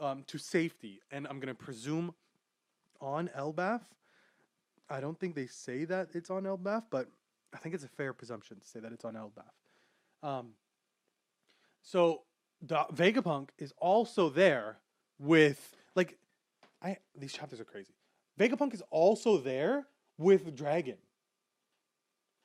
um, 0.00 0.24
to 0.26 0.38
safety. 0.38 1.00
And 1.10 1.26
I'm 1.26 1.40
going 1.40 1.54
to 1.54 1.54
presume 1.54 2.14
on 3.00 3.30
Elbaf. 3.36 3.80
I 4.88 5.00
don't 5.00 5.18
think 5.18 5.34
they 5.34 5.46
say 5.46 5.84
that 5.86 6.08
it's 6.14 6.30
on 6.30 6.44
Elbaf, 6.44 6.84
but 6.90 7.08
I 7.52 7.58
think 7.58 7.74
it's 7.74 7.84
a 7.84 7.88
fair 7.88 8.12
presumption 8.12 8.58
to 8.60 8.66
say 8.66 8.80
that 8.80 8.92
it's 8.92 9.04
on 9.04 9.14
Elbaf. 9.14 10.26
Um, 10.26 10.50
so 11.82 12.22
the 12.60 12.84
Vegapunk 12.92 13.50
is 13.58 13.72
also 13.78 14.28
there 14.28 14.78
with 15.18 15.74
like 15.94 16.18
I 16.82 16.98
these 17.16 17.32
chapters 17.32 17.60
are 17.60 17.64
crazy. 17.64 17.94
Vegapunk 18.38 18.74
is 18.74 18.82
also 18.90 19.38
there 19.38 19.86
with 20.18 20.54
Dragon. 20.54 20.96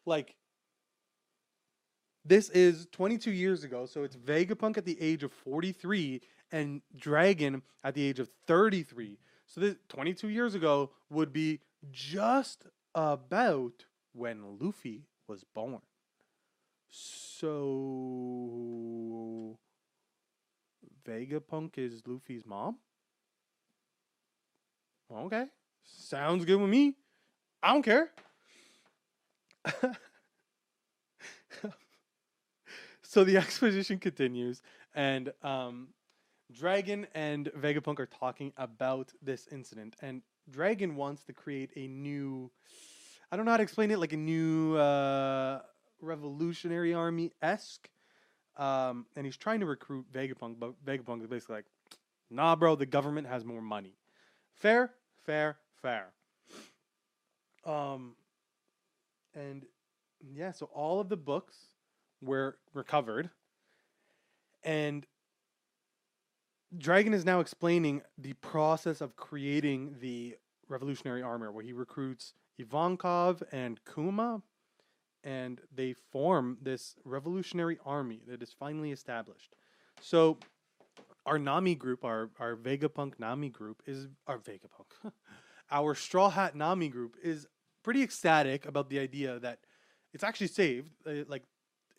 Like 0.06 0.36
this 2.24 2.50
is 2.50 2.88
22 2.92 3.32
years 3.32 3.64
ago, 3.64 3.86
so 3.86 4.04
it's 4.04 4.16
Vegapunk 4.16 4.78
at 4.78 4.86
the 4.86 5.02
age 5.02 5.24
of 5.24 5.32
43 5.32 6.22
and 6.52 6.82
Dragon 6.96 7.64
at 7.84 7.96
the 7.96 8.04
age 8.04 8.20
of 8.20 8.30
33. 8.48 9.18
So 9.48 9.62
this 9.62 9.76
22 9.90 10.30
years 10.30 10.54
ago 10.56 10.92
would 11.10 11.34
be 11.34 11.62
just 11.92 12.68
about 12.94 13.86
when 14.14 14.60
Luffy 14.60 15.08
was 15.28 15.44
born. 15.44 15.82
So 16.90 17.58
Vegapunk 21.08 21.78
is 21.78 22.02
Luffy's 22.06 22.46
mom? 22.46 22.78
Okay. 25.12 25.46
Sounds 25.84 26.46
good 26.46 26.58
with 26.58 26.70
me. 26.70 26.96
I 27.64 27.74
don't 27.74 27.84
care. 27.84 28.12
so 33.04 33.24
the 33.24 33.38
exposition 33.44 34.00
continues, 34.00 34.62
and 34.96 35.32
um, 35.44 35.90
Dragon 36.52 37.08
and 37.14 37.52
Vegapunk 37.58 38.00
are 38.00 38.08
talking 38.08 38.52
about 38.58 39.12
this 39.22 39.48
incident, 39.52 39.96
and 40.02 40.22
Dragon 40.50 40.96
wants 40.96 41.24
to 41.26 41.34
create 41.34 41.72
a 41.76 41.88
new. 41.88 42.52
I 43.32 43.38
don't 43.38 43.46
know 43.46 43.52
how 43.52 43.58
to 43.58 43.64
explain 43.64 43.92
it. 43.92 44.00
Like 44.00 44.14
a 44.14 44.18
new 44.18 44.76
uh, 44.76 45.62
Revolutionary 46.02 46.94
Army 46.94 47.32
esque. 47.42 47.90
Um, 48.58 49.06
and 49.16 49.26
he's 49.26 49.38
trying 49.38 49.62
to 49.62 49.66
recruit 49.66 50.12
Vegapunk, 50.12 50.60
but 50.60 50.74
Vegapunk 50.86 51.22
is 51.22 51.28
basically 51.28 51.56
like, 51.56 51.66
"Nah, 52.30 52.56
bro, 52.56 52.76
the 52.76 52.86
government 52.86 53.28
has 53.28 53.46
more 53.46 53.62
money." 53.62 53.96
Fair, 54.56 54.92
fair, 55.26 55.58
fair. 55.82 56.12
Um, 57.66 58.16
and 59.34 59.66
yeah, 60.20 60.52
so 60.52 60.68
all 60.74 61.00
of 61.00 61.10
the 61.10 61.18
books 61.18 61.56
were 62.22 62.58
recovered, 62.74 63.30
and 64.64 65.06
Dragon 66.78 67.14
is 67.14 67.26
now 67.26 67.40
explaining 67.40 68.02
the 68.18 68.34
process 68.34 69.02
of 69.02 69.16
creating 69.16 69.96
the 70.00 70.38
Revolutionary 70.70 71.22
Army, 71.22 71.48
where 71.50 71.64
he 71.64 71.74
recruits 71.74 72.34
Ivankov 72.60 73.42
and 73.52 73.80
Kuma, 73.94 74.42
and 75.24 75.60
they 75.74 75.94
form 76.12 76.58
this 76.62 76.96
Revolutionary 77.04 77.78
Army 77.86 78.22
that 78.28 78.42
is 78.42 78.56
finally 78.58 78.92
established. 78.92 79.54
So, 80.00 80.38
our 81.26 81.38
Nami 81.38 81.76
group, 81.76 82.04
our 82.04 82.30
our 82.40 82.56
Vegapunk 82.56 83.20
Nami 83.20 83.50
group, 83.50 83.84
is 83.86 84.08
our 84.26 84.40
Vegapunk. 84.40 85.12
our 85.72 85.96
Straw 85.96 86.30
Hat 86.30 86.56
Nami 86.56 86.90
group 86.90 87.16
is 87.24 87.48
pretty 87.84 88.04
ecstatic 88.04 88.66
about 88.66 88.90
the 88.90 89.00
idea 89.00 89.40
that 89.40 89.60
it's 90.14 90.24
actually 90.24 90.48
saved. 90.48 90.92
Uh, 91.06 91.24
like, 91.28 91.44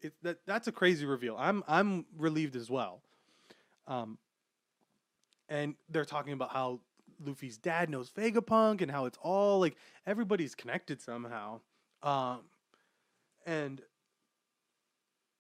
it, 0.03 0.13
that 0.23 0.39
that's 0.47 0.69
a 0.69 0.73
crazy 0.73 1.07
reveal. 1.07 1.37
I'm 1.39 1.63
I'm 1.67 2.05
relieved 2.17 2.57
as 2.57 2.69
well. 2.69 3.03
Um, 3.87 4.19
and 5.49 5.75
they're 5.89 6.05
talking 6.05 6.33
about 6.33 6.51
how 6.51 6.81
Luffy's 7.25 7.59
dad 7.59 7.91
knows 7.91 8.11
Vegapunk 8.11 8.81
and 8.81 8.91
how 8.91 9.07
it's 9.07 9.19
all 9.23 9.61
like 9.61 9.77
everybody's 10.07 10.55
connected 10.55 11.01
somehow. 11.01 11.61
Um, 12.03 12.41
and 13.47 13.81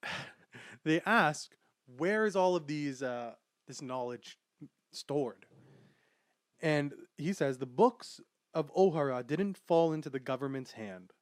they 0.85 1.01
ask, 1.07 1.51
"Where 1.97 2.25
is 2.27 2.37
all 2.37 2.57
of 2.57 2.67
these 2.67 3.03
uh, 3.03 3.33
this 3.67 3.83
knowledge 3.83 4.39
stored?" 4.93 5.47
And 6.63 6.95
he 7.19 7.33
says, 7.33 7.59
"The 7.59 7.67
books 7.67 8.21
of 8.55 8.73
Ohara 8.75 9.27
didn't 9.27 9.59
fall 9.59 9.93
into 9.93 10.09
the 10.09 10.21
government's 10.21 10.73
hand. 10.73 11.13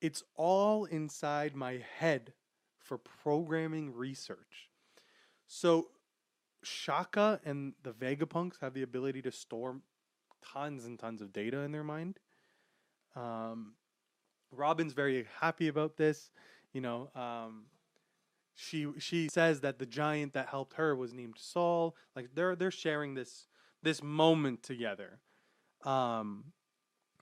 It's 0.00 0.22
all 0.34 0.84
inside 0.86 1.54
my 1.54 1.84
head 1.98 2.32
for 2.78 2.98
programming 2.98 3.92
research." 3.92 4.70
So 5.46 5.90
Shaka 6.62 7.40
and 7.44 7.74
the 7.82 7.92
Vegapunks 7.92 8.60
have 8.60 8.74
the 8.74 8.82
ability 8.82 9.22
to 9.22 9.32
store 9.32 9.80
tons 10.42 10.84
and 10.84 10.98
tons 10.98 11.22
of 11.22 11.32
data 11.32 11.60
in 11.60 11.72
their 11.72 11.84
mind. 11.84 12.18
Um, 13.14 13.74
Robin's 14.50 14.92
very 14.92 15.26
happy 15.40 15.68
about 15.68 15.96
this. 15.96 16.30
You 16.72 16.80
know, 16.80 17.10
um, 17.14 17.66
she 18.54 18.86
she 18.98 19.28
says 19.28 19.60
that 19.60 19.78
the 19.78 19.86
giant 19.86 20.34
that 20.34 20.48
helped 20.48 20.74
her 20.74 20.94
was 20.94 21.12
named 21.12 21.36
Saul. 21.38 21.96
Like 22.14 22.30
they're 22.34 22.56
they're 22.56 22.70
sharing 22.70 23.14
this 23.14 23.46
this 23.86 24.02
moment 24.02 24.64
together. 24.64 25.20
Um, 25.84 26.52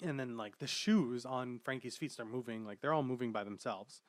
and 0.03 0.19
then 0.19 0.37
like 0.37 0.59
the 0.59 0.67
shoes 0.67 1.27
on 1.27 1.61
Franky's 1.63 1.97
feet 1.97 2.11
start 2.11 2.31
moving. 2.31 2.65
Like 2.65 2.81
they're 2.81 2.95
all 2.95 3.03
moving 3.03 3.33
by 3.33 3.45
themselves. 3.45 4.01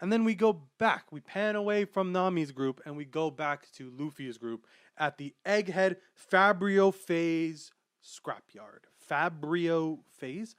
And 0.00 0.10
then 0.10 0.24
we 0.24 0.34
go 0.34 0.62
back. 0.78 1.12
We 1.12 1.20
pan 1.20 1.54
away 1.54 1.84
from 1.84 2.12
Nami's 2.12 2.50
group 2.50 2.80
and 2.86 2.96
we 2.96 3.04
go 3.04 3.30
back 3.30 3.70
to 3.72 3.90
Luffy's 3.90 4.38
group 4.38 4.66
at 4.96 5.18
the 5.18 5.34
Egghead 5.44 5.96
Fabrio 6.32 6.94
Phase 6.94 7.72
Scrapyard. 8.02 8.86
Fabrio 9.08 9.98
Phase? 10.18 10.56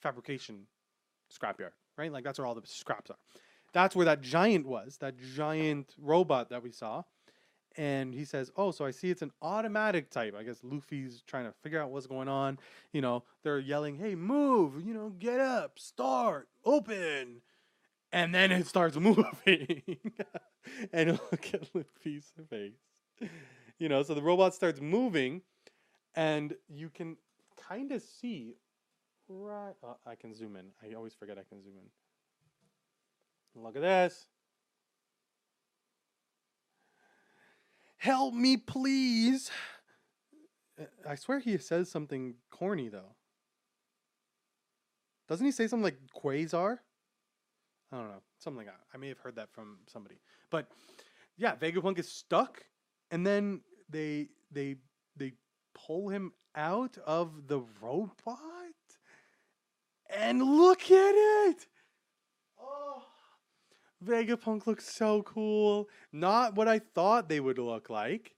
Fabrication 0.00 0.66
Scrapyard, 1.32 1.72
right? 1.96 2.12
Like 2.12 2.24
that's 2.24 2.38
where 2.38 2.46
all 2.46 2.54
the 2.54 2.62
scraps 2.64 3.10
are. 3.10 3.18
That's 3.72 3.96
where 3.96 4.06
that 4.06 4.20
giant 4.20 4.66
was, 4.66 4.98
that 4.98 5.14
giant 5.34 5.94
robot 5.98 6.50
that 6.50 6.62
we 6.62 6.72
saw. 6.72 7.04
And 7.76 8.12
he 8.12 8.24
says, 8.24 8.50
Oh, 8.56 8.70
so 8.72 8.84
I 8.84 8.90
see 8.90 9.10
it's 9.10 9.22
an 9.22 9.30
automatic 9.42 10.10
type. 10.10 10.34
I 10.38 10.42
guess 10.42 10.58
Luffy's 10.62 11.22
trying 11.26 11.44
to 11.44 11.52
figure 11.62 11.80
out 11.80 11.90
what's 11.90 12.06
going 12.06 12.28
on. 12.28 12.58
You 12.92 13.00
know, 13.00 13.24
they're 13.42 13.58
yelling, 13.58 13.96
Hey, 13.96 14.14
move, 14.14 14.84
you 14.84 14.92
know, 14.92 15.10
get 15.18 15.40
up, 15.40 15.78
start, 15.78 16.48
open 16.64 17.42
and 18.12 18.34
then 18.34 18.52
it 18.52 18.66
starts 18.66 18.96
moving. 19.00 19.82
and 20.92 21.12
look 21.12 21.54
at 21.54 21.74
Luffy's 21.74 22.32
face. 22.48 23.28
You 23.78 23.88
know, 23.88 24.02
so 24.02 24.14
the 24.14 24.22
robot 24.22 24.54
starts 24.54 24.80
moving, 24.80 25.42
and 26.14 26.54
you 26.68 26.90
can 26.90 27.16
kind 27.68 27.92
of 27.92 28.02
see 28.02 28.54
right. 29.28 29.74
Oh, 29.82 29.96
I 30.06 30.14
can 30.14 30.34
zoom 30.34 30.56
in. 30.56 30.66
I 30.82 30.94
always 30.94 31.14
forget 31.14 31.38
I 31.38 31.44
can 31.48 31.62
zoom 31.62 31.74
in. 31.78 33.62
Look 33.62 33.76
at 33.76 33.82
this. 33.82 34.26
Help 38.00 38.32
me, 38.32 38.56
please. 38.56 39.50
I 41.06 41.16
swear 41.16 41.38
he 41.38 41.58
says 41.58 41.90
something 41.90 42.36
corny 42.50 42.88
though. 42.88 43.14
Doesn't 45.28 45.44
he 45.44 45.52
say 45.52 45.66
something 45.66 45.84
like 45.84 45.98
quasar? 46.16 46.78
I 47.92 47.96
don't 47.98 48.08
know, 48.08 48.22
something 48.38 48.64
like. 48.64 48.74
I 48.94 48.96
may 48.96 49.08
have 49.08 49.18
heard 49.18 49.36
that 49.36 49.52
from 49.52 49.80
somebody, 49.86 50.18
but 50.50 50.68
yeah, 51.36 51.54
Vegapunk 51.56 51.98
is 51.98 52.08
stuck, 52.08 52.64
and 53.10 53.26
then 53.26 53.60
they 53.90 54.28
they 54.50 54.76
they 55.14 55.34
pull 55.74 56.08
him 56.08 56.32
out 56.56 56.96
of 57.06 57.48
the 57.48 57.60
robot, 57.82 58.38
and 60.08 60.42
look 60.42 60.90
at 60.90 61.14
it. 61.50 61.66
Vegapunk 64.04 64.66
looks 64.66 64.88
so 64.88 65.22
cool. 65.22 65.88
Not 66.12 66.54
what 66.54 66.68
I 66.68 66.78
thought 66.78 67.28
they 67.28 67.40
would 67.40 67.58
look 67.58 67.90
like, 67.90 68.34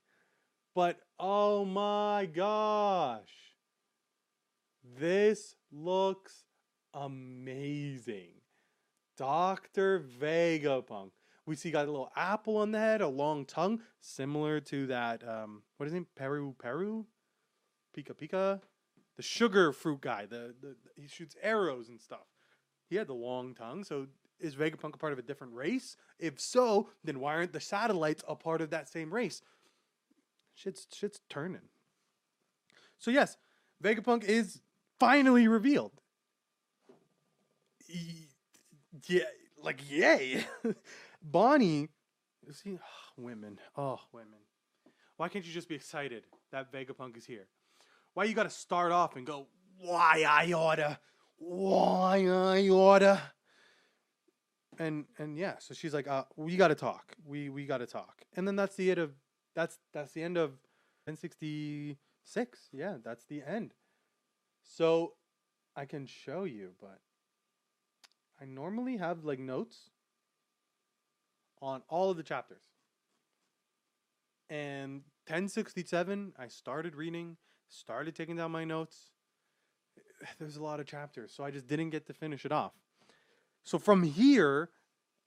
but 0.75 0.99
oh 1.19 1.63
my 1.63 2.25
gosh, 2.25 3.53
this 4.99 5.55
looks 5.71 6.43
amazing. 6.93 8.31
Dr. 9.17 10.05
Vegapunk. 10.19 11.11
We 11.45 11.55
see 11.55 11.71
got 11.71 11.87
a 11.87 11.91
little 11.91 12.11
apple 12.15 12.57
on 12.57 12.71
the 12.71 12.79
head, 12.79 13.01
a 13.01 13.07
long 13.07 13.45
tongue, 13.45 13.81
similar 13.99 14.59
to 14.61 14.87
that, 14.87 15.27
um, 15.27 15.63
what 15.77 15.85
is 15.85 15.91
his 15.91 15.99
name? 15.99 16.07
Peru 16.15 16.55
Peru? 16.57 17.05
Pika 17.95 18.13
Pika? 18.13 18.61
The 19.17 19.23
sugar 19.23 19.71
fruit 19.73 20.01
guy. 20.01 20.25
The, 20.25 20.55
the 20.61 20.75
He 20.95 21.07
shoots 21.07 21.35
arrows 21.41 21.89
and 21.89 21.99
stuff. 21.99 22.25
He 22.89 22.95
had 22.95 23.07
the 23.07 23.13
long 23.13 23.53
tongue, 23.53 23.83
so 23.83 24.07
is 24.43 24.55
Vegapunk 24.55 24.93
a 24.93 24.97
part 24.97 25.13
of 25.13 25.19
a 25.19 25.23
different 25.23 25.53
race? 25.53 25.95
If 26.19 26.39
so, 26.39 26.89
then 27.03 27.19
why 27.19 27.35
aren't 27.35 27.53
the 27.53 27.59
satellites 27.59 28.23
a 28.27 28.35
part 28.35 28.61
of 28.61 28.69
that 28.71 28.89
same 28.89 29.11
race? 29.11 29.41
Shit's, 30.53 30.85
shit's 30.93 31.19
turning. 31.29 31.61
So 32.99 33.09
yes, 33.09 33.37
Vegapunk 33.83 34.23
is 34.25 34.61
finally 34.99 35.47
revealed. 35.47 35.93
Yeah, 39.07 39.23
like 39.61 39.79
yay. 39.89 40.45
Bonnie, 41.21 41.89
see, 42.51 42.77
oh, 42.77 43.21
women, 43.21 43.59
oh 43.77 43.99
women. 44.11 44.39
Why 45.17 45.29
can't 45.29 45.45
you 45.45 45.53
just 45.53 45.69
be 45.69 45.75
excited 45.75 46.23
that 46.51 46.71
Vegapunk 46.71 47.17
is 47.17 47.25
here? 47.25 47.47
Why 48.13 48.25
you 48.25 48.33
got 48.33 48.43
to 48.43 48.49
start 48.49 48.91
off 48.91 49.15
and 49.15 49.25
go, 49.25 49.47
why 49.79 50.25
I 50.27 50.51
oughta, 50.53 50.99
why 51.37 52.25
I 52.27 52.69
oughta. 52.69 53.21
And 54.79 55.05
and 55.17 55.37
yeah, 55.37 55.55
so 55.59 55.73
she's 55.73 55.93
like, 55.93 56.07
uh, 56.07 56.23
we 56.35 56.55
got 56.55 56.69
to 56.69 56.75
talk. 56.75 57.15
We 57.25 57.49
we 57.49 57.65
got 57.65 57.79
to 57.79 57.87
talk. 57.87 58.23
And 58.35 58.47
then 58.47 58.55
that's 58.55 58.75
the 58.75 58.91
end 58.91 58.99
of 58.99 59.11
that's 59.55 59.79
that's 59.93 60.11
the 60.13 60.23
end 60.23 60.37
of 60.37 60.51
1066. 61.05 62.59
Yeah, 62.71 62.97
that's 63.03 63.25
the 63.25 63.43
end. 63.45 63.73
So 64.63 65.13
I 65.75 65.85
can 65.85 66.05
show 66.05 66.43
you, 66.45 66.71
but 66.79 66.99
I 68.41 68.45
normally 68.45 68.97
have 68.97 69.23
like 69.23 69.39
notes 69.39 69.89
on 71.61 71.81
all 71.89 72.09
of 72.11 72.17
the 72.17 72.23
chapters. 72.23 72.63
And 74.49 75.03
1067, 75.27 76.33
I 76.37 76.47
started 76.47 76.95
reading, 76.95 77.37
started 77.69 78.15
taking 78.15 78.35
down 78.35 78.51
my 78.51 78.65
notes. 78.65 79.11
There's 80.39 80.57
a 80.57 80.63
lot 80.63 80.79
of 80.79 80.85
chapters, 80.85 81.33
so 81.35 81.43
I 81.43 81.51
just 81.51 81.67
didn't 81.67 81.89
get 81.89 82.05
to 82.07 82.13
finish 82.13 82.45
it 82.45 82.51
off. 82.51 82.73
So 83.63 83.79
from 83.79 84.03
here 84.03 84.69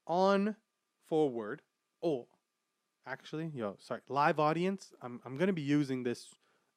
on 0.05 0.55
forward, 1.07 1.61
oh, 2.03 2.27
actually, 3.05 3.51
yo, 3.53 3.75
sorry, 3.79 4.01
live 4.09 4.39
audience. 4.39 4.93
I'm 5.01 5.19
I'm 5.25 5.37
gonna 5.37 5.53
be 5.53 5.61
using 5.61 6.03
this 6.03 6.27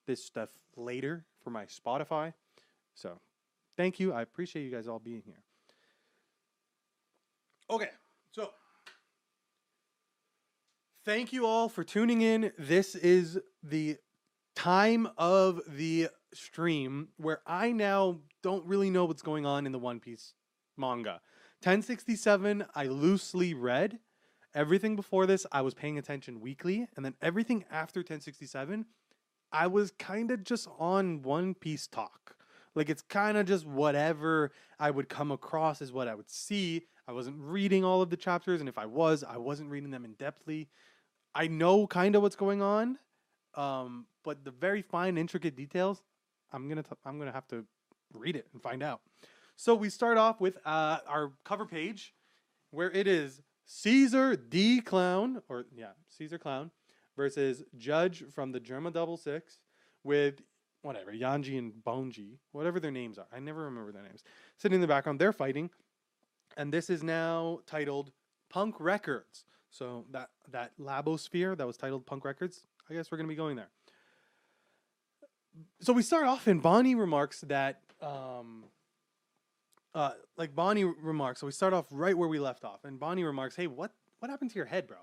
this 0.07 0.25
stuff 0.25 0.49
later 0.77 1.25
for 1.43 1.51
my 1.51 1.67
Spotify. 1.67 2.33
So, 2.95 3.21
thank 3.77 4.01
you. 4.01 4.13
I 4.13 4.23
appreciate 4.23 4.65
you 4.65 4.71
guys 4.71 4.89
all 4.89 4.99
being 4.99 5.23
here. 5.25 5.43
Okay, 7.71 7.91
so 8.33 8.51
thank 11.05 11.33
you 11.33 11.47
all 11.47 11.69
for 11.69 11.85
tuning 11.85 12.23
in. 12.23 12.53
This 12.59 12.95
is 12.95 13.39
the 13.63 13.97
time 14.57 15.09
of 15.17 15.61
the 15.69 16.09
stream 16.35 17.09
where 17.17 17.41
I 17.47 17.73
now 17.73 18.19
don't 18.43 18.67
really 18.67 18.91
know 18.91 19.05
what's 19.05 19.23
going 19.23 19.47
on 19.47 19.67
in 19.67 19.73
the 19.73 19.79
One 19.79 20.01
Piece 20.01 20.35
manga. 20.77 21.21
1067, 21.63 22.65
I 22.75 22.87
loosely 22.87 23.53
read. 23.53 23.99
Everything 24.55 24.97
before 24.97 25.27
this, 25.27 25.47
I 25.53 25.61
was 25.61 25.75
paying 25.75 25.99
attention 25.99 26.41
weekly. 26.41 26.89
And 26.97 27.05
then 27.05 27.15
everything 27.21 27.67
after 27.71 28.01
1067, 28.01 28.87
I 29.53 29.67
was 29.67 29.91
kind 29.93 30.31
of 30.31 30.43
just 30.43 30.69
on 30.79 31.21
One 31.21 31.55
Piece 31.55 31.87
talk. 31.87 32.35
Like 32.75 32.89
it's 32.89 33.03
kind 33.03 33.37
of 33.37 33.47
just 33.47 33.67
whatever 33.67 34.53
I 34.79 34.91
would 34.91 35.11
come 35.11 35.31
across 35.31 35.83
is 35.83 35.93
what 35.93 36.09
I 36.09 36.15
would 36.15 36.31
see. 36.31 36.87
I 37.07 37.13
wasn't 37.13 37.37
reading 37.39 37.85
all 37.85 38.01
of 38.01 38.09
the 38.09 38.17
chapters, 38.17 38.61
and 38.61 38.69
if 38.69 38.79
I 38.79 38.87
was, 38.87 39.23
I 39.23 39.37
wasn't 39.37 39.71
reading 39.71 39.91
them 39.91 40.05
in 40.05 40.15
depthly. 40.15 40.69
I 41.35 41.49
know 41.49 41.87
kind 41.87 42.15
of 42.15 42.23
what's 42.23 42.37
going 42.37 42.63
on, 42.63 42.99
um, 43.55 44.07
but 44.25 44.45
the 44.45 44.51
very 44.51 44.83
fine, 44.83 45.19
intricate 45.19 45.57
details, 45.57 46.03
I'm 46.53 46.69
gonna 46.69 46.85
t- 46.85 46.97
I'm 47.05 47.19
gonna 47.19 47.33
have 47.33 47.49
to 47.49 47.67
read 48.15 48.37
it 48.37 48.47
and 48.53 48.63
find 48.63 48.83
out. 48.83 49.01
So 49.61 49.75
we 49.75 49.91
start 49.91 50.17
off 50.17 50.41
with 50.41 50.57
uh, 50.65 51.01
our 51.07 51.33
cover 51.45 51.67
page, 51.67 52.15
where 52.71 52.91
it 52.93 53.07
is 53.07 53.43
Caesar 53.67 54.35
D 54.35 54.81
Clown, 54.81 55.43
or 55.51 55.67
yeah, 55.77 55.91
Caesar 56.17 56.39
Clown, 56.39 56.71
versus 57.15 57.63
Judge 57.77 58.25
from 58.35 58.53
the 58.53 58.59
Germa 58.59 58.91
Double 58.91 59.19
Six, 59.19 59.61
with 60.03 60.41
whatever 60.81 61.13
Yanji 61.13 61.59
and 61.59 61.75
Bonji, 61.87 62.39
whatever 62.53 62.81
their 62.81 62.91
names 62.91 63.19
are. 63.19 63.27
I 63.31 63.39
never 63.39 63.65
remember 63.65 63.93
their 63.93 64.03
names. 64.03 64.25
Sitting 64.57 64.77
in 64.77 64.81
the 64.81 64.87
background, 64.87 65.21
they're 65.21 65.31
fighting, 65.31 65.69
and 66.57 66.73
this 66.73 66.89
is 66.89 67.03
now 67.03 67.61
titled 67.67 68.13
Punk 68.49 68.77
Records. 68.79 69.45
So 69.69 70.07
that 70.11 70.31
that 70.53 70.73
Labophase 70.81 71.59
that 71.59 71.67
was 71.67 71.77
titled 71.77 72.07
Punk 72.07 72.25
Records. 72.25 72.63
I 72.89 72.95
guess 72.95 73.13
we're 73.13 73.19
gonna 73.19 73.29
be 73.29 73.35
going 73.35 73.57
there. 73.57 73.69
So 75.83 75.93
we 75.93 76.01
start 76.01 76.25
off, 76.27 76.47
and 76.47 76.63
Bonnie 76.63 76.95
remarks 76.95 77.43
that, 77.43 77.83
um, 78.01 78.65
uh, 79.95 80.13
like 80.37 80.55
Bonnie 80.55 80.85
remarks. 80.85 81.41
So 81.41 81.47
we 81.47 81.53
start 81.53 81.73
off 81.73 81.87
right 81.91 82.17
where 82.17 82.29
we 82.29 82.39
left 82.39 82.65
off, 82.65 82.85
and 82.85 82.99
Bonnie 82.99 83.25
remarks, 83.25 83.57
"Hey, 83.57 83.67
what 83.67 83.93
what 84.19 84.31
happened 84.31 84.51
to 84.51 84.57
your 84.57 84.67
head, 84.67 84.87
bro? 84.87 84.99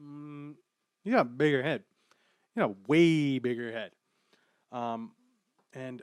Mm, 0.00 0.54
you 1.04 1.12
got 1.12 1.20
a 1.22 1.24
bigger 1.24 1.62
head. 1.62 1.84
You 2.56 2.62
a 2.64 2.74
way 2.86 3.38
bigger 3.38 3.72
head." 3.72 3.92
Um, 4.70 5.12
and 5.74 6.02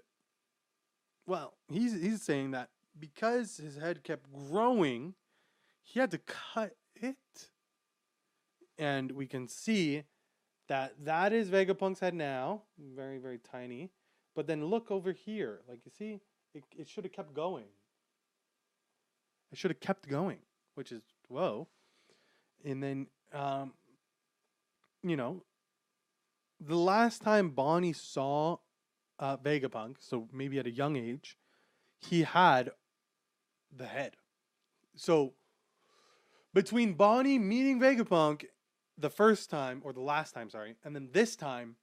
well, 1.25 1.55
he's 1.67 1.99
he's 1.99 2.21
saying 2.21 2.51
that 2.51 2.69
because 2.99 3.57
his 3.57 3.77
head 3.77 4.03
kept 4.03 4.32
growing, 4.32 5.15
he 5.84 5.99
had 5.99 6.11
to 6.11 6.19
cut 6.19 6.75
it. 6.95 7.17
And 8.77 9.11
we 9.11 9.27
can 9.27 9.47
see 9.47 10.03
that 10.67 10.93
that 11.03 11.34
is 11.34 11.49
Vegapunk's 11.49 11.99
head 11.99 12.13
now, 12.13 12.63
very 12.77 13.17
very 13.17 13.39
tiny. 13.39 13.89
But 14.36 14.47
then 14.47 14.65
look 14.65 14.91
over 14.91 15.11
here, 15.11 15.61
like 15.67 15.80
you 15.84 15.91
see, 15.97 16.19
it 16.53 16.63
it 16.77 16.88
should 16.88 17.03
have 17.03 17.13
kept 17.13 17.34
going. 17.34 17.65
It 19.51 19.57
should 19.57 19.71
have 19.71 19.79
kept 19.79 20.07
going, 20.07 20.39
which 20.75 20.91
is 20.91 21.01
whoa. 21.27 21.67
And 22.63 22.83
then 22.83 23.07
um, 23.33 23.73
you 25.03 25.15
know, 25.15 25.43
the 26.59 26.75
last 26.75 27.21
time 27.21 27.49
Bonnie 27.49 27.93
saw 27.93 28.57
uh, 29.17 29.37
Vegapunk, 29.37 29.95
so 29.99 30.27
maybe 30.31 30.59
at 30.59 30.67
a 30.67 30.71
young 30.71 30.95
age, 30.95 31.37
he 31.99 32.23
had 32.23 32.71
the 33.75 33.85
head. 33.85 34.15
So 34.95 35.33
between 36.53 36.93
Bonnie 36.93 37.39
meeting 37.39 37.79
Vegapunk 37.79 38.45
the 38.97 39.09
first 39.09 39.49
time, 39.49 39.81
or 39.83 39.93
the 39.93 40.01
last 40.01 40.33
time, 40.33 40.49
sorry, 40.49 40.75
and 40.83 40.95
then 40.95 41.09
this 41.13 41.35
time, 41.35 41.75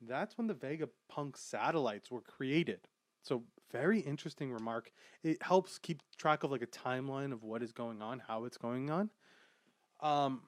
that's 0.00 0.36
when 0.38 0.46
the 0.46 0.54
Vegapunk 0.54 1.36
satellites 1.36 2.10
were 2.10 2.20
created. 2.20 2.80
So 3.22 3.44
very 3.70 4.00
interesting 4.00 4.52
remark. 4.52 4.90
It 5.22 5.42
helps 5.42 5.78
keep 5.78 6.02
track 6.16 6.42
of 6.42 6.50
like 6.50 6.62
a 6.62 6.66
timeline 6.66 7.32
of 7.32 7.42
what 7.42 7.62
is 7.62 7.72
going 7.72 8.02
on, 8.02 8.22
how 8.26 8.44
it's 8.44 8.56
going 8.56 8.90
on. 8.90 9.10
Um, 10.00 10.42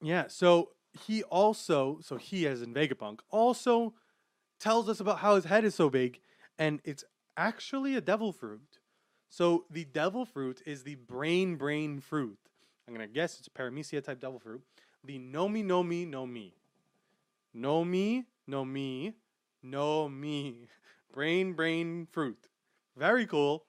yeah. 0.00 0.26
So 0.28 0.70
he 1.06 1.22
also, 1.24 1.98
so 2.02 2.16
he 2.16 2.46
as 2.46 2.62
in 2.62 2.74
Vegapunk, 2.74 3.20
also 3.30 3.94
tells 4.58 4.88
us 4.88 5.00
about 5.00 5.18
how 5.18 5.36
his 5.36 5.44
head 5.44 5.64
is 5.64 5.74
so 5.74 5.90
big, 5.90 6.20
and 6.58 6.80
it's 6.84 7.04
actually 7.36 7.94
a 7.94 8.00
devil 8.00 8.32
fruit. 8.32 8.78
So 9.28 9.64
the 9.70 9.84
devil 9.84 10.24
fruit 10.24 10.62
is 10.66 10.82
the 10.82 10.96
brain 10.96 11.56
brain 11.56 12.00
fruit. 12.00 12.38
I'm 12.86 12.94
gonna 12.94 13.06
guess 13.06 13.38
it's 13.38 13.48
a 13.48 13.50
paramecia 13.50 14.02
type 14.02 14.20
devil 14.20 14.38
fruit. 14.38 14.62
The 15.04 15.18
nomi 15.18 15.64
nomi 15.64 16.06
no 16.06 16.26
mi. 16.26 16.54
No 17.54 17.84
mi, 17.84 18.24
no 18.46 18.64
mi. 18.64 19.14
Brain 21.12 21.52
brain 21.54 22.06
fruit. 22.10 22.48
Very 22.96 23.26
cool. 23.26 23.64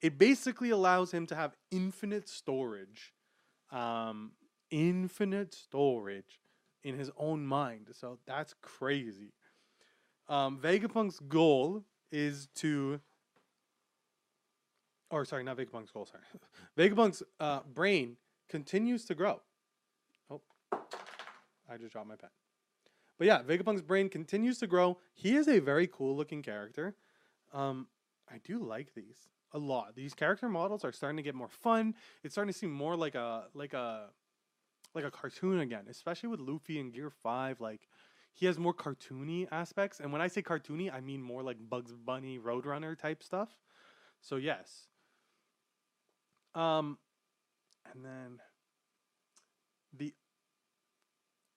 It 0.00 0.18
basically 0.18 0.70
allows 0.70 1.12
him 1.12 1.26
to 1.26 1.34
have 1.34 1.56
infinite 1.70 2.28
storage. 2.28 3.12
Um, 3.70 4.32
infinite 4.70 5.54
storage 5.54 6.40
in 6.82 6.98
his 6.98 7.10
own 7.16 7.46
mind. 7.46 7.88
So 7.92 8.18
that's 8.26 8.54
crazy. 8.62 9.32
Um, 10.28 10.58
Vegapunk's 10.58 11.18
goal 11.20 11.84
is 12.12 12.48
to, 12.56 13.00
or 15.10 15.24
sorry, 15.24 15.42
not 15.42 15.56
Vegapunk's 15.56 15.90
goal. 15.90 16.06
Sorry, 16.06 16.22
Vegapunk's 16.78 17.22
uh, 17.40 17.60
brain 17.74 18.16
continues 18.48 19.04
to 19.06 19.14
grow. 19.14 19.40
Oh, 20.30 20.40
I 21.68 21.76
just 21.78 21.92
dropped 21.92 22.08
my 22.08 22.16
pen. 22.16 22.30
But 23.20 23.26
yeah, 23.26 23.42
Vegapunk's 23.42 23.82
brain 23.82 24.08
continues 24.08 24.56
to 24.60 24.66
grow. 24.66 24.96
He 25.14 25.36
is 25.36 25.46
a 25.46 25.58
very 25.58 25.86
cool 25.86 26.16
looking 26.16 26.40
character. 26.40 26.96
Um, 27.52 27.86
I 28.32 28.38
do 28.38 28.58
like 28.58 28.94
these 28.94 29.28
a 29.52 29.58
lot. 29.58 29.94
These 29.94 30.14
character 30.14 30.48
models 30.48 30.86
are 30.86 30.92
starting 30.92 31.18
to 31.18 31.22
get 31.22 31.34
more 31.34 31.50
fun. 31.50 31.96
It's 32.24 32.32
starting 32.32 32.50
to 32.50 32.58
seem 32.58 32.72
more 32.72 32.96
like 32.96 33.14
a 33.14 33.48
like 33.52 33.74
a 33.74 34.06
like 34.94 35.04
a 35.04 35.10
cartoon 35.10 35.60
again, 35.60 35.84
especially 35.90 36.30
with 36.30 36.40
Luffy 36.40 36.80
in 36.80 36.92
Gear 36.92 37.10
Five. 37.10 37.60
Like 37.60 37.88
he 38.32 38.46
has 38.46 38.58
more 38.58 38.72
cartoony 38.72 39.46
aspects, 39.52 40.00
and 40.00 40.14
when 40.14 40.22
I 40.22 40.28
say 40.28 40.40
cartoony, 40.40 40.90
I 40.90 41.00
mean 41.02 41.20
more 41.20 41.42
like 41.42 41.58
Bugs 41.60 41.92
Bunny, 41.92 42.38
Roadrunner 42.38 42.98
type 42.98 43.22
stuff. 43.22 43.50
So 44.22 44.36
yes. 44.36 44.86
Um, 46.54 46.96
and 47.92 48.02
then 48.02 48.38
the 49.92 50.14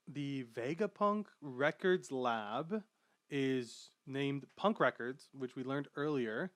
the 0.07 0.45
Vegapunk 0.53 1.25
Records 1.41 2.11
Lab 2.11 2.83
is 3.29 3.89
named 4.05 4.45
Punk 4.55 4.79
Records, 4.79 5.29
which 5.37 5.55
we 5.55 5.63
learned 5.63 5.87
earlier, 5.95 6.51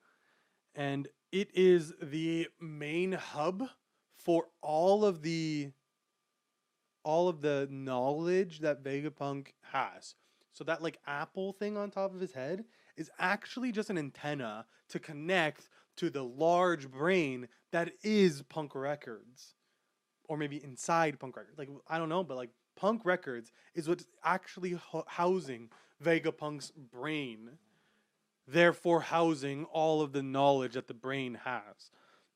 and 0.74 1.08
it 1.32 1.50
is 1.54 1.92
the 2.00 2.48
main 2.60 3.12
hub 3.12 3.68
for 4.16 4.46
all 4.60 5.04
of 5.04 5.22
the 5.22 5.72
all 7.04 7.28
of 7.28 7.40
the 7.40 7.66
knowledge 7.70 8.60
that 8.60 8.84
Vegapunk 8.84 9.48
has. 9.72 10.14
So 10.52 10.64
that 10.64 10.82
like 10.82 10.98
apple 11.06 11.52
thing 11.52 11.76
on 11.76 11.90
top 11.90 12.14
of 12.14 12.20
his 12.20 12.32
head 12.32 12.64
is 12.96 13.10
actually 13.18 13.72
just 13.72 13.90
an 13.90 13.98
antenna 13.98 14.66
to 14.88 14.98
connect 14.98 15.68
to 15.96 16.10
the 16.10 16.24
large 16.24 16.90
brain 16.90 17.48
that 17.72 17.92
is 18.02 18.42
Punk 18.42 18.74
Records. 18.74 19.54
Or 20.28 20.36
maybe 20.36 20.62
inside 20.62 21.18
Punk 21.18 21.36
Records. 21.36 21.58
Like 21.58 21.70
I 21.88 21.96
don't 21.98 22.08
know, 22.08 22.24
but 22.24 22.36
like 22.36 22.50
Punk 22.78 23.04
Records 23.04 23.50
is 23.74 23.88
what's 23.88 24.06
actually 24.22 24.70
ho- 24.70 25.04
housing 25.08 25.68
Vegapunk's 26.02 26.70
brain. 26.70 27.58
Therefore 28.46 29.00
housing 29.00 29.64
all 29.66 30.00
of 30.00 30.12
the 30.12 30.22
knowledge 30.22 30.74
that 30.74 30.86
the 30.86 30.94
brain 30.94 31.40
has. 31.44 31.90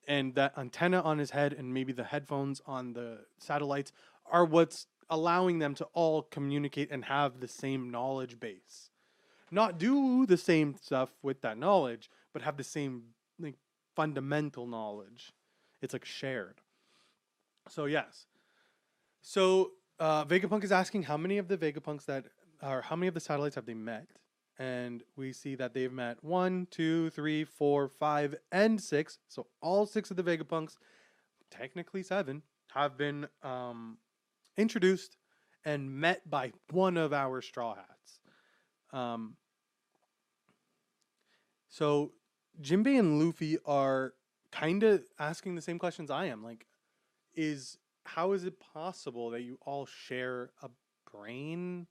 And 0.08 0.34
that 0.34 0.58
antenna 0.58 1.00
on 1.00 1.18
his 1.18 1.30
head 1.30 1.52
and 1.52 1.72
maybe 1.72 1.92
the 1.92 2.04
headphones 2.04 2.60
on 2.66 2.92
the 2.92 3.20
satellites 3.38 3.92
are 4.26 4.44
what's 4.44 4.88
allowing 5.08 5.60
them 5.60 5.74
to 5.76 5.84
all 5.92 6.22
communicate 6.22 6.90
and 6.90 7.04
have 7.04 7.38
the 7.38 7.46
same 7.46 7.90
knowledge 7.90 8.40
base. 8.40 8.90
Not 9.50 9.78
do 9.78 10.26
the 10.26 10.36
same 10.36 10.74
stuff 10.82 11.10
with 11.22 11.42
that 11.42 11.56
knowledge, 11.56 12.10
but 12.32 12.42
have 12.42 12.56
the 12.56 12.64
same 12.64 13.02
like 13.38 13.54
fundamental 13.94 14.66
knowledge. 14.66 15.32
It's 15.80 15.92
like 15.92 16.04
shared. 16.04 16.60
So 17.68 17.84
yes. 17.84 18.26
So 19.20 19.72
uh, 19.98 20.24
Vegapunk 20.24 20.64
is 20.64 20.72
asking 20.72 21.04
how 21.04 21.16
many 21.16 21.38
of 21.38 21.48
the 21.48 21.56
Vegapunks 21.56 22.06
that 22.06 22.26
are 22.62 22.82
how 22.82 22.96
many 22.96 23.08
of 23.08 23.14
the 23.14 23.20
satellites 23.20 23.54
have 23.54 23.66
they 23.66 23.74
met? 23.74 24.08
And 24.58 25.02
we 25.16 25.32
see 25.32 25.54
that 25.56 25.74
they've 25.74 25.92
met 25.92 26.22
one, 26.22 26.66
two, 26.70 27.10
three, 27.10 27.44
four, 27.44 27.88
five, 27.88 28.34
and 28.52 28.80
six. 28.80 29.18
So 29.28 29.46
all 29.60 29.86
six 29.86 30.10
of 30.10 30.16
the 30.16 30.22
Vegapunks, 30.22 30.76
technically 31.50 32.02
seven, 32.02 32.42
have 32.74 32.96
been 32.96 33.26
um, 33.42 33.98
introduced 34.56 35.16
and 35.64 35.90
met 35.90 36.28
by 36.28 36.52
one 36.70 36.96
of 36.96 37.12
our 37.12 37.40
Straw 37.40 37.74
Hats. 37.74 38.20
Um, 38.92 39.36
so 41.68 42.12
Jinbei 42.60 42.98
and 42.98 43.18
Luffy 43.18 43.58
are 43.64 44.12
kind 44.50 44.82
of 44.82 45.02
asking 45.18 45.54
the 45.54 45.62
same 45.62 45.78
questions 45.78 46.10
I 46.10 46.26
am. 46.26 46.44
Like, 46.44 46.66
is 47.34 47.78
how 48.04 48.32
is 48.32 48.44
it 48.44 48.60
possible 48.60 49.30
that 49.30 49.42
you 49.42 49.58
all 49.62 49.86
share 49.86 50.50
a 50.62 50.68
brain? 51.10 51.86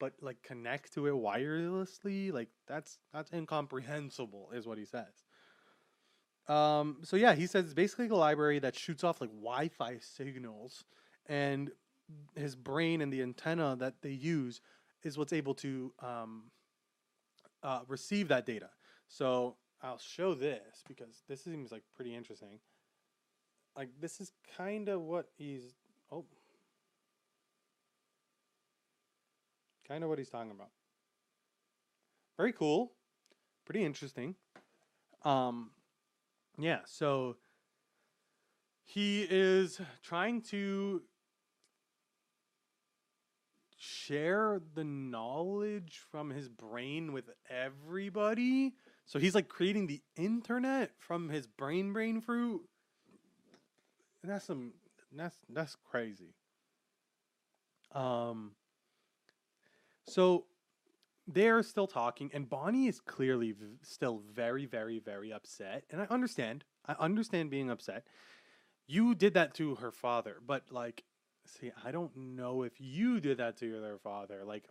but 0.00 0.14
like 0.20 0.42
connect 0.42 0.92
to 0.94 1.06
it 1.06 1.12
wirelessly, 1.12 2.32
like 2.32 2.48
that's 2.66 2.98
that's 3.12 3.30
incomprehensible, 3.32 4.50
is 4.52 4.66
what 4.66 4.78
he 4.78 4.84
says. 4.84 5.24
Um, 6.48 6.96
so 7.04 7.16
yeah, 7.16 7.34
he 7.34 7.46
says 7.46 7.66
it's 7.66 7.74
basically 7.74 8.08
a 8.08 8.14
library 8.14 8.58
that 8.58 8.74
shoots 8.74 9.04
off 9.04 9.20
like 9.20 9.30
Wi-Fi 9.30 9.98
signals, 10.00 10.84
and 11.26 11.70
his 12.34 12.56
brain 12.56 13.02
and 13.02 13.12
the 13.12 13.22
antenna 13.22 13.76
that 13.78 14.02
they 14.02 14.10
use 14.10 14.60
is 15.04 15.16
what's 15.16 15.32
able 15.32 15.54
to 15.54 15.92
um, 16.00 16.44
uh, 17.62 17.80
receive 17.86 18.28
that 18.28 18.46
data. 18.46 18.70
So 19.06 19.56
I'll 19.82 19.98
show 19.98 20.34
this 20.34 20.82
because 20.88 21.22
this 21.28 21.44
seems 21.44 21.70
like 21.70 21.82
pretty 21.94 22.14
interesting. 22.14 22.58
Like 23.76 23.88
this 24.00 24.20
is 24.20 24.32
kind 24.56 24.88
of 24.88 25.00
what 25.02 25.26
he's 25.38 25.74
oh, 26.10 26.24
kind 29.86 30.04
of 30.04 30.10
what 30.10 30.18
he's 30.18 30.28
talking 30.28 30.50
about. 30.50 30.70
Very 32.36 32.52
cool, 32.52 32.92
pretty 33.64 33.84
interesting. 33.84 34.34
Um, 35.24 35.70
yeah, 36.58 36.80
so 36.84 37.36
he 38.84 39.26
is 39.28 39.80
trying 40.02 40.42
to 40.42 41.02
share 43.76 44.60
the 44.74 44.84
knowledge 44.84 46.00
from 46.10 46.30
his 46.30 46.48
brain 46.48 47.12
with 47.12 47.30
everybody. 47.48 48.74
So 49.06 49.18
he's 49.18 49.34
like 49.34 49.48
creating 49.48 49.86
the 49.86 50.02
internet 50.16 50.92
from 50.98 51.28
his 51.30 51.46
brain 51.46 51.92
brain 51.92 52.20
fruit. 52.20 52.62
And 54.22 54.30
that's 54.30 54.44
some 54.44 54.72
that's 55.12 55.36
that's 55.48 55.76
crazy. 55.90 56.34
Um 57.92 58.52
so 60.06 60.46
they're 61.26 61.62
still 61.62 61.86
talking 61.86 62.30
and 62.32 62.48
Bonnie 62.48 62.86
is 62.86 63.00
clearly 63.00 63.52
v- 63.52 63.78
still 63.82 64.22
very 64.32 64.66
very 64.66 64.98
very 64.98 65.32
upset 65.32 65.84
and 65.90 66.00
I 66.00 66.06
understand. 66.10 66.64
I 66.86 66.94
understand 66.98 67.50
being 67.50 67.70
upset. 67.70 68.06
You 68.86 69.14
did 69.14 69.34
that 69.34 69.54
to 69.54 69.76
her 69.76 69.92
father, 69.92 70.38
but 70.44 70.64
like 70.70 71.04
See, 71.46 71.72
I 71.84 71.90
don't 71.90 72.14
know 72.16 72.62
if 72.62 72.72
you 72.78 73.20
did 73.20 73.38
that 73.38 73.56
to 73.58 73.66
your 73.66 73.98
father. 73.98 74.44
Like, 74.44 74.64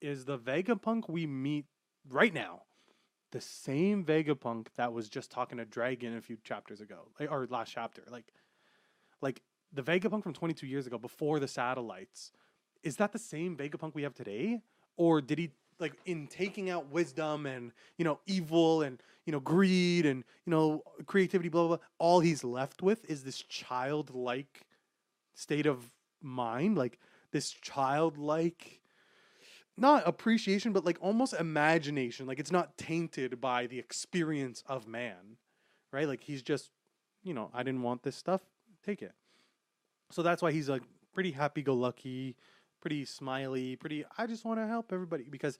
is 0.00 0.24
the 0.24 0.38
Vegapunk 0.38 1.08
we 1.08 1.26
meet 1.26 1.66
right 2.08 2.32
now 2.32 2.62
the 3.30 3.40
same 3.40 4.04
Vegapunk 4.04 4.68
that 4.76 4.92
was 4.92 5.08
just 5.08 5.30
talking 5.30 5.58
to 5.58 5.64
Dragon 5.64 6.16
a 6.16 6.20
few 6.20 6.36
chapters 6.42 6.80
ago, 6.80 7.08
like, 7.18 7.30
or 7.30 7.46
last 7.50 7.72
chapter? 7.72 8.02
Like, 8.10 8.26
like 9.20 9.42
the 9.72 9.82
Vegapunk 9.82 10.22
from 10.22 10.32
22 10.32 10.66
years 10.66 10.86
ago, 10.86 10.98
before 10.98 11.40
the 11.40 11.48
satellites, 11.48 12.32
is 12.82 12.96
that 12.96 13.12
the 13.12 13.18
same 13.18 13.56
Vegapunk 13.56 13.94
we 13.94 14.02
have 14.02 14.14
today, 14.14 14.60
or 14.96 15.20
did 15.20 15.38
he 15.38 15.50
like 15.80 15.94
in 16.06 16.26
taking 16.26 16.70
out 16.70 16.90
wisdom 16.90 17.46
and 17.46 17.70
you 17.98 18.04
know 18.04 18.18
evil 18.26 18.82
and 18.82 19.00
you 19.26 19.32
know 19.32 19.40
greed 19.40 20.06
and 20.06 20.24
you 20.44 20.50
know 20.50 20.82
creativity, 21.06 21.48
blah 21.48 21.66
blah. 21.66 21.76
blah 21.76 21.86
all 21.98 22.20
he's 22.20 22.42
left 22.42 22.82
with 22.82 23.08
is 23.10 23.22
this 23.22 23.42
childlike 23.42 24.66
state 25.34 25.66
of 25.66 25.90
mind, 26.20 26.76
like 26.76 26.98
this 27.30 27.50
childlike 27.50 28.80
not 29.78 30.02
appreciation, 30.06 30.72
but 30.72 30.84
like 30.84 30.98
almost 31.00 31.34
imagination. 31.34 32.26
Like 32.26 32.38
it's 32.40 32.52
not 32.52 32.76
tainted 32.76 33.40
by 33.40 33.66
the 33.66 33.78
experience 33.78 34.64
of 34.66 34.86
man, 34.88 35.36
right? 35.92 36.08
Like 36.08 36.22
he's 36.24 36.42
just, 36.42 36.70
you 37.22 37.32
know, 37.32 37.50
I 37.54 37.62
didn't 37.62 37.82
want 37.82 38.02
this 38.02 38.16
stuff, 38.16 38.42
take 38.88 39.02
it. 39.02 39.12
So 40.10 40.22
that's 40.22 40.40
why 40.40 40.52
he's 40.52 40.68
like 40.68 40.82
pretty 41.12 41.32
happy 41.32 41.62
go 41.62 41.74
lucky, 41.74 42.36
pretty 42.80 43.04
smiley, 43.04 43.76
pretty, 43.76 44.04
I 44.16 44.26
just 44.26 44.44
want 44.44 44.60
to 44.60 44.66
help 44.66 44.92
everybody 44.92 45.24
because 45.28 45.58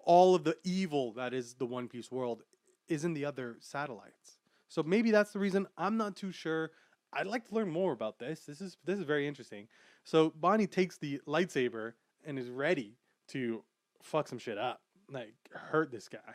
all 0.00 0.34
of 0.34 0.44
the 0.44 0.56
evil 0.64 1.12
that 1.12 1.32
is 1.32 1.54
the 1.54 1.66
One 1.66 1.88
Piece 1.88 2.10
world 2.10 2.42
is 2.88 3.04
in 3.04 3.14
the 3.14 3.24
other 3.24 3.56
satellites. 3.60 4.38
So 4.68 4.82
maybe 4.82 5.10
that's 5.10 5.32
the 5.32 5.38
reason. 5.38 5.66
I'm 5.78 5.96
not 5.96 6.16
too 6.16 6.32
sure. 6.32 6.72
I'd 7.12 7.26
like 7.26 7.48
to 7.48 7.54
learn 7.54 7.70
more 7.70 7.92
about 7.92 8.18
this. 8.18 8.40
This 8.40 8.60
is 8.60 8.76
this 8.84 8.98
is 8.98 9.04
very 9.04 9.28
interesting. 9.28 9.68
So 10.02 10.32
Bonnie 10.34 10.66
takes 10.66 10.98
the 10.98 11.20
lightsaber 11.28 11.92
and 12.26 12.38
is 12.38 12.50
ready 12.50 12.96
to 13.28 13.62
fuck 14.02 14.26
some 14.26 14.38
shit 14.38 14.58
up, 14.58 14.80
like 15.10 15.34
hurt 15.52 15.92
this 15.92 16.08
guy, 16.08 16.34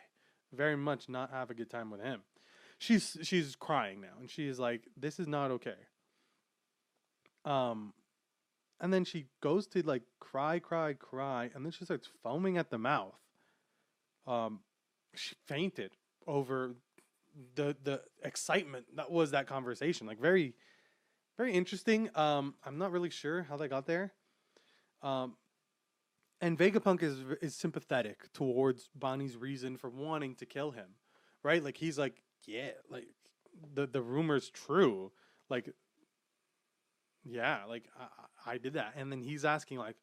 very 0.54 0.78
much 0.78 1.10
not 1.10 1.32
have 1.32 1.50
a 1.50 1.54
good 1.54 1.70
time 1.70 1.92
with 1.92 2.02
him. 2.02 2.22
She's 2.78 3.18
she's 3.24 3.56
crying 3.58 4.00
now, 4.00 4.16
and 4.20 4.30
she 4.30 4.48
is 4.48 4.58
like, 4.58 4.88
"This 4.96 5.20
is 5.20 5.28
not 5.28 5.52
okay." 5.52 5.76
Um, 7.46 7.94
and 8.80 8.94
then 8.94 9.04
she 9.04 9.26
goes 9.42 9.68
to 9.68 9.82
like 9.86 10.04
cry, 10.20 10.60
cry, 10.60 10.94
cry, 10.94 11.50
and 11.54 11.66
then 11.66 11.72
she 11.72 11.86
starts 11.86 12.10
foaming 12.24 12.58
at 12.58 12.70
the 12.70 12.78
mouth. 12.78 13.16
Um, 14.28 14.62
she 15.16 15.36
fainted 15.48 15.92
over 16.28 16.76
the 17.56 17.76
the 17.84 18.02
excitement 18.24 18.86
that 18.96 19.12
was 19.12 19.32
that 19.32 19.48
conversation. 19.48 20.08
Like 20.08 20.20
very 20.20 20.54
very 21.38 21.54
interesting. 21.54 22.10
Um, 22.16 22.56
I'm 22.66 22.78
not 22.78 22.92
really 22.92 23.10
sure 23.10 23.44
how 23.44 23.58
they 23.58 23.68
got 23.68 23.88
there. 23.88 24.14
Um, 25.02 25.36
and 26.42 26.58
Vegapunk 26.58 27.02
is 27.04 27.18
is 27.42 27.56
sympathetic 27.56 28.32
towards 28.34 28.90
Bonnie's 28.96 29.38
reason 29.38 29.78
for 29.78 29.90
wanting 29.90 30.36
to 30.36 30.46
kill 30.46 30.72
him, 30.72 30.96
right? 31.44 31.64
Like 31.64 31.78
he's 31.78 31.98
like, 31.98 32.22
yeah, 32.46 32.72
like 32.90 33.08
the 33.74 33.88
the 33.88 34.02
rumor's 34.02 34.50
true. 34.50 35.12
Like, 35.50 35.74
yeah, 37.24 37.66
like 37.68 37.86
I, 38.00 38.54
I 38.54 38.58
did 38.58 38.74
that, 38.74 38.94
and 38.96 39.12
then 39.12 39.22
he's 39.22 39.46
asking 39.46 39.80
like, 39.80 39.96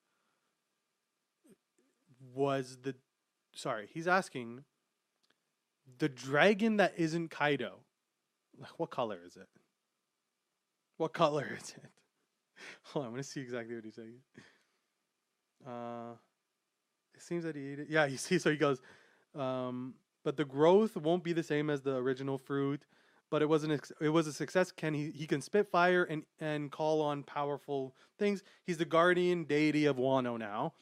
was 2.35 2.79
the, 2.83 2.95
sorry, 3.55 3.89
he's 3.93 4.09
asking, 4.09 4.65
the 5.99 6.09
dragon 6.09 6.77
that 6.79 6.95
isn't 6.97 7.31
Kaido, 7.31 7.81
like 8.59 8.79
what 8.79 8.91
color 8.91 9.19
is 9.25 9.37
it? 9.37 9.49
What 10.97 11.13
color 11.13 11.47
is 11.57 11.71
it? 11.71 11.91
Hold 12.85 13.05
on, 13.05 13.09
I'm 13.09 13.13
gonna 13.15 13.23
see 13.23 13.41
exactly 13.41 13.75
what 13.75 13.85
he's 13.85 13.95
saying. 13.95 14.19
Uh, 15.67 16.15
it 17.15 17.23
seems 17.23 17.45
that 17.45 17.57
he 17.57 17.73
ate 17.73 17.79
it. 17.81 17.87
Yeah, 17.91 18.07
you 18.07 18.17
see, 18.17 18.39
so 18.39 18.51
he 18.51 18.57
goes, 18.57 18.81
um, 19.35 19.95
but 20.25 20.37
the 20.37 20.45
growth 20.45 20.97
won't 20.97 21.25
be 21.25 21.33
the 21.33 21.43
same 21.43 21.71
as 21.71 21.83
the 21.83 21.97
original 21.97 22.39
fruit. 22.39 22.83
But 23.31 23.43
it 23.43 23.49
wasn't. 23.49 23.91
It 24.01 24.09
was 24.09 24.27
a 24.27 24.33
success. 24.33 24.71
Can 24.71 24.95
he? 24.95 25.11
He 25.11 25.27
can 25.27 25.41
spit 25.41 25.67
fire 25.67 26.05
and 26.05 26.25
and 26.41 26.71
call 26.71 27.03
on 27.03 27.23
powerful 27.25 27.95
things. 28.19 28.43
He's 28.65 28.79
the 28.79 28.85
guardian 28.85 29.45
deity 29.45 29.87
of 29.87 29.97
Wano 29.97 30.39
now. 30.39 30.75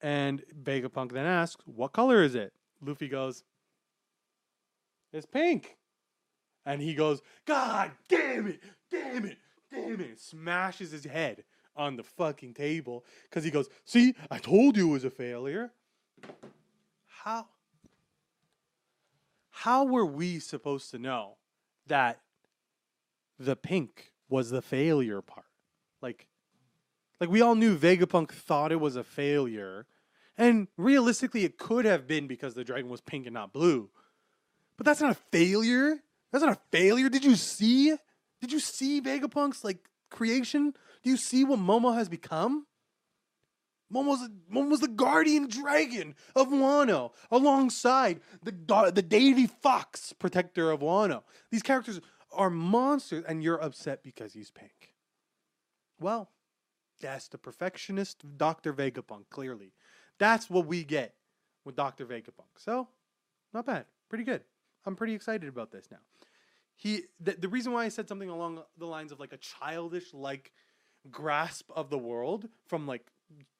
And 0.00 0.42
Vegapunk 0.62 1.12
then 1.12 1.26
asks, 1.26 1.62
"What 1.66 1.92
color 1.92 2.22
is 2.22 2.34
it?" 2.34 2.52
Luffy 2.82 3.08
goes, 3.08 3.44
"It's 5.12 5.26
pink." 5.26 5.76
And 6.66 6.80
he 6.80 6.94
goes, 6.94 7.20
God 7.44 7.90
damn 8.08 8.46
it, 8.46 8.60
damn 8.90 9.24
it, 9.26 9.38
damn 9.70 10.00
it. 10.00 10.20
Smashes 10.20 10.90
his 10.90 11.04
head 11.04 11.44
on 11.76 11.96
the 11.96 12.02
fucking 12.02 12.54
table 12.54 13.04
because 13.28 13.44
he 13.44 13.50
goes, 13.50 13.68
See, 13.84 14.14
I 14.30 14.38
told 14.38 14.76
you 14.76 14.88
it 14.88 14.92
was 14.92 15.04
a 15.04 15.10
failure. 15.10 15.72
How? 17.06 17.46
How 19.58 19.84
were 19.84 20.04
we 20.04 20.40
supposed 20.40 20.90
to 20.90 20.98
know 20.98 21.36
that 21.86 22.20
the 23.38 23.54
pink 23.54 24.12
was 24.28 24.50
the 24.50 24.60
failure 24.60 25.22
part? 25.22 25.46
Like, 26.02 26.26
like 27.20 27.30
we 27.30 27.40
all 27.40 27.54
knew 27.54 27.78
Vegapunk 27.78 28.32
thought 28.32 28.72
it 28.72 28.80
was 28.80 28.96
a 28.96 29.04
failure, 29.04 29.86
and 30.36 30.66
realistically, 30.76 31.44
it 31.44 31.56
could 31.56 31.84
have 31.84 32.08
been 32.08 32.26
because 32.26 32.54
the 32.54 32.64
dragon 32.64 32.90
was 32.90 33.00
pink 33.00 33.26
and 33.26 33.34
not 33.34 33.52
blue. 33.52 33.90
But 34.76 34.86
that's 34.86 35.00
not 35.00 35.12
a 35.12 35.20
failure. 35.30 36.02
That's 36.32 36.44
not 36.44 36.56
a 36.56 36.60
failure. 36.72 37.08
Did 37.08 37.24
you 37.24 37.36
see? 37.36 37.96
Did 38.40 38.52
you 38.52 38.58
see 38.58 39.00
Vegapunk's 39.00 39.62
like 39.62 39.78
creation? 40.10 40.74
Do 41.04 41.10
you 41.10 41.16
see 41.16 41.44
what 41.44 41.60
Momo 41.60 41.94
has 41.94 42.08
become? 42.08 42.66
Momo's, 43.92 44.28
Momo's 44.52 44.80
the 44.80 44.88
guardian 44.88 45.48
dragon 45.48 46.14
of 46.34 46.48
Wano, 46.48 47.12
alongside 47.30 48.20
the 48.42 48.52
the 48.92 49.02
deity 49.02 49.46
fox, 49.46 50.12
protector 50.12 50.70
of 50.70 50.80
Wano. 50.80 51.22
These 51.50 51.62
characters 51.62 52.00
are 52.32 52.50
monsters, 52.50 53.24
and 53.26 53.42
you're 53.42 53.62
upset 53.62 54.02
because 54.02 54.32
he's 54.32 54.50
pink. 54.50 54.94
Well, 56.00 56.30
that's 57.00 57.28
the 57.28 57.38
perfectionist 57.38 58.24
Dr. 58.36 58.72
Vegapunk, 58.72 59.24
clearly. 59.30 59.72
That's 60.18 60.50
what 60.50 60.66
we 60.66 60.84
get 60.84 61.14
with 61.64 61.76
Dr. 61.76 62.06
Vegapunk. 62.06 62.56
So, 62.56 62.88
not 63.52 63.66
bad. 63.66 63.86
Pretty 64.08 64.24
good. 64.24 64.42
I'm 64.86 64.96
pretty 64.96 65.14
excited 65.14 65.48
about 65.48 65.70
this 65.70 65.88
now 65.90 65.98
he 66.76 67.02
the 67.20 67.48
reason 67.48 67.72
why 67.72 67.84
I 67.84 67.88
said 67.88 68.08
something 68.08 68.28
along 68.28 68.62
the 68.76 68.86
lines 68.86 69.12
of 69.12 69.20
like 69.20 69.32
a 69.32 69.38
childish 69.38 70.12
like 70.12 70.52
grasp 71.10 71.70
of 71.74 71.90
the 71.90 71.98
world 71.98 72.48
from 72.66 72.86
like 72.86 73.06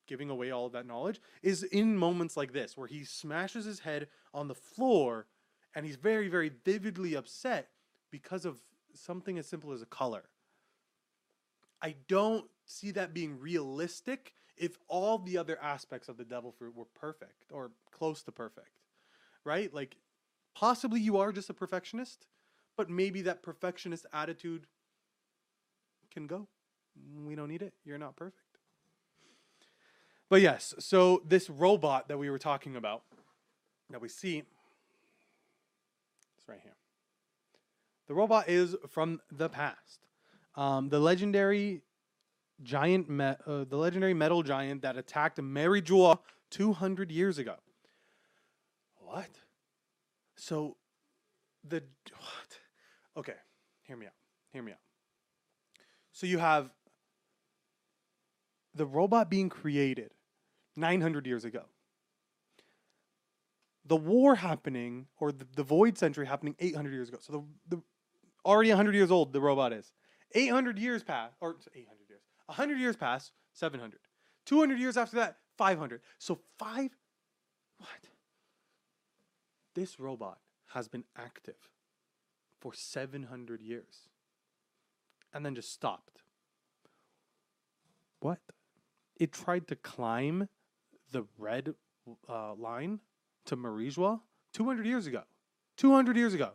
giving 0.07 0.30
away 0.30 0.50
all 0.50 0.66
of 0.66 0.72
that 0.72 0.86
knowledge 0.86 1.20
is 1.42 1.62
in 1.62 1.96
moments 1.96 2.36
like 2.36 2.52
this 2.52 2.76
where 2.76 2.86
he 2.86 3.05
smashes 3.05 3.64
his 3.64 3.80
head 3.80 4.09
on 4.32 4.48
the 4.48 4.55
floor 4.55 5.26
and 5.74 5.86
he's 5.86 5.96
very 5.96 6.28
very 6.28 6.50
vividly 6.64 7.14
upset 7.14 7.68
because 8.11 8.44
of 8.44 8.61
something 8.92 9.38
as 9.38 9.46
simple 9.46 9.72
as 9.72 9.82
a 9.82 9.86
color. 9.86 10.24
I 11.82 11.96
don't 12.09 12.46
see 12.64 12.92
that 12.92 13.12
being 13.12 13.38
realistic 13.38 14.34
if 14.57 14.78
all 14.88 15.18
the 15.18 15.36
other 15.36 15.59
aspects 15.61 16.09
of 16.09 16.16
the 16.16 16.24
devil 16.24 16.52
fruit 16.52 16.74
were 16.76 16.86
perfect 16.94 17.50
or 17.52 17.72
close 17.90 18.22
to 18.22 18.32
perfect, 18.32 18.78
right? 19.44 19.72
Like, 19.74 19.96
possibly 20.55 21.00
you 21.00 21.16
are 21.18 21.32
just 21.32 21.50
a 21.50 21.55
perfectionist, 21.55 22.26
but 22.76 22.88
maybe 22.88 23.22
that 23.22 23.42
perfectionist 23.42 24.07
attitude 24.12 24.66
can 26.12 26.26
go. 26.26 26.46
We 27.26 27.34
don't 27.34 27.48
need 27.48 27.62
it. 27.62 27.74
You're 27.84 27.98
not 27.98 28.16
perfect. 28.16 28.43
But 30.28 30.40
yes, 30.40 30.74
so 30.78 31.22
this 31.26 31.50
robot 31.50 32.08
that 32.08 32.18
we 32.18 32.30
were 32.30 32.38
talking 32.38 32.76
about, 32.76 33.02
that 33.90 34.00
we 34.00 34.08
see, 34.08 34.38
it's 34.38 34.48
right 36.48 36.60
here. 36.62 36.74
The 38.08 38.14
robot 38.14 38.48
is 38.48 38.74
from 38.88 39.20
the 39.30 39.48
past. 39.48 40.06
Um, 40.56 40.88
the 40.88 40.98
legendary 40.98 41.82
giant, 42.62 43.08
me- 43.08 43.36
uh, 43.46 43.64
the 43.64 43.76
legendary 43.76 44.14
metal 44.14 44.42
giant 44.42 44.82
that 44.82 44.96
attacked 44.96 45.40
Mary 45.40 45.82
Geoise 45.82 46.18
200 46.50 47.10
years 47.10 47.38
ago. 47.38 47.56
What? 48.96 49.30
So, 50.36 50.76
the 51.62 51.82
what? 52.12 52.58
Okay, 53.16 53.34
hear 53.82 53.96
me 53.96 54.06
out. 54.06 54.12
Hear 54.52 54.62
me 54.62 54.72
out. 54.72 54.78
So 56.12 56.26
you 56.26 56.38
have 56.38 56.70
the 58.74 58.86
robot 58.86 59.30
being 59.30 59.48
created 59.48 60.12
900 60.76 61.26
years 61.26 61.44
ago. 61.44 61.64
The 63.86 63.96
war 63.96 64.34
happening, 64.34 65.06
or 65.18 65.30
the, 65.30 65.46
the 65.54 65.62
void 65.62 65.98
century 65.98 66.26
happening 66.26 66.56
800 66.58 66.92
years 66.92 67.08
ago. 67.08 67.18
So 67.20 67.32
the, 67.68 67.76
the 67.76 67.82
already 68.44 68.70
100 68.70 68.94
years 68.94 69.10
old, 69.10 69.32
the 69.32 69.40
robot 69.40 69.72
is. 69.72 69.92
800 70.34 70.78
years 70.78 71.02
pass, 71.02 71.32
or 71.40 71.56
800 71.74 72.08
years, 72.08 72.22
100 72.46 72.78
years 72.78 72.96
pass, 72.96 73.30
700. 73.52 74.00
200 74.46 74.78
years 74.78 74.96
after 74.96 75.16
that, 75.16 75.36
500. 75.56 76.00
So 76.18 76.40
five, 76.58 76.90
what? 77.78 77.88
This 79.74 80.00
robot 80.00 80.38
has 80.68 80.88
been 80.88 81.04
active 81.16 81.70
for 82.60 82.72
700 82.74 83.60
years 83.60 84.08
and 85.32 85.44
then 85.44 85.54
just 85.54 85.72
stopped. 85.72 86.22
What? 88.20 88.38
It 89.16 89.32
tried 89.32 89.68
to 89.68 89.76
climb 89.76 90.48
the 91.10 91.24
red 91.38 91.74
uh, 92.28 92.54
line 92.54 93.00
to 93.46 93.56
Mary 93.56 93.88
Geoise 93.88 94.20
200 94.52 94.86
years 94.86 95.06
ago. 95.06 95.22
200 95.76 96.16
years 96.16 96.34
ago. 96.34 96.52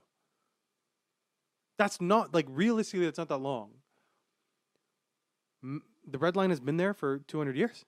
That's 1.78 2.01
not 2.01 2.34
like 2.34 2.45
realistically. 2.49 3.05
That's 3.05 3.18
not 3.18 3.30
that 3.30 3.38
long. 3.38 3.72
M- 5.64 5.84
the 6.05 6.18
red 6.18 6.36
line 6.36 6.49
has 6.49 6.60
been 6.60 6.78
there 6.78 6.93
for 6.93 7.20
200 7.20 7.55
years. 7.55 7.86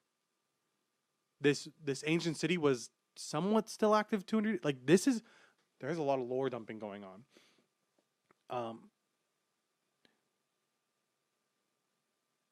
This 1.41 1.67
this 1.83 2.03
ancient 2.07 2.37
city 2.37 2.57
was 2.57 2.89
somewhat 3.15 3.69
still 3.69 3.95
active 3.95 4.25
200. 4.25 4.63
Like 4.63 4.85
this 4.85 5.07
is 5.07 5.21
there's 5.79 5.97
a 5.97 6.03
lot 6.03 6.19
of 6.19 6.27
lore 6.27 6.49
dumping 6.49 6.79
going 6.79 7.03
on. 7.03 7.23
Um, 8.49 8.79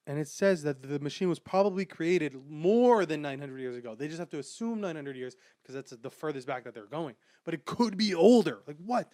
and 0.10 0.18
it 0.18 0.28
says 0.28 0.64
that 0.64 0.82
the 0.82 0.98
machine 1.00 1.30
was 1.30 1.38
probably 1.38 1.86
created 1.86 2.36
more 2.50 3.06
than 3.06 3.22
900 3.22 3.60
years 3.60 3.78
ago. 3.78 3.94
They 3.94 4.08
just 4.08 4.18
have 4.18 4.32
to 4.32 4.40
assume 4.40 4.82
900 4.82 5.16
years 5.16 5.36
because 5.62 5.76
that's 5.76 5.92
the 5.92 6.10
furthest 6.10 6.48
back 6.48 6.64
that 6.64 6.74
they're 6.74 6.88
going. 6.88 7.14
But 7.46 7.54
it 7.54 7.64
could 7.64 7.96
be 7.96 8.16
older. 8.16 8.62
Like 8.66 8.78
what? 8.84 9.14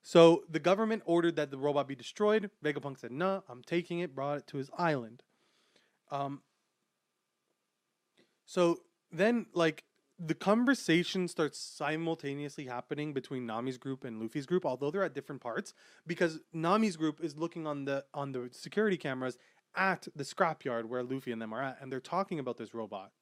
So 0.00 0.44
the 0.48 0.58
government 0.58 1.02
ordered 1.04 1.36
that 1.36 1.50
the 1.50 1.58
robot 1.58 1.86
be 1.86 1.94
destroyed. 1.94 2.50
Vegapunk 2.64 2.98
said, 2.98 3.12
"Nah, 3.12 3.42
I'm 3.46 3.62
taking 3.62 3.98
it." 3.98 4.14
Brought 4.14 4.38
it 4.38 4.46
to 4.46 4.56
his 4.56 4.70
island. 4.78 5.22
Um. 6.10 6.40
So 8.46 8.78
then, 9.12 9.48
like, 9.52 9.84
the 10.18 10.34
conversation 10.34 11.28
starts 11.28 11.58
simultaneously 11.58 12.64
happening 12.64 13.12
between 13.12 13.46
Nami's 13.46 13.78
group 13.78 14.02
and 14.04 14.20
Luffy's 14.20 14.46
group, 14.46 14.66
although 14.66 14.90
they're 14.90 15.04
at 15.04 15.14
different 15.14 15.40
parts, 15.40 15.74
because 16.06 16.40
Nami's 16.52 16.96
group 16.96 17.22
is 17.22 17.36
looking 17.36 17.66
on 17.66 17.84
the 17.84 18.04
on 18.12 18.32
the 18.32 18.48
security 18.50 18.96
cameras 18.96 19.38
at 19.78 20.08
the 20.14 20.24
scrapyard 20.24 20.86
where 20.86 21.02
Luffy 21.02 21.32
and 21.32 21.40
them 21.40 21.54
are 21.54 21.62
at, 21.62 21.78
and 21.80 21.90
they're 21.90 22.00
talking 22.00 22.38
about 22.38 22.58
this 22.58 22.74
robot. 22.74 23.12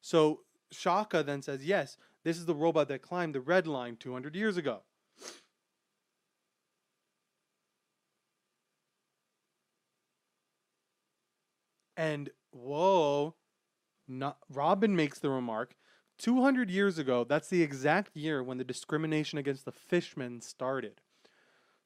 So 0.00 0.44
Shaka 0.70 1.22
then 1.22 1.42
says, 1.42 1.64
"Yes, 1.64 1.98
this 2.22 2.38
is 2.38 2.46
the 2.46 2.54
robot 2.54 2.88
that 2.88 3.02
climbed 3.02 3.34
the 3.34 3.40
red 3.40 3.66
line 3.66 3.96
200 3.96 4.34
years 4.36 4.56
ago." 4.56 4.84
And 11.96 12.30
whoa, 12.50 13.34
not, 14.06 14.38
Robin 14.50 14.94
makes 14.94 15.18
the 15.18 15.30
remark 15.30 15.76
200 16.18 16.70
years 16.70 16.98
ago, 16.98 17.24
that's 17.24 17.48
the 17.48 17.62
exact 17.62 18.16
year 18.16 18.42
when 18.42 18.58
the 18.58 18.64
discrimination 18.64 19.38
against 19.38 19.64
the 19.64 19.72
fishmen 19.72 20.40
started. 20.40 21.00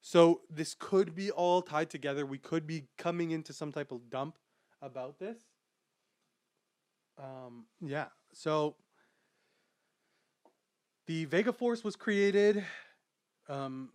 So 0.01 0.41
this 0.49 0.75
could 0.79 1.15
be 1.15 1.31
all 1.31 1.63
tied 1.63 1.91
together. 1.91 2.25
We 2.25 2.39
could 2.39 2.67
be 2.67 2.85
coming 2.97 3.33
into 3.33 3.53
some 3.53 3.71
type 3.71 3.93
of 3.93 4.09
dump 4.11 4.39
about 4.81 5.19
this. 5.19 5.39
Um, 7.19 7.67
yeah. 7.81 8.07
So 8.33 8.77
the 11.07 11.27
Vega 11.27 11.53
Force 11.53 11.85
was 11.85 11.97
created. 11.97 12.65
Um, 13.49 13.91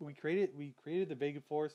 we 0.00 0.12
created 0.12 0.50
we 0.54 0.74
created 0.82 1.08
the 1.08 1.14
Vega 1.14 1.40
Force 1.40 1.74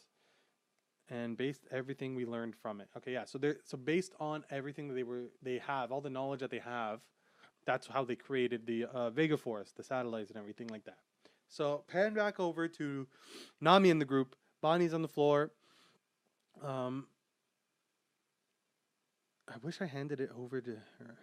and 1.09 1.35
based 1.35 1.61
everything 1.71 2.13
we 2.15 2.25
learned 2.25 2.55
from 2.55 2.79
it. 2.79 2.89
Okay, 2.97 3.13
yeah. 3.13 3.25
So 3.25 3.37
they 3.37 3.53
so 3.63 3.77
based 3.77 4.13
on 4.19 4.43
everything 4.51 4.87
that 4.87 4.93
they 4.93 5.03
were 5.03 5.31
they 5.41 5.57
have, 5.59 5.91
all 5.91 6.01
the 6.01 6.09
knowledge 6.09 6.41
that 6.41 6.51
they 6.51 6.59
have, 6.59 6.99
that's 7.65 7.87
how 7.87 8.03
they 8.03 8.15
created 8.15 8.67
the 8.67 8.85
uh, 8.85 9.09
Vega 9.09 9.37
Force, 9.37 9.71
the 9.75 9.83
satellites 9.83 10.29
and 10.29 10.39
everything 10.39 10.67
like 10.67 10.85
that. 10.85 10.99
So 11.51 11.83
pan 11.89 12.13
back 12.13 12.39
over 12.39 12.69
to 12.69 13.07
Nami 13.59 13.89
and 13.89 13.99
the 13.99 14.05
group. 14.05 14.37
Bonnie's 14.61 14.93
on 14.93 15.01
the 15.01 15.09
floor. 15.09 15.51
Um, 16.63 17.07
I 19.49 19.57
wish 19.61 19.81
I 19.81 19.85
handed 19.85 20.21
it 20.21 20.29
over 20.33 20.61
to 20.61 20.71
her. 20.99 21.17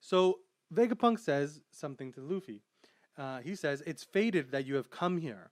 So 0.00 0.38
Vegapunk 0.74 1.18
says 1.18 1.60
something 1.70 2.10
to 2.14 2.20
Luffy. 2.22 2.62
Uh, 3.18 3.40
he 3.40 3.54
says, 3.54 3.82
"It's 3.86 4.02
fated 4.02 4.50
that 4.50 4.64
you 4.64 4.76
have 4.76 4.88
come 4.88 5.18
here." 5.18 5.50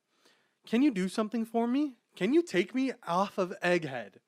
Can 0.66 0.80
you 0.80 0.90
do 0.90 1.10
something 1.10 1.44
for 1.44 1.66
me? 1.66 1.96
Can 2.16 2.32
you 2.32 2.42
take 2.42 2.74
me 2.74 2.92
off 3.06 3.36
of 3.36 3.52
Egghead? 3.62 4.20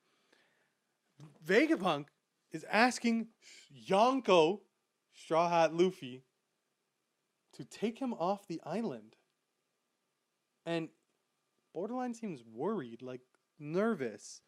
Vegapunk 1.43 2.09
is 2.51 2.63
asking 2.69 3.29
Yonko, 3.73 4.61
Straw 5.11 5.49
Hat 5.49 5.73
Luffy, 5.73 6.23
to 7.59 7.65
take 7.65 7.99
him 7.99 8.13
off 8.13 8.47
the 8.47 8.61
island. 8.65 9.17
And 10.65 10.87
Borderline 11.73 12.13
seems 12.13 12.41
worried, 12.53 13.01
like 13.01 13.21
nervous. 13.59 14.41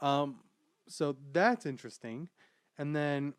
Um, 0.00 0.40
so 0.88 1.16
that's 1.32 1.64
interesting. 1.64 2.28
And 2.76 2.94
then 2.94 3.34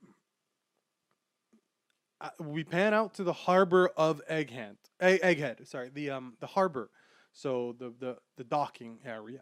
uh, 2.22 2.30
we 2.40 2.64
pan 2.64 2.94
out 2.94 3.16
to 3.16 3.24
the 3.24 3.34
harbor 3.34 3.90
of 3.98 4.22
Egghead. 4.32 4.78
Egghead, 5.02 5.68
sorry, 5.68 5.90
the 5.94 6.12
um 6.12 6.38
the 6.40 6.48
harbor 6.48 6.90
so 7.34 7.76
the 7.78 7.94
the 8.00 8.16
the 8.38 8.46
docking 8.46 9.00
area, 9.06 9.42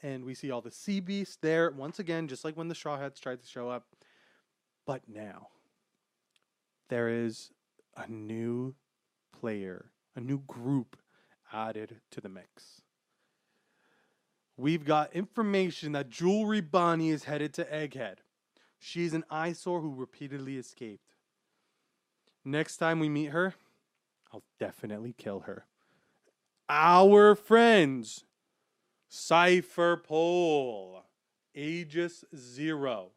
and 0.00 0.24
we 0.24 0.32
see 0.32 0.52
all 0.52 0.60
the 0.60 0.70
sea 0.70 1.00
beasts 1.00 1.38
there 1.42 1.72
once 1.72 1.98
again, 1.98 2.28
just 2.28 2.44
like 2.44 2.56
when 2.56 2.68
the 2.68 2.74
Straw 2.74 2.96
Hats 2.96 3.18
tried 3.18 3.40
to 3.42 3.48
show 3.48 3.68
up. 3.68 3.84
But 4.86 5.02
now 5.08 5.48
there 6.88 7.08
is 7.08 7.50
a 7.96 8.08
new 8.08 8.74
player, 9.38 9.92
a 10.14 10.20
new 10.20 10.38
group 10.46 10.96
added 11.52 12.00
to 12.10 12.20
the 12.20 12.28
mix. 12.28 12.82
We've 14.56 14.84
got 14.84 15.14
information 15.14 15.92
that 15.92 16.08
Jewelry 16.08 16.60
Bonnie 16.60 17.10
is 17.10 17.24
headed 17.24 17.52
to 17.54 17.64
Egghead. 17.64 18.16
She's 18.78 19.12
an 19.12 19.24
eyesore 19.30 19.80
who 19.80 19.94
repeatedly 19.94 20.56
escaped. 20.56 21.14
Next 22.44 22.76
time 22.76 23.00
we 23.00 23.08
meet 23.08 23.30
her, 23.30 23.54
I'll 24.32 24.44
definitely 24.58 25.14
kill 25.16 25.40
her 25.40 25.66
our 26.68 27.34
friends, 27.34 28.24
Cipher 29.08 29.96
Pol, 29.96 31.04
Aegis 31.54 32.24
Zero. 32.34 33.10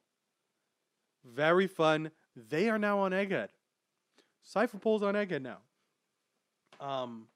Very 1.25 1.67
fun. 1.67 2.11
They 2.35 2.69
are 2.69 2.79
now 2.79 2.99
on 2.99 3.11
Egghead. 3.11 3.49
Cipher 4.43 4.77
Pol's 4.77 5.03
on 5.03 5.15
Egghead 5.15 5.41
now. 5.41 5.57
Um, 6.79 7.27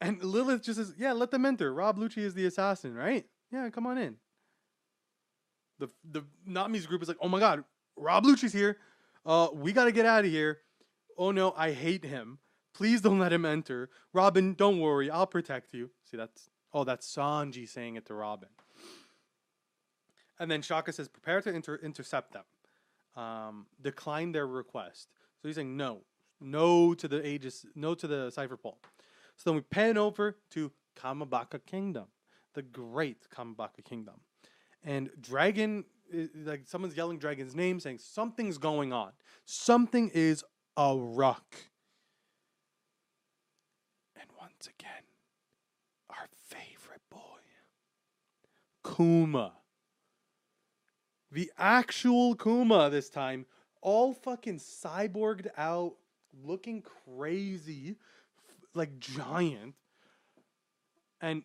and 0.00 0.22
Lilith 0.22 0.62
just 0.62 0.78
says, 0.78 0.94
"Yeah, 0.98 1.12
let 1.12 1.30
them 1.30 1.46
enter. 1.46 1.72
Rob 1.72 1.98
Lucci 1.98 2.18
is 2.18 2.34
the 2.34 2.46
assassin, 2.46 2.94
right? 2.94 3.26
Yeah, 3.50 3.68
come 3.70 3.86
on 3.86 3.98
in." 3.98 4.16
The 5.78 5.88
the 6.04 6.24
Nami's 6.46 6.86
group 6.86 7.02
is 7.02 7.08
like, 7.08 7.18
"Oh 7.20 7.28
my 7.28 7.40
god, 7.40 7.64
Rob 7.96 8.24
Lucci's 8.24 8.52
here. 8.52 8.78
Uh, 9.24 9.48
we 9.52 9.72
got 9.72 9.84
to 9.84 9.92
get 9.92 10.06
out 10.06 10.24
of 10.24 10.30
here. 10.30 10.60
Oh 11.18 11.30
no, 11.30 11.52
I 11.56 11.72
hate 11.72 12.04
him. 12.04 12.38
Please 12.76 13.00
don't 13.00 13.18
let 13.18 13.32
him 13.32 13.46
enter. 13.46 13.88
Robin, 14.12 14.52
don't 14.52 14.80
worry. 14.80 15.10
I'll 15.10 15.26
protect 15.26 15.72
you. 15.72 15.90
See, 16.04 16.18
that's, 16.18 16.50
oh, 16.74 16.84
that's 16.84 17.12
Sanji 17.12 17.66
saying 17.66 17.96
it 17.96 18.04
to 18.06 18.14
Robin. 18.14 18.50
And 20.38 20.50
then 20.50 20.60
Shaka 20.60 20.92
says, 20.92 21.08
prepare 21.08 21.40
to 21.40 21.54
inter- 21.54 21.80
intercept 21.82 22.32
them. 22.32 22.44
Um, 23.16 23.66
decline 23.80 24.32
their 24.32 24.46
request. 24.46 25.08
So 25.40 25.48
he's 25.48 25.56
saying 25.56 25.74
no, 25.74 26.02
no 26.38 26.92
to 26.94 27.08
the 27.08 27.26
Aegis, 27.26 27.64
no 27.74 27.94
to 27.94 28.06
the 28.06 28.30
Cipher 28.30 28.58
Pol. 28.58 28.78
So 29.36 29.50
then 29.50 29.54
we 29.54 29.62
pan 29.62 29.96
over 29.96 30.36
to 30.50 30.70
Kamabaka 31.00 31.64
Kingdom, 31.64 32.06
the 32.54 32.62
great 32.62 33.28
Kamabaka 33.34 33.84
Kingdom. 33.84 34.16
And 34.84 35.10
Dragon, 35.20 35.84
like 36.44 36.62
someone's 36.66 36.96
yelling 36.96 37.18
Dragon's 37.18 37.54
name, 37.54 37.80
saying 37.80 37.98
something's 37.98 38.58
going 38.58 38.92
on. 38.92 39.12
Something 39.46 40.10
is 40.12 40.44
a 40.76 40.94
rock. 40.96 41.56
And 44.14 44.28
once 44.38 44.68
again, 44.78 45.04
our 46.10 46.28
favorite 46.48 47.02
boy, 47.10 47.40
Kuma. 48.94 49.52
The 51.36 51.52
actual 51.58 52.34
Kuma 52.34 52.88
this 52.88 53.10
time, 53.10 53.44
all 53.82 54.14
fucking 54.14 54.58
cyborged 54.58 55.48
out, 55.58 55.96
looking 56.42 56.80
crazy, 56.80 57.96
like 58.72 58.98
giant. 58.98 59.74
And 61.20 61.42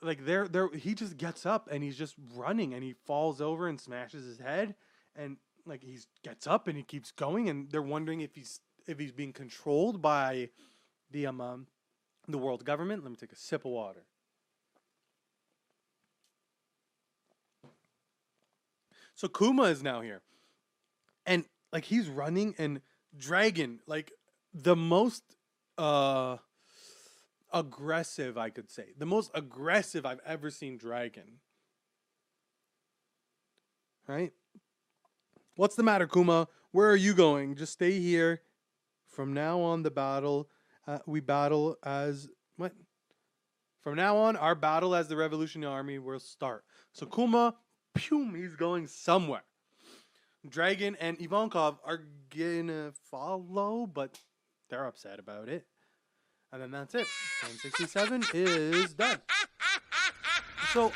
like 0.00 0.24
there 0.26 0.46
there 0.46 0.68
he 0.68 0.94
just 0.94 1.16
gets 1.16 1.44
up 1.44 1.68
and 1.72 1.82
he's 1.82 1.96
just 1.96 2.14
running 2.36 2.72
and 2.72 2.84
he 2.84 2.92
falls 2.92 3.40
over 3.40 3.66
and 3.66 3.80
smashes 3.80 4.24
his 4.24 4.38
head 4.38 4.76
and 5.16 5.38
like 5.66 5.82
he 5.82 5.98
gets 6.22 6.46
up 6.46 6.68
and 6.68 6.76
he 6.76 6.84
keeps 6.84 7.10
going 7.10 7.48
and 7.48 7.68
they're 7.72 7.82
wondering 7.82 8.20
if 8.20 8.36
he's 8.36 8.60
if 8.86 9.00
he's 9.00 9.10
being 9.10 9.32
controlled 9.32 10.00
by 10.00 10.50
the 11.10 11.26
um, 11.26 11.40
um 11.40 11.66
the 12.28 12.38
world 12.38 12.64
government. 12.64 13.02
Let 13.02 13.10
me 13.10 13.16
take 13.16 13.32
a 13.32 13.36
sip 13.36 13.64
of 13.64 13.72
water. 13.72 14.04
So 19.22 19.28
Kuma 19.28 19.62
is 19.66 19.84
now 19.84 20.00
here. 20.00 20.20
And 21.26 21.44
like 21.72 21.84
he's 21.84 22.08
running 22.08 22.56
and 22.58 22.80
Dragon, 23.16 23.78
like 23.86 24.10
the 24.52 24.74
most 24.74 25.22
uh 25.78 26.38
aggressive 27.52 28.36
I 28.36 28.50
could 28.50 28.68
say. 28.68 28.86
The 28.98 29.06
most 29.06 29.30
aggressive 29.32 30.04
I've 30.04 30.18
ever 30.26 30.50
seen 30.50 30.76
Dragon. 30.76 31.38
Right? 34.08 34.32
What's 35.54 35.76
the 35.76 35.84
matter, 35.84 36.08
Kuma? 36.08 36.48
Where 36.72 36.90
are 36.90 36.96
you 36.96 37.14
going? 37.14 37.54
Just 37.54 37.74
stay 37.74 38.00
here. 38.00 38.42
From 39.06 39.32
now 39.32 39.60
on, 39.60 39.84
the 39.84 39.92
battle, 39.92 40.48
uh, 40.88 40.98
we 41.06 41.20
battle 41.20 41.76
as 41.84 42.26
what? 42.56 42.72
From 43.82 43.94
now 43.94 44.16
on, 44.16 44.34
our 44.34 44.56
battle 44.56 44.96
as 44.96 45.06
the 45.06 45.14
Revolutionary 45.14 45.72
Army 45.72 46.00
will 46.00 46.18
start. 46.18 46.64
So 46.92 47.06
Kuma, 47.06 47.54
pew, 47.94 48.32
he's 48.34 48.56
going 48.56 48.86
somewhere. 48.86 49.44
Dragon 50.48 50.96
and 51.00 51.18
Ivankov 51.18 51.78
are 51.84 52.02
gonna 52.36 52.92
follow, 53.10 53.86
but 53.86 54.18
they're 54.68 54.86
upset 54.86 55.18
about 55.18 55.48
it. 55.48 55.66
And 56.52 56.60
then 56.60 56.70
that's 56.70 56.94
it. 56.94 57.06
1067 57.42 58.24
is 58.34 58.92
done. 58.94 59.20
So 60.72 60.92